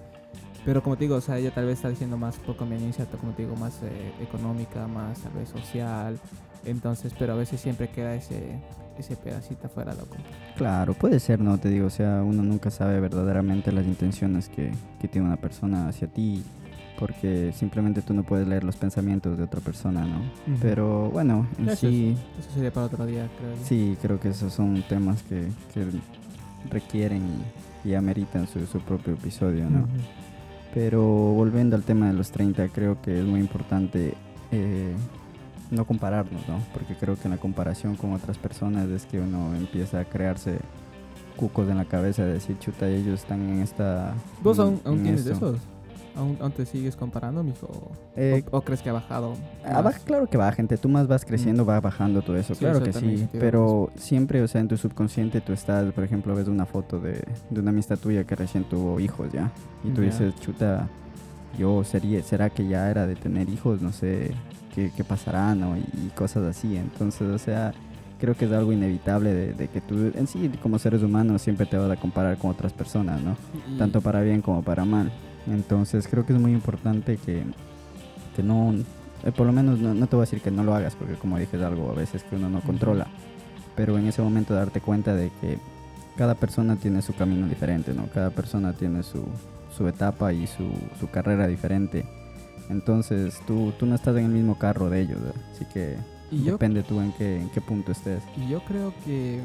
pero 0.65 0.83
como 0.83 0.97
te 0.97 1.05
digo, 1.05 1.15
o 1.15 1.21
sea, 1.21 1.37
ella 1.37 1.51
tal 1.51 1.65
vez 1.65 1.75
está 1.75 1.89
diciendo 1.89 2.17
más 2.17 2.35
por 2.37 2.57
conveniencia, 2.57 3.05
como 3.05 3.31
te 3.31 3.43
digo, 3.43 3.55
más 3.55 3.79
eh, 3.81 4.11
económica, 4.21 4.87
más 4.87 5.19
tal 5.19 5.31
vez 5.33 5.49
social. 5.49 6.19
Entonces, 6.65 7.13
pero 7.17 7.33
a 7.33 7.35
veces 7.37 7.61
siempre 7.61 7.89
queda 7.89 8.13
ese 8.13 8.59
ese 8.99 9.15
pedacito 9.15 9.67
afuera, 9.67 9.93
loco. 9.93 10.15
Claro, 10.57 10.93
puede 10.93 11.19
ser, 11.19 11.39
¿no? 11.39 11.57
Te 11.57 11.69
digo, 11.69 11.87
o 11.87 11.89
sea, 11.89 12.21
uno 12.23 12.43
nunca 12.43 12.69
sabe 12.71 12.99
verdaderamente 12.99 13.71
las 13.71 13.85
intenciones 13.85 14.49
que, 14.49 14.71
que 15.01 15.07
tiene 15.07 15.27
una 15.27 15.37
persona 15.37 15.87
hacia 15.87 16.07
ti. 16.07 16.43
porque 16.99 17.53
simplemente 17.55 18.01
tú 18.01 18.13
no 18.13 18.23
puedes 18.23 18.45
leer 18.45 18.65
los 18.65 18.75
pensamientos 18.75 19.37
de 19.37 19.45
otra 19.45 19.61
persona, 19.61 20.03
¿no? 20.03 20.19
Pero 20.61 21.09
bueno, 21.09 21.47
en 21.57 21.69
Eso, 21.69 21.87
sí, 21.87 22.17
es- 22.37 22.45
eso 22.45 22.53
sería 22.55 22.73
para 22.73 22.87
otro 22.87 23.05
día, 23.05 23.29
creo. 23.39 23.55
yo. 23.55 23.63
sí, 23.63 23.95
creo 24.01 24.19
que 24.19 24.27
esos 24.29 24.51
son 24.51 24.83
temas 24.89 25.23
que, 25.23 25.47
que 25.73 25.85
requieren 26.69 27.23
y, 27.85 27.89
y 27.89 27.93
ameritan 27.95 28.47
su, 28.47 28.65
su 28.65 28.79
propio 28.81 29.13
episodio, 29.13 29.69
¿no? 29.69 29.87
Pero 30.73 31.01
volviendo 31.05 31.75
al 31.77 31.83
tema 31.83 32.07
de 32.07 32.13
los 32.13 32.31
30, 32.31 32.67
creo 32.67 33.01
que 33.01 33.19
es 33.19 33.25
muy 33.25 33.39
importante 33.39 34.13
eh, 34.51 34.93
no 35.71 35.85
compararnos, 35.85 36.47
¿no? 36.47 36.59
Porque 36.73 36.95
creo 36.95 37.15
que 37.15 37.23
en 37.25 37.31
la 37.31 37.37
comparación 37.37 37.95
con 37.95 38.13
otras 38.13 38.37
personas 38.37 38.87
es 38.89 39.05
que 39.05 39.19
uno 39.19 39.55
empieza 39.55 39.99
a 39.99 40.05
crearse 40.05 40.59
cucos 41.35 41.69
en 41.69 41.77
la 41.77 41.85
cabeza 41.85 42.25
de 42.25 42.33
decir, 42.33 42.57
chuta, 42.59 42.87
ellos 42.87 43.21
están 43.21 43.41
en 43.41 43.61
esta... 43.61 44.13
¿Vos 44.43 44.59
aún, 44.59 44.81
aún 44.83 44.97
en 44.97 45.03
tienes 45.03 45.25
de 45.25 45.33
esto". 45.33 45.49
esos? 45.51 45.61
¿Aún, 46.15 46.37
aún 46.41 46.51
te 46.51 46.65
sigues 46.65 46.97
comparando, 46.97 47.43
mijo? 47.43 47.91
Eh, 48.17 48.43
¿O, 48.51 48.57
o 48.57 48.61
crees 48.61 48.81
que 48.81 48.89
ha 48.89 48.93
bajado? 48.93 49.35
Va- 49.65 49.91
claro 49.93 50.27
que 50.27 50.37
va, 50.37 50.51
gente. 50.51 50.75
Tú 50.75 50.89
más 50.89 51.07
vas 51.07 51.23
creciendo, 51.23 51.65
va 51.65 51.79
bajando 51.79 52.21
todo 52.23 52.35
eso. 52.35 52.55
Sí, 52.55 52.59
claro 52.59 52.77
eso 52.79 52.85
que 52.85 52.91
sí. 52.93 53.27
Pero 53.31 53.89
siempre, 53.95 54.41
o 54.41 54.47
sea, 54.49 54.59
en 54.59 54.67
tu 54.67 54.75
subconsciente 54.75 55.39
tú 55.39 55.53
estás, 55.53 55.93
por 55.93 56.03
ejemplo, 56.03 56.35
ves 56.35 56.49
una 56.49 56.65
foto 56.65 56.99
de, 56.99 57.23
de 57.51 57.59
una 57.61 57.69
amistad 57.69 57.97
tuya 57.97 58.25
que 58.25 58.35
recién 58.35 58.65
tuvo 58.65 58.99
hijos 58.99 59.31
ya. 59.31 59.49
Y 59.85 59.91
tú 59.91 60.01
dices, 60.01 60.33
chuta, 60.41 60.89
yo 61.57 61.85
sería, 61.85 62.21
¿será 62.23 62.49
que 62.49 62.67
ya 62.67 62.89
era 62.89 63.07
de 63.07 63.15
tener 63.15 63.47
hijos? 63.47 63.81
No 63.81 63.93
sé 63.93 64.31
qué, 64.79 64.91
qué 64.95 65.03
pasará, 65.03 65.53
¿no? 65.55 65.77
Y, 65.77 66.09
cosas 66.15 66.43
así. 66.43 66.77
Entonces, 66.77 67.27
o 67.27 67.37
sea, 67.37 67.73
creo 68.19 68.35
que 68.35 68.45
es 68.45 68.51
algo 68.51 68.71
inevitable 68.71 69.33
de, 69.33 69.53
de 69.53 69.67
que 69.67 69.81
tú, 69.81 70.11
en 70.15 70.27
sí, 70.27 70.49
como 70.61 70.79
seres 70.79 71.03
humanos, 71.03 71.41
siempre 71.41 71.65
te 71.65 71.77
vas 71.77 71.91
a 71.91 71.97
comparar 71.97 72.37
con 72.37 72.51
otras 72.51 72.73
personas, 72.73 73.21
¿no? 73.21 73.35
Y- 73.73 73.77
tanto 73.77 74.01
para 74.01 74.21
bien 74.21 74.41
como 74.41 74.61
para 74.63 74.85
mal. 74.85 75.11
Entonces 75.47 76.07
creo 76.07 76.25
que 76.25 76.33
es 76.33 76.39
muy 76.39 76.51
importante 76.51 77.17
que, 77.17 77.43
que 78.35 78.43
no, 78.43 78.73
eh, 79.23 79.31
por 79.35 79.45
lo 79.47 79.53
menos 79.53 79.79
no, 79.79 79.93
no 79.93 80.07
te 80.07 80.15
voy 80.15 80.23
a 80.23 80.25
decir 80.25 80.41
que 80.41 80.51
no 80.51 80.63
lo 80.63 80.75
hagas, 80.75 80.95
porque 80.95 81.15
como 81.15 81.37
dije 81.39 81.57
es 81.57 81.63
algo 81.63 81.91
a 81.91 81.95
veces 81.95 82.23
que 82.23 82.35
uno 82.35 82.49
no 82.49 82.61
controla, 82.61 83.07
pero 83.75 83.97
en 83.97 84.07
ese 84.07 84.21
momento 84.21 84.53
darte 84.53 84.79
cuenta 84.81 85.15
de 85.15 85.31
que 85.41 85.57
cada 86.17 86.35
persona 86.35 86.75
tiene 86.75 87.01
su 87.01 87.15
camino 87.15 87.47
diferente, 87.47 87.93
¿no? 87.93 88.07
Cada 88.13 88.29
persona 88.29 88.73
tiene 88.73 89.03
su, 89.03 89.23
su 89.75 89.87
etapa 89.87 90.33
y 90.33 90.45
su, 90.47 90.69
su 90.99 91.09
carrera 91.09 91.47
diferente. 91.47 92.05
Entonces 92.69 93.41
tú, 93.47 93.73
tú 93.79 93.85
no 93.85 93.95
estás 93.95 94.15
en 94.17 94.25
el 94.25 94.31
mismo 94.31 94.57
carro 94.57 94.89
de 94.89 95.01
ellos, 95.01 95.19
¿verdad? 95.21 95.41
así 95.53 95.65
que 95.65 95.97
Y 96.31 96.43
yo, 96.43 96.53
depende 96.53 96.83
tú 96.83 96.99
en 97.01 97.11
qué, 97.13 97.41
en 97.41 97.49
qué 97.49 97.61
punto 97.61 97.91
estés. 97.91 98.21
y 98.37 98.47
yo 98.49 98.61
creo 98.65 98.93
que 99.05 99.39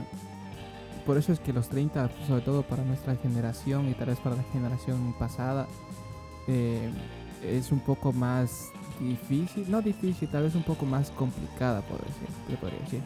por 1.07 1.17
eso 1.19 1.33
es 1.33 1.41
que 1.41 1.53
los 1.53 1.69
30, 1.69 2.11
sobre 2.27 2.41
todo 2.43 2.63
para 2.63 2.83
nuestra 2.85 3.15
generación 3.17 3.89
y 3.89 3.95
tal 3.95 4.07
vez 4.09 4.19
para 4.21 4.37
la 4.37 4.43
generación 4.53 5.15
pasada, 5.19 5.67
eh, 6.49 6.91
es 7.43 7.73
un 7.73 7.81
poco 7.81 8.13
más 8.13 8.71
difícil, 9.01 9.71
no 9.71 9.83
difícil, 9.83 10.29
tal 10.29 10.45
vez 10.45 10.55
un 10.55 10.63
poco 10.63 10.87
más 10.87 11.11
complicada, 11.11 11.83
por 11.83 11.99
decir, 11.99 12.57
podría 12.59 12.79
decir. 12.81 13.01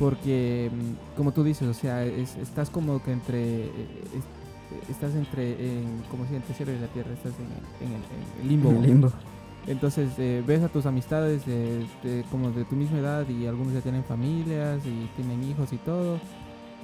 Porque, 0.00 0.70
mm, 0.72 1.16
como 1.16 1.32
tú 1.32 1.44
dices, 1.44 1.68
o 1.68 1.74
sea, 1.74 2.04
es- 2.04 2.36
estás 2.36 2.70
como 2.70 3.00
que 3.02 3.12
entre, 3.12 3.66
es- 3.66 4.90
estás 4.90 5.14
entre, 5.14 5.52
en, 5.52 6.02
como 6.10 6.26
si 6.26 6.34
entre 6.34 6.50
el 6.50 6.56
cielo 6.56 6.72
y 6.72 6.78
la 6.80 6.86
tierra, 6.88 7.12
estás 7.12 7.32
en, 7.38 7.86
en 7.86 7.92
el, 7.94 8.02
en 8.02 8.42
el 8.42 8.48
limbo. 8.48 8.70
En 8.70 8.76
el 8.78 8.82
limbo. 8.82 9.12
Entonces 9.68 10.10
eh, 10.18 10.42
ves 10.46 10.62
a 10.62 10.68
tus 10.68 10.86
amistades 10.86 11.44
de, 11.46 11.80
de- 12.02 12.24
como 12.30 12.50
de 12.50 12.64
tu 12.64 12.74
misma 12.74 12.98
edad 12.98 13.28
y 13.28 13.46
algunos 13.46 13.74
ya 13.74 13.80
tienen 13.80 14.02
familias 14.04 14.80
y 14.86 15.08
tienen 15.16 15.44
hijos 15.44 15.72
y 15.72 15.76
todo. 15.76 16.18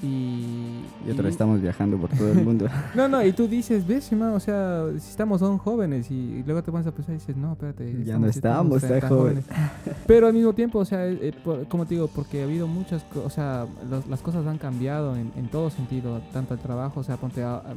Y, 0.02 0.82
Y 1.06 1.10
otra 1.12 1.22
vez 1.22 1.32
estamos 1.32 1.62
viajando 1.62 1.96
por 1.96 2.10
todo 2.10 2.30
el 2.32 2.44
mundo. 2.44 2.66
No, 2.94 3.08
no, 3.08 3.24
y 3.24 3.32
tú 3.32 3.46
dices, 3.48 3.86
ves, 3.86 4.12
man, 4.12 4.34
o 4.34 4.40
sea, 4.40 4.84
si 4.98 5.08
estamos 5.10 5.40
aún 5.40 5.56
jóvenes 5.56 6.10
y, 6.10 6.42
luego 6.44 6.62
te 6.62 6.70
pones 6.72 6.86
a 6.86 6.92
pensar 6.92 7.14
y 7.14 7.18
dices, 7.18 7.36
no, 7.36 7.52
espérate. 7.52 8.04
Ya 8.04 8.18
no 8.18 8.26
estamos 8.26 8.80
tan 8.82 9.00
tan 9.00 9.08
jóvenes. 9.08 9.44
Pero 10.06 10.26
al 10.26 10.34
mismo 10.34 10.52
tiempo, 10.52 10.80
o 10.80 10.84
sea, 10.84 11.06
eh, 11.06 11.18
eh, 11.22 11.32
por- 11.42 11.66
como 11.68 11.86
te 11.86 11.94
digo, 11.94 12.08
porque 12.08 12.42
ha 12.42 12.44
habido 12.44 12.66
muchas, 12.66 13.04
o 13.24 13.30
sea, 13.30 13.66
los- 13.88 14.06
las 14.08 14.20
cosas 14.20 14.46
han 14.46 14.58
cambiado 14.58 15.16
en, 15.16 15.32
en 15.36 15.48
todo 15.48 15.70
sentido, 15.70 16.20
tanto 16.32 16.52
el 16.54 16.60
trabajo, 16.60 17.00
o 17.00 17.04
sea, 17.04 17.16
ponte 17.16 17.42
a- 17.42 17.54
a- 17.58 17.74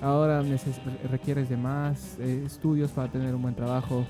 ahora 0.00 0.42
requieres 1.10 1.48
de 1.50 1.56
más 1.56 2.16
eh, 2.20 2.44
estudios 2.46 2.90
para 2.92 3.10
tener 3.10 3.34
un 3.34 3.42
buen 3.42 3.54
trabajo, 3.54 4.04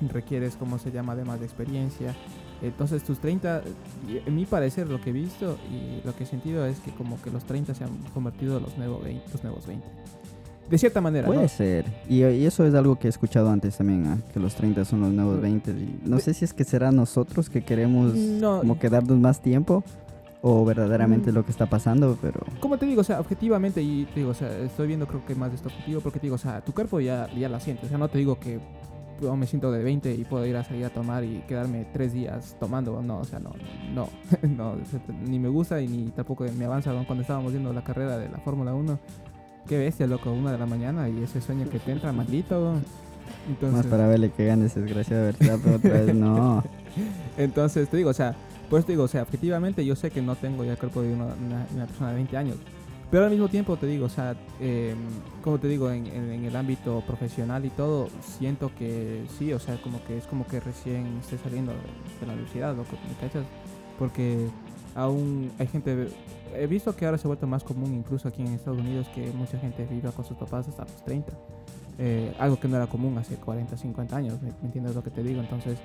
requieres, 0.00 0.56
como 0.56 0.78
se 0.78 0.90
llama, 0.92 1.16
de 1.16 1.24
más 1.24 1.40
de 1.40 1.46
experiencia. 1.46 2.14
Entonces 2.62 3.02
tus 3.04 3.18
30, 3.20 3.62
y 4.08 4.28
en 4.28 4.34
mi 4.34 4.44
parecer 4.44 4.88
lo 4.88 5.00
que 5.00 5.10
he 5.10 5.12
visto 5.12 5.56
y 5.70 6.04
lo 6.06 6.14
que 6.16 6.24
he 6.24 6.26
sentido 6.26 6.66
es 6.66 6.80
que 6.80 6.90
como 6.92 7.20
que 7.22 7.30
los 7.30 7.44
30 7.44 7.74
se 7.74 7.84
han 7.84 7.90
convertido 8.14 8.56
en 8.56 8.64
los, 8.64 8.76
nuevos 8.76 9.02
20, 9.04 9.24
los 9.32 9.44
nuevos 9.44 9.66
20. 9.66 9.86
De 10.68 10.76
cierta 10.76 11.00
manera, 11.00 11.26
Puede 11.26 11.42
¿no? 11.42 11.48
ser. 11.48 11.86
Y, 12.08 12.24
y 12.24 12.44
eso 12.44 12.66
es 12.66 12.74
algo 12.74 12.96
que 12.98 13.06
he 13.06 13.10
escuchado 13.10 13.48
antes 13.48 13.76
también, 13.78 14.06
¿ah? 14.06 14.18
que 14.34 14.38
los 14.40 14.54
30 14.54 14.84
son 14.84 15.00
los 15.00 15.10
nuevos 15.12 15.40
20. 15.40 15.70
y 15.70 16.00
no 16.04 16.18
sé 16.18 16.34
si 16.34 16.44
es 16.44 16.52
que 16.52 16.64
será 16.64 16.90
nosotros 16.92 17.48
que 17.48 17.62
queremos 17.64 18.14
No. 18.14 18.58
como 18.60 18.78
que 18.78 18.90
darnos 18.90 19.18
más 19.18 19.40
tiempo 19.40 19.82
o 20.42 20.64
verdaderamente 20.64 21.30
Mm. 21.32 21.34
lo 21.36 21.44
que 21.44 21.52
está 21.52 21.66
pasando, 21.66 22.18
pero 22.20 22.40
Como 22.60 22.76
te 22.76 22.86
digo, 22.86 23.00
o 23.00 23.04
sea, 23.04 23.18
objetivamente, 23.20 23.80
y 23.82 24.04
te 24.12 24.20
digo, 24.20 24.30
o 24.30 24.34
sea, 24.34 24.50
estoy 24.58 24.88
viendo 24.88 25.06
creo 25.06 25.24
que 25.24 25.34
más 25.34 25.50
de 25.50 25.56
esto 25.56 25.68
objetivo, 25.68 26.00
porque 26.00 26.18
te 26.18 26.26
digo, 26.26 26.34
o 26.34 26.38
sea, 26.38 26.60
tu 26.60 26.72
cuerpo 26.74 27.00
ya, 27.00 27.28
ya 27.34 27.48
la 27.48 27.60
siente, 27.60 27.86
o 27.86 27.88
sea, 27.88 27.96
no 27.98 28.08
te 28.08 28.18
digo 28.18 28.38
que 28.38 28.60
yo 29.20 29.34
me 29.36 29.46
siento 29.46 29.70
de 29.72 29.82
20 29.82 30.14
y 30.14 30.24
puedo 30.24 30.46
ir 30.46 30.56
a 30.56 30.64
salir 30.64 30.84
a 30.84 30.90
tomar 30.90 31.24
y 31.24 31.42
quedarme 31.48 31.86
tres 31.92 32.12
días 32.12 32.56
tomando, 32.60 33.02
no, 33.02 33.18
o 33.18 33.24
sea, 33.24 33.38
no, 33.38 33.52
no, 33.94 34.08
no, 34.56 34.74
ni 35.26 35.38
me 35.38 35.48
gusta 35.48 35.80
y 35.80 35.88
ni 35.88 36.10
tampoco 36.10 36.44
me 36.56 36.64
avanza 36.64 36.92
cuando 37.06 37.22
estábamos 37.22 37.52
viendo 37.52 37.72
la 37.72 37.82
carrera 37.82 38.16
de 38.18 38.28
la 38.28 38.38
Fórmula 38.38 38.74
1, 38.74 38.98
qué 39.66 39.78
bestia, 39.78 40.06
loco, 40.06 40.30
una 40.32 40.52
de 40.52 40.58
la 40.58 40.66
mañana 40.66 41.08
y 41.08 41.22
ese 41.22 41.40
sueño 41.40 41.68
que 41.68 41.78
te 41.78 41.92
entra, 41.92 42.12
maldito, 42.12 42.74
entonces... 43.48 43.76
más 43.78 43.86
para 43.86 44.06
verle 44.06 44.30
que 44.30 44.46
gane 44.46 44.66
ese 44.66 44.80
desgraciado 44.80 45.24
Verstappen 45.24 45.74
otra 45.74 45.90
vez, 45.92 46.14
no. 46.14 46.62
Entonces 47.36 47.88
te 47.88 47.96
digo, 47.96 48.10
o 48.10 48.14
sea, 48.14 48.34
por 48.70 48.78
eso 48.78 48.86
te 48.86 48.92
digo, 48.92 49.04
o 49.04 49.08
sea, 49.08 49.22
objetivamente 49.22 49.84
yo 49.84 49.96
sé 49.96 50.10
que 50.10 50.20
no 50.22 50.36
tengo 50.36 50.64
ya 50.64 50.72
el 50.72 50.78
cuerpo 50.78 51.02
de 51.02 51.12
una, 51.12 51.24
una- 51.26 51.66
una 51.74 51.86
persona 51.86 52.10
de 52.10 52.16
20 52.16 52.36
años. 52.36 52.56
Pero 53.10 53.24
al 53.24 53.30
mismo 53.30 53.48
tiempo 53.48 53.76
te 53.78 53.86
digo, 53.86 54.04
o 54.06 54.08
sea, 54.10 54.36
eh, 54.60 54.94
como 55.42 55.58
te 55.58 55.66
digo, 55.68 55.90
en, 55.90 56.06
en- 56.08 56.30
en 56.30 56.44
el 56.44 56.54
ámbito 56.56 57.02
profesional 57.06 57.64
y 57.64 57.70
todo, 57.70 58.08
siento 58.20 58.70
que 58.78 59.24
sí, 59.38 59.52
o 59.54 59.58
sea, 59.58 59.80
como 59.80 60.04
que 60.04 60.18
es 60.18 60.26
como 60.26 60.46
que 60.46 60.60
recién 60.60 61.16
esté 61.18 61.38
saliendo 61.38 61.72
de, 61.72 61.78
de 62.20 62.26
la 62.26 62.32
universidad, 62.34 62.76
loco, 62.76 62.96
¿me 63.08 63.14
cachas? 63.26 63.46
Porque 63.98 64.46
aún 64.94 65.50
hay 65.58 65.66
gente, 65.68 66.08
he 66.54 66.66
visto 66.66 66.94
que 66.94 67.06
ahora 67.06 67.16
se 67.16 67.26
ha 67.26 67.28
vuelto 67.28 67.46
más 67.46 67.64
común 67.64 67.94
incluso 67.94 68.28
aquí 68.28 68.42
en 68.42 68.48
Estados 68.48 68.78
Unidos 68.80 69.08
que 69.14 69.30
mucha 69.32 69.58
gente 69.58 69.86
viva 69.86 70.12
con 70.12 70.26
sus 70.26 70.36
papás 70.36 70.68
hasta 70.68 70.82
los 70.84 71.02
30. 71.04 71.32
Eh, 71.98 72.34
algo 72.38 72.60
que 72.60 72.68
no 72.68 72.76
era 72.76 72.86
común 72.88 73.16
hace 73.16 73.36
40, 73.36 73.76
50 73.76 74.16
años, 74.16 74.40
¿me, 74.42 74.50
me 74.50 74.66
entiendes 74.66 74.94
lo 74.94 75.02
que 75.02 75.10
te 75.10 75.22
digo? 75.22 75.40
Entonces, 75.40 75.78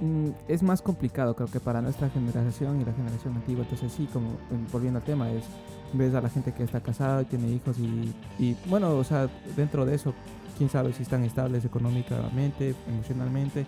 mm, 0.00 0.28
es 0.48 0.62
más 0.62 0.80
complicado 0.82 1.36
creo 1.36 1.48
que 1.48 1.60
para 1.60 1.80
nuestra 1.82 2.08
generación 2.08 2.80
y 2.80 2.84
la 2.86 2.92
generación 2.94 3.34
antigua. 3.34 3.64
Entonces 3.64 3.92
sí, 3.92 4.08
como 4.12 4.30
mm, 4.30 4.72
volviendo 4.72 4.98
al 4.98 5.04
tema, 5.04 5.30
es 5.30 5.44
ves 5.92 6.14
a 6.14 6.20
la 6.20 6.28
gente 6.28 6.52
que 6.52 6.62
está 6.62 6.80
casada 6.80 7.22
y 7.22 7.24
tiene 7.26 7.48
hijos 7.48 7.76
y, 7.78 8.14
y, 8.38 8.56
bueno, 8.66 8.96
o 8.96 9.04
sea, 9.04 9.28
dentro 9.56 9.84
de 9.84 9.94
eso, 9.94 10.14
quién 10.56 10.68
sabe 10.70 10.92
si 10.92 11.02
están 11.02 11.24
estables 11.24 11.64
económicamente, 11.64 12.74
emocionalmente 12.88 13.64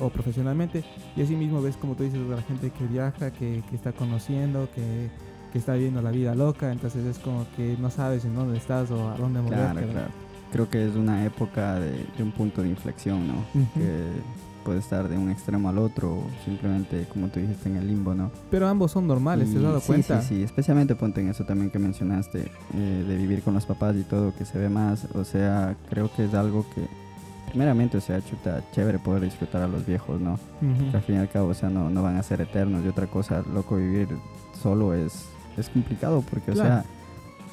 o 0.00 0.10
profesionalmente. 0.10 0.84
Y 1.16 1.22
así 1.22 1.34
mismo 1.36 1.62
ves, 1.62 1.76
como 1.76 1.94
tú 1.94 2.04
dices, 2.04 2.20
a 2.20 2.36
la 2.36 2.42
gente 2.42 2.70
que 2.70 2.86
viaja, 2.86 3.30
que, 3.30 3.62
que 3.68 3.76
está 3.76 3.92
conociendo, 3.92 4.68
que, 4.74 5.08
que 5.52 5.58
está 5.58 5.74
viviendo 5.74 6.02
la 6.02 6.10
vida 6.10 6.34
loca. 6.34 6.70
Entonces 6.70 7.04
es 7.06 7.18
como 7.18 7.46
que 7.56 7.76
no 7.78 7.90
sabes 7.90 8.24
en 8.24 8.34
dónde 8.34 8.58
estás 8.58 8.90
o 8.90 9.08
a 9.08 9.16
dónde 9.16 9.40
moverte. 9.40 9.72
Claro, 9.72 9.88
claro. 9.92 10.10
Creo 10.52 10.70
que 10.70 10.86
es 10.88 10.94
una 10.94 11.24
época 11.24 11.80
de, 11.80 12.06
de 12.16 12.22
un 12.22 12.30
punto 12.32 12.62
de 12.62 12.68
inflexión, 12.68 13.26
¿no? 13.26 13.44
Que 13.74 14.10
puede 14.66 14.80
estar 14.80 15.08
de 15.08 15.16
un 15.16 15.30
extremo 15.30 15.68
al 15.68 15.78
otro, 15.78 16.10
o 16.10 16.26
simplemente, 16.44 17.06
como 17.12 17.28
tú 17.28 17.38
dijiste, 17.38 17.68
en 17.68 17.76
el 17.76 17.86
limbo, 17.86 18.14
¿no? 18.14 18.32
Pero 18.50 18.66
ambos 18.66 18.90
son 18.90 19.06
normales, 19.06 19.48
¿te 19.50 19.56
has 19.58 19.62
Y 19.62 19.64
dado 19.64 19.80
sí, 19.80 19.86
cuenta? 19.86 20.20
Sí, 20.22 20.28
sí, 20.38 20.42
especialmente 20.42 20.96
ponte 20.96 21.20
en 21.20 21.28
eso 21.28 21.44
también 21.44 21.70
que 21.70 21.78
mencionaste, 21.78 22.50
eh, 22.74 23.04
de 23.06 23.16
vivir 23.16 23.42
con 23.42 23.54
los 23.54 23.64
papás 23.64 23.94
y 23.94 24.02
todo, 24.02 24.34
que 24.36 24.44
se 24.44 24.58
ve 24.58 24.68
más, 24.68 25.06
o 25.14 25.22
sea, 25.24 25.76
creo 25.88 26.10
que 26.16 26.24
es 26.24 26.34
algo 26.34 26.66
que, 26.74 26.84
primeramente, 27.48 27.96
o 27.96 28.00
sea, 28.00 28.20
chuta, 28.20 28.60
chévere 28.72 28.98
poder 28.98 29.22
disfrutar 29.22 29.62
a 29.62 29.68
los 29.68 29.86
viejos, 29.86 30.20
¿no? 30.20 30.32
Ujú. 30.32 30.90
Que 30.90 30.96
al 30.96 31.02
fin 31.04 31.14
y 31.14 31.18
al 31.18 31.28
cabo, 31.28 31.48
o 31.50 31.54
sea, 31.54 31.70
no, 31.70 31.88
no 31.88 32.02
van 32.02 32.16
a 32.16 32.22
ser 32.24 32.40
eternos. 32.40 32.84
Y 32.84 32.88
otra 32.88 33.06
cosa, 33.06 33.44
loco, 33.54 33.76
vivir 33.76 34.08
solo 34.60 34.94
es, 34.94 35.26
es 35.56 35.68
complicado 35.68 36.22
porque, 36.28 36.50
o 36.50 36.54
Claro. 36.54 36.68
sea, 36.68 36.84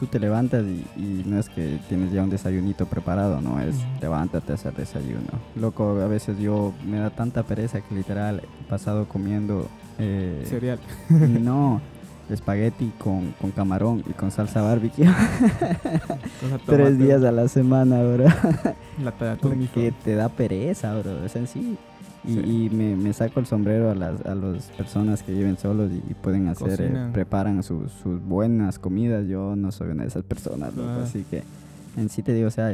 tú 0.04 0.08
te 0.08 0.20
levantas 0.20 0.66
y, 0.66 0.84
y 0.98 1.24
no 1.26 1.40
es 1.40 1.48
que 1.48 1.80
tienes 1.88 2.12
ya 2.12 2.24
un 2.24 2.30
desayunito 2.30 2.86
preparado, 2.86 3.40
no 3.40 3.62
es 3.62 3.74
levántate 4.02 4.52
a 4.52 4.56
hacer 4.56 4.74
desayuno. 4.74 5.30
Loco, 5.56 6.02
a 6.02 6.08
veces 6.08 6.38
yo 6.40 6.74
me 6.86 6.98
da 7.00 7.10
tanta 7.10 7.44
pereza 7.44 7.80
que 7.80 7.96
literal 7.96 8.42
he 8.44 8.70
pasado 8.70 9.08
comiendo... 9.08 9.70
eh, 10.00 10.44
Cereal. 10.46 10.80
no, 11.10 11.80
espagueti 12.30 12.92
con, 12.98 13.32
con 13.40 13.52
camarón 13.52 14.04
y 14.06 14.12
con 14.12 14.30
salsa 14.32 14.62
barbecue. 14.62 15.08
Tres 16.66 16.98
días 16.98 17.24
a 17.24 17.32
la 17.32 17.48
semana, 17.48 18.04
bro. 18.04 18.26
Mijo. 19.56 19.72
Porque 19.74 19.94
te 20.04 20.16
da 20.16 20.28
pereza, 20.28 20.98
bro. 21.00 21.24
Es 21.24 21.38
en 21.38 21.48
sí. 21.48 21.78
Y, 22.26 22.34
Sí. 22.36 22.40
y 22.40 22.76
me, 22.76 22.96
me 22.96 23.12
saco 23.14 23.40
el 23.42 23.46
sombrero 23.46 23.92
a 23.92 23.96
las 23.96 24.26
a 24.26 24.34
las 24.34 24.64
personas 24.78 25.24
que 25.24 25.34
viven 25.34 25.58
solos 25.58 25.92
y, 25.92 25.96
y 26.10 26.14
pueden 26.14 26.48
hacer, 26.48 26.80
eh, 26.82 27.10
preparan 27.12 27.62
sus, 27.64 27.92
sus 27.92 28.22
buenas 28.24 28.80
comidas. 28.80 29.28
Yo 29.28 29.56
no 29.58 29.72
soy 29.72 29.90
una 29.92 30.04
de 30.04 30.08
esas 30.10 30.24
personas, 30.24 30.74
loco, 30.76 30.90
Ah. 30.90 31.04
así 31.04 31.26
que 31.30 31.44
en 31.98 32.10
sí 32.10 32.24
te 32.24 32.34
digo, 32.34 32.48
o 32.48 32.52
sea, 32.52 32.72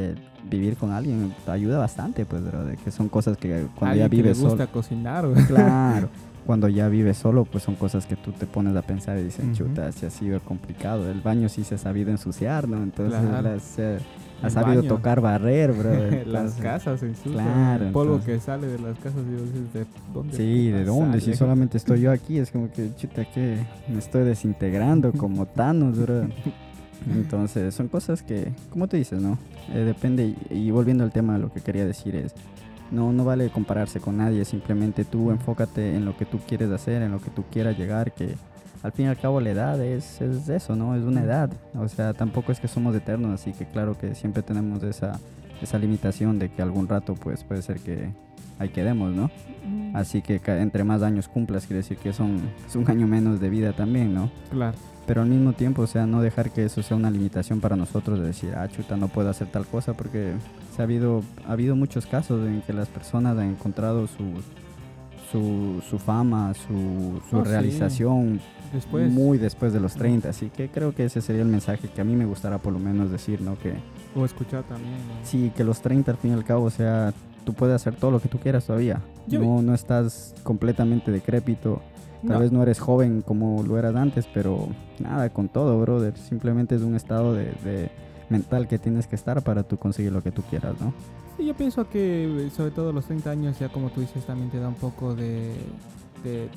vivir 0.49 0.77
con 0.77 0.91
alguien 0.91 1.33
te 1.45 1.51
ayuda 1.51 1.77
bastante, 1.79 2.25
pues, 2.25 2.41
bro, 2.45 2.63
de 2.63 2.77
que 2.77 2.91
son 2.91 3.09
cosas 3.09 3.37
que 3.37 3.65
cuando 3.75 3.97
ya 3.97 4.07
vives 4.07 4.39
gusta 4.39 4.65
solo, 4.65 4.71
cocinar, 4.71 5.27
güey. 5.27 5.43
claro, 5.45 6.09
cuando 6.49 6.67
ya 6.67 6.89
vives 6.89 7.15
solo, 7.17 7.45
pues 7.45 7.63
son 7.63 7.75
cosas 7.75 8.07
que 8.07 8.15
tú 8.15 8.31
te 8.31 8.47
pones 8.47 8.75
a 8.75 8.81
pensar 8.81 9.19
y 9.19 9.23
dices, 9.25 9.45
chuta, 9.55 9.91
si 9.91 10.07
ha 10.07 10.09
sido 10.09 10.39
complicado, 10.39 11.07
el 11.11 11.21
baño 11.21 11.47
sí 11.47 11.63
se 11.63 11.75
ha 11.75 11.77
sabido 11.77 12.09
ensuciar, 12.09 12.67
¿no? 12.67 12.81
Entonces, 12.81 13.19
Claro. 13.21 13.41
las, 13.53 13.77
eh, 13.77 13.99
ha 14.41 14.49
sabido 14.49 14.81
baño. 14.81 14.89
tocar 14.95 15.21
barrer, 15.21 15.71
bro. 15.73 15.91
las 16.25 16.55
casas 16.55 17.03
en 17.03 17.13
sí. 17.15 17.29
claro, 17.29 17.85
El 17.85 17.91
polvo 17.91 18.13
entonces- 18.15 18.39
que 18.39 18.43
sale 18.43 18.65
de 18.65 18.79
las 18.79 18.97
casas, 18.97 19.23
digo, 19.29 19.43
dices, 19.43 19.73
¿de 19.73 19.85
dónde? 20.11 20.35
Sí, 20.37 20.71
¿de 20.71 20.85
dónde? 20.85 21.21
Si 21.21 21.35
solamente 21.35 21.77
estoy 21.77 22.01
yo 22.01 22.11
aquí, 22.11 22.39
es 22.39 22.49
como 22.49 22.71
que, 22.71 22.95
chuta, 22.95 23.25
que 23.25 23.57
me 23.87 23.99
estoy 23.99 24.23
desintegrando 24.23 25.11
como 25.11 25.45
Thanos, 25.45 25.99
bro. 25.99 26.29
Entonces, 27.15 27.75
son 27.75 27.89
cosas 27.89 28.23
que, 28.23 28.51
como 28.71 28.87
tú 28.87 28.97
dices, 28.97 29.21
¿no? 29.21 29.37
Eh, 29.71 29.83
depende, 29.85 30.35
y, 30.49 30.55
y 30.57 30.71
volviendo 30.71 31.03
al 31.03 31.11
tema, 31.11 31.37
lo 31.37 31.53
que 31.53 31.61
quería 31.61 31.85
decir 31.85 32.15
es, 32.15 32.33
no, 32.91 33.11
no 33.11 33.25
vale 33.25 33.49
compararse 33.49 33.99
con 33.99 34.17
nadie, 34.17 34.45
simplemente 34.45 35.05
tú 35.05 35.31
enfócate 35.31 35.95
en 35.95 36.05
lo 36.05 36.17
que 36.17 36.25
tú 36.25 36.39
quieres 36.47 36.69
hacer, 36.71 37.01
en 37.01 37.11
lo 37.11 37.19
que 37.19 37.29
tú 37.29 37.43
quieras 37.51 37.77
llegar, 37.77 38.11
que 38.11 38.35
al 38.81 38.91
fin 38.91 39.05
y 39.05 39.09
al 39.09 39.17
cabo 39.17 39.41
la 39.41 39.51
edad 39.51 39.83
es, 39.83 40.21
es 40.21 40.47
eso, 40.49 40.75
¿no? 40.75 40.95
Es 40.95 41.03
una 41.03 41.23
edad, 41.23 41.51
o 41.75 41.87
sea, 41.87 42.13
tampoco 42.13 42.51
es 42.51 42.59
que 42.59 42.67
somos 42.67 42.95
eternos, 42.95 43.39
así 43.39 43.53
que 43.53 43.65
claro 43.65 43.97
que 43.97 44.15
siempre 44.15 44.41
tenemos 44.41 44.83
esa, 44.83 45.19
esa 45.61 45.77
limitación 45.77 46.39
de 46.39 46.49
que 46.49 46.61
algún 46.61 46.87
rato, 46.87 47.15
pues, 47.15 47.43
puede 47.43 47.61
ser 47.61 47.79
que 47.79 48.11
ahí 48.57 48.69
quedemos, 48.69 49.13
¿no? 49.13 49.29
Así 49.93 50.21
que 50.21 50.39
entre 50.45 50.83
más 50.83 51.01
años 51.01 51.27
cumplas, 51.27 51.65
quiere 51.65 51.77
decir 51.77 51.97
que 51.97 52.13
son, 52.13 52.39
es 52.67 52.75
un 52.75 52.89
año 52.89 53.07
menos 53.07 53.39
de 53.39 53.49
vida 53.49 53.73
también, 53.73 54.13
¿no? 54.13 54.29
Claro. 54.51 54.77
Pero 55.09 55.23
al 55.23 55.27
mismo 55.27 55.53
tiempo, 55.53 55.81
o 55.81 55.87
sea, 55.87 56.05
no 56.05 56.21
dejar 56.21 56.51
que 56.51 56.63
eso 56.65 56.83
sea 56.83 56.95
una 56.95 57.09
limitación 57.09 57.59
para 57.59 57.75
nosotros 57.75 58.19
de 58.19 58.27
decir, 58.27 58.53
ah, 58.55 58.67
chuta, 58.67 58.95
no 58.95 59.07
puedo 59.07 59.27
hacer 59.31 59.47
tal 59.47 59.65
cosa, 59.65 59.93
porque 59.93 60.33
se 60.75 60.81
ha, 60.81 60.85
habido, 60.85 61.23
ha 61.47 61.53
habido 61.53 61.75
muchos 61.75 62.05
casos 62.05 62.47
en 62.47 62.61
que 62.61 62.73
las 62.73 62.87
personas 62.89 63.35
han 63.37 63.49
encontrado 63.49 64.05
su, 64.05 64.23
su, 65.31 65.81
su 65.89 65.97
fama, 65.99 66.53
su, 66.53 67.19
su 67.29 67.37
Oh, 67.37 67.43
sí. 67.43 67.49
realización 67.51 68.39
Después, 68.71 69.11
muy 69.11 69.39
después 69.39 69.73
de 69.73 69.79
los 69.79 69.95
30. 69.95 70.29
Así 70.29 70.51
que 70.51 70.69
creo 70.69 70.93
que 70.93 71.05
ese 71.05 71.21
sería 71.21 71.41
el 71.41 71.47
mensaje 71.47 71.87
que 71.87 72.01
a 72.01 72.03
mí 72.03 72.15
me 72.15 72.25
gustaría 72.25 72.59
por 72.59 72.71
lo 72.71 72.77
menos 72.79 73.09
decir, 73.09 73.41
¿no? 73.41 73.57
Que 73.57 73.73
o 74.15 74.25
escuchar 74.25 74.63
también. 74.65 74.93
¿no? 74.93 75.13
Sí, 75.25 75.51
que 75.57 75.63
los 75.63 75.81
30 75.81 76.11
al 76.11 76.17
fin 76.17 76.31
y 76.31 76.33
al 76.35 76.43
cabo, 76.45 76.65
o 76.65 76.69
sea, 76.69 77.13
tú 77.45 77.53
puedes 77.55 77.75
hacer 77.75 77.95
todo 77.95 78.11
lo 78.11 78.19
que 78.21 78.27
tú 78.29 78.37
quieras 78.37 78.65
todavía. 78.67 79.01
Yo- 79.27 79.39
No, 79.41 79.63
no 79.63 79.73
estás 79.73 80.35
completamente 80.43 81.09
decrépito. 81.11 81.81
Tal 82.27 82.35
No, 82.35 82.39
vez 82.39 82.51
no 82.51 82.61
eres 82.63 82.79
joven 82.79 83.21
como 83.21 83.63
lo 83.63 83.77
eras 83.77 83.95
antes, 83.95 84.27
pero 84.33 84.67
nada, 84.99 85.29
con 85.31 85.49
todo, 85.49 85.79
brother. 85.81 86.17
Simplemente 86.17 86.75
es 86.75 86.81
un 86.81 86.95
estado 86.95 87.33
de, 87.33 87.45
de 87.63 87.91
mental 88.29 88.67
que 88.67 88.77
tienes 88.79 89.07
que 89.07 89.15
estar 89.15 89.41
para 89.43 89.63
tú 89.63 89.77
conseguir 89.77 90.11
lo 90.11 90.21
que 90.23 90.31
tú 90.31 90.41
quieras, 90.43 90.75
¿no? 90.79 90.93
sí, 91.37 91.45
yo 91.45 91.53
pienso 91.55 91.87
que 91.89 92.47
eh, 92.47 92.49
sobre 92.49 92.71
todo 92.71 92.91
los 92.91 93.05
30 93.05 93.31
años, 93.31 93.59
ya 93.59 93.69
como 93.69 93.89
tú 93.91 94.01
dices, 94.01 94.25
también 94.25 94.49
te 94.51 94.59
da 94.59 94.67
un 94.67 94.75
poco 94.75 95.15
de, 95.15 95.55
de, 96.23 96.49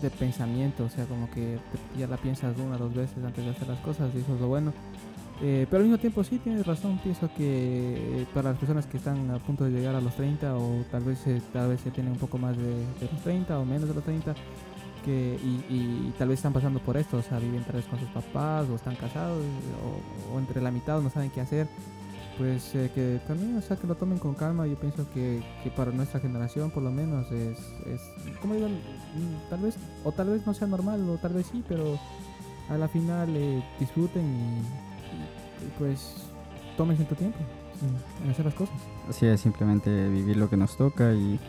de 0.00 0.10
pensamiento, 0.10 0.84
o 0.84 0.88
sea, 0.88 1.06
como 1.06 1.28
que 1.30 1.58
te- 1.72 1.98
ya 1.98 2.06
la 2.06 2.16
piensas 2.16 2.56
una 2.58 2.76
o 2.76 2.78
dos 2.78 2.94
veces 2.94 3.24
antes 3.24 3.44
de 3.44 3.50
hacer 3.50 3.68
las 3.68 3.80
cosas, 3.80 4.10
y 4.14 4.18
eso 4.18 4.34
es 4.34 4.40
lo 4.40 4.48
bueno. 4.48 4.72
Eh, 5.40 5.66
pero 5.70 5.78
al 5.82 5.84
mismo 5.88 5.98
tiempo 5.98 6.24
sí, 6.24 6.38
tienes 6.38 6.66
razón, 6.66 6.98
pienso 7.02 7.30
que 7.36 8.22
eh, 8.22 8.26
para 8.34 8.50
las 8.50 8.58
personas 8.58 8.86
que 8.86 8.96
están 8.96 9.30
a 9.30 9.38
punto 9.38 9.64
de 9.64 9.70
llegar 9.70 9.94
a 9.94 10.00
los 10.00 10.14
30 10.16 10.56
o 10.56 10.84
tal 10.90 11.04
vez 11.04 11.20
tal 11.52 11.68
vez 11.68 11.84
ya 11.84 11.92
tienen 11.92 12.12
un 12.12 12.18
poco 12.18 12.38
más 12.38 12.56
de, 12.56 12.64
de 12.64 13.08
los 13.12 13.22
30 13.22 13.56
o 13.58 13.64
menos 13.64 13.88
de 13.88 13.94
los 13.94 14.02
30, 14.04 14.34
que, 15.08 15.38
y, 15.42 15.74
y 16.08 16.14
tal 16.18 16.28
vez 16.28 16.38
están 16.38 16.52
pasando 16.52 16.80
por 16.80 16.96
esto, 16.98 17.16
o 17.16 17.22
sea, 17.22 17.38
viven 17.38 17.64
tal 17.64 17.76
vez 17.76 17.86
con 17.86 17.98
sus 17.98 18.08
papás 18.10 18.68
o 18.68 18.74
están 18.76 18.94
casados 18.96 19.42
o, 19.82 20.34
o 20.34 20.38
entre 20.38 20.60
la 20.60 20.70
mitad 20.70 20.98
o 20.98 21.02
no 21.02 21.08
saben 21.10 21.30
qué 21.30 21.40
hacer, 21.40 21.66
pues 22.36 22.74
eh, 22.74 22.90
que 22.94 23.20
también, 23.26 23.56
o 23.56 23.62
sea, 23.62 23.76
que 23.78 23.86
lo 23.86 23.94
tomen 23.94 24.18
con 24.18 24.34
calma. 24.34 24.66
Yo 24.66 24.76
pienso 24.76 25.08
que, 25.14 25.42
que 25.64 25.70
para 25.70 25.90
nuestra 25.92 26.20
generación, 26.20 26.70
por 26.70 26.82
lo 26.82 26.90
menos, 26.90 27.32
es, 27.32 27.58
es 27.86 28.00
como 28.40 28.54
digo, 28.54 28.68
tal 29.48 29.60
vez, 29.60 29.76
o 30.04 30.12
tal 30.12 30.28
vez 30.28 30.46
no 30.46 30.52
sea 30.54 30.66
normal, 30.68 31.08
o 31.08 31.16
tal 31.16 31.32
vez 31.32 31.46
sí, 31.50 31.64
pero 31.66 31.98
a 32.68 32.76
la 32.76 32.86
final 32.88 33.34
eh, 33.34 33.64
disfruten 33.80 34.22
y, 34.24 34.58
y- 35.64 35.70
pues 35.78 36.14
tómense 36.76 37.04
tu 37.04 37.14
tiempo 37.14 37.38
en 38.24 38.30
hacer 38.30 38.44
las 38.44 38.54
cosas. 38.54 38.76
Así 39.08 39.26
es, 39.26 39.40
simplemente 39.40 40.08
vivir 40.08 40.36
lo 40.36 40.48
que 40.50 40.56
nos 40.56 40.76
toca 40.76 41.12
y, 41.14 41.40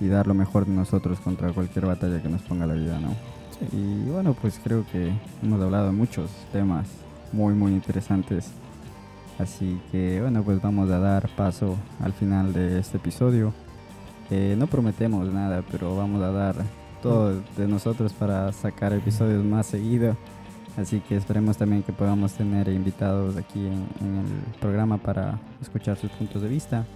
y 0.00 0.08
dar 0.08 0.26
lo 0.26 0.34
mejor 0.34 0.66
de 0.66 0.72
nosotros 0.72 1.20
contra 1.20 1.52
cualquier 1.52 1.86
batalla 1.86 2.22
que 2.22 2.28
nos 2.28 2.42
ponga 2.42 2.66
la 2.66 2.74
vida, 2.74 2.98
¿no? 2.98 3.14
Y 3.72 4.08
bueno, 4.08 4.34
pues 4.34 4.58
creo 4.62 4.84
que 4.90 5.12
hemos 5.42 5.60
hablado 5.60 5.86
de 5.86 5.92
muchos 5.92 6.30
temas 6.50 6.88
muy, 7.32 7.52
muy 7.54 7.72
interesantes. 7.72 8.50
Así 9.38 9.80
que 9.92 10.20
bueno, 10.20 10.42
pues 10.42 10.60
vamos 10.60 10.90
a 10.90 10.98
dar 10.98 11.28
paso 11.36 11.76
al 12.02 12.12
final 12.12 12.52
de 12.52 12.78
este 12.78 12.96
episodio. 12.96 13.52
Eh, 14.30 14.54
no 14.58 14.66
prometemos 14.66 15.30
nada, 15.32 15.62
pero 15.70 15.96
vamos 15.96 16.22
a 16.22 16.30
dar 16.30 16.56
todo 17.02 17.42
de 17.56 17.68
nosotros 17.68 18.12
para 18.12 18.52
sacar 18.52 18.92
episodios 18.92 19.44
más 19.44 19.66
seguido. 19.66 20.16
Así 20.76 21.00
que 21.00 21.16
esperemos 21.16 21.56
también 21.56 21.82
que 21.82 21.92
podamos 21.92 22.32
tener 22.32 22.68
invitados 22.68 23.36
aquí 23.36 23.58
en, 23.58 23.86
en 24.00 24.18
el 24.18 24.60
programa 24.60 24.98
para 24.98 25.38
escuchar 25.60 25.96
sus 25.98 26.10
puntos 26.12 26.40
de 26.40 26.48
vista. 26.48 26.86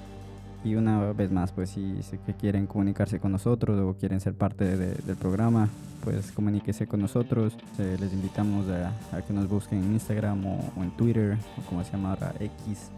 Y 0.64 0.76
una 0.76 1.12
vez 1.12 1.30
más, 1.30 1.52
pues 1.52 1.70
si, 1.70 2.02
si 2.02 2.16
quieren 2.40 2.66
comunicarse 2.66 3.20
con 3.20 3.32
nosotros 3.32 3.78
o 3.80 3.98
quieren 3.98 4.18
ser 4.20 4.32
parte 4.34 4.76
de- 4.78 4.94
del 4.94 5.16
programa, 5.16 5.68
pues 6.02 6.32
comuníquese 6.32 6.86
con 6.86 7.00
nosotros. 7.02 7.54
Eh, 7.78 7.96
les 8.00 8.12
invitamos 8.14 8.66
a, 8.70 8.88
a 9.14 9.20
que 9.20 9.34
nos 9.34 9.46
busquen 9.46 9.84
en 9.84 9.92
Instagram 9.92 10.46
o, 10.46 10.58
o 10.76 10.82
en 10.82 10.90
Twitter, 10.96 11.36
o 11.58 11.68
como 11.68 11.84
se 11.84 11.92
llama 11.92 12.10
ahora, 12.14 12.32
X, 12.40 12.90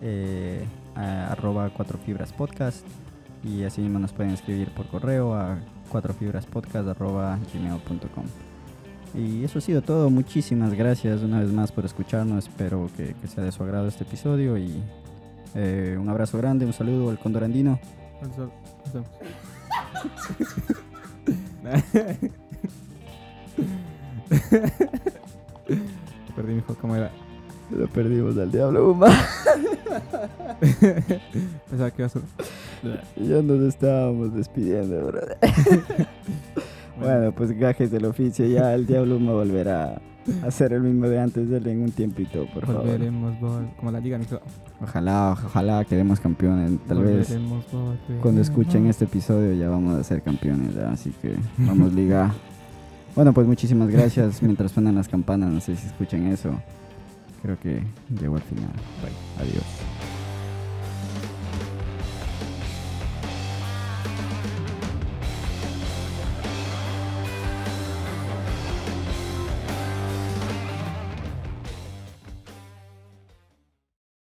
eh, 0.00 0.64
a- 0.94 1.32
arroba 1.32 1.68
4 1.70 1.98
fibras 1.98 2.32
podcast. 2.32 2.86
Y 3.42 3.64
así 3.64 3.80
mismo 3.80 3.98
nos 3.98 4.12
pueden 4.12 4.32
escribir 4.34 4.68
por 4.72 4.86
correo 4.86 5.34
a 5.34 5.58
4 5.90 6.14
fibraspodcast 6.14 6.86
arroba 6.88 7.38
gmail.com. 7.52 8.24
Y 9.14 9.42
eso 9.42 9.58
ha 9.58 9.62
sido 9.62 9.82
todo. 9.82 10.10
Muchísimas 10.10 10.74
gracias 10.74 11.22
una 11.22 11.40
vez 11.40 11.50
más 11.52 11.72
por 11.72 11.84
escucharnos. 11.84 12.46
Espero 12.46 12.88
que, 12.96 13.14
que 13.20 13.26
sea 13.26 13.42
de 13.42 13.50
su 13.50 13.64
agrado 13.64 13.88
este 13.88 14.04
episodio. 14.04 14.56
Y 14.56 14.80
eh, 15.54 15.96
un 15.98 16.08
abrazo 16.08 16.38
grande, 16.38 16.66
un 16.66 16.72
saludo 16.72 17.10
al 17.10 17.18
Condor 17.18 17.44
Andino. 17.44 17.78
Perdí 26.36 26.54
mi 26.54 26.62
¿cómo 26.62 26.96
era? 26.96 27.10
Lo 27.70 27.86
perdimos 27.88 28.36
al 28.36 28.50
diablo, 28.50 28.90
Uma. 28.92 29.08
Pensaba 31.70 31.90
que 31.90 32.02
iba 32.02 32.08
a. 32.08 32.10
Ya 33.16 33.42
nos 33.42 33.60
estábamos 33.62 34.34
despidiendo, 34.34 35.06
brother. 35.06 35.38
Bueno, 36.98 37.32
pues 37.32 37.52
gajes 37.52 37.90
del 37.90 38.04
oficio. 38.04 38.44
Ya 38.44 38.74
el 38.74 38.86
diablo 38.86 39.16
Uma 39.16 39.32
volverá 39.32 40.02
a 40.46 40.50
ser 40.50 40.72
el 40.72 40.82
mismo 40.82 41.06
de 41.08 41.20
antes. 41.20 41.48
Dele 41.48 41.72
en 41.72 41.82
un 41.82 41.90
tiempito, 41.90 42.46
por 42.54 42.66
favor. 42.66 42.82
volveremos, 42.82 43.34
vol- 43.40 43.74
como 43.76 43.90
la 43.90 44.00
liga 44.00 44.18
micro. 44.18 44.40
Ojalá, 44.80 45.32
ojalá 45.44 45.84
quedemos 45.84 46.20
campeones. 46.20 46.78
Tal 46.86 47.02
vez 47.02 47.28
Volveremos, 47.28 47.64
cuando 48.22 48.40
escuchen 48.40 48.86
este 48.86 49.04
episodio 49.04 49.52
ya 49.54 49.68
vamos 49.68 49.98
a 49.98 50.04
ser 50.04 50.22
campeones. 50.22 50.76
Así 50.76 51.10
que 51.22 51.34
vamos, 51.58 51.92
liga. 51.92 52.32
Bueno, 53.16 53.32
pues 53.32 53.44
muchísimas 53.44 53.88
gracias. 53.88 54.40
Mientras 54.40 54.70
suenan 54.70 54.94
las 54.94 55.08
campanas, 55.08 55.50
no 55.50 55.60
sé 55.60 55.74
si 55.74 55.84
escuchan 55.88 56.28
eso. 56.28 56.50
Creo 57.42 57.58
que 57.58 57.82
llegó 58.20 58.36
al 58.36 58.42
final. 58.42 58.70
Bye. 59.02 59.46
Adiós. 59.48 59.64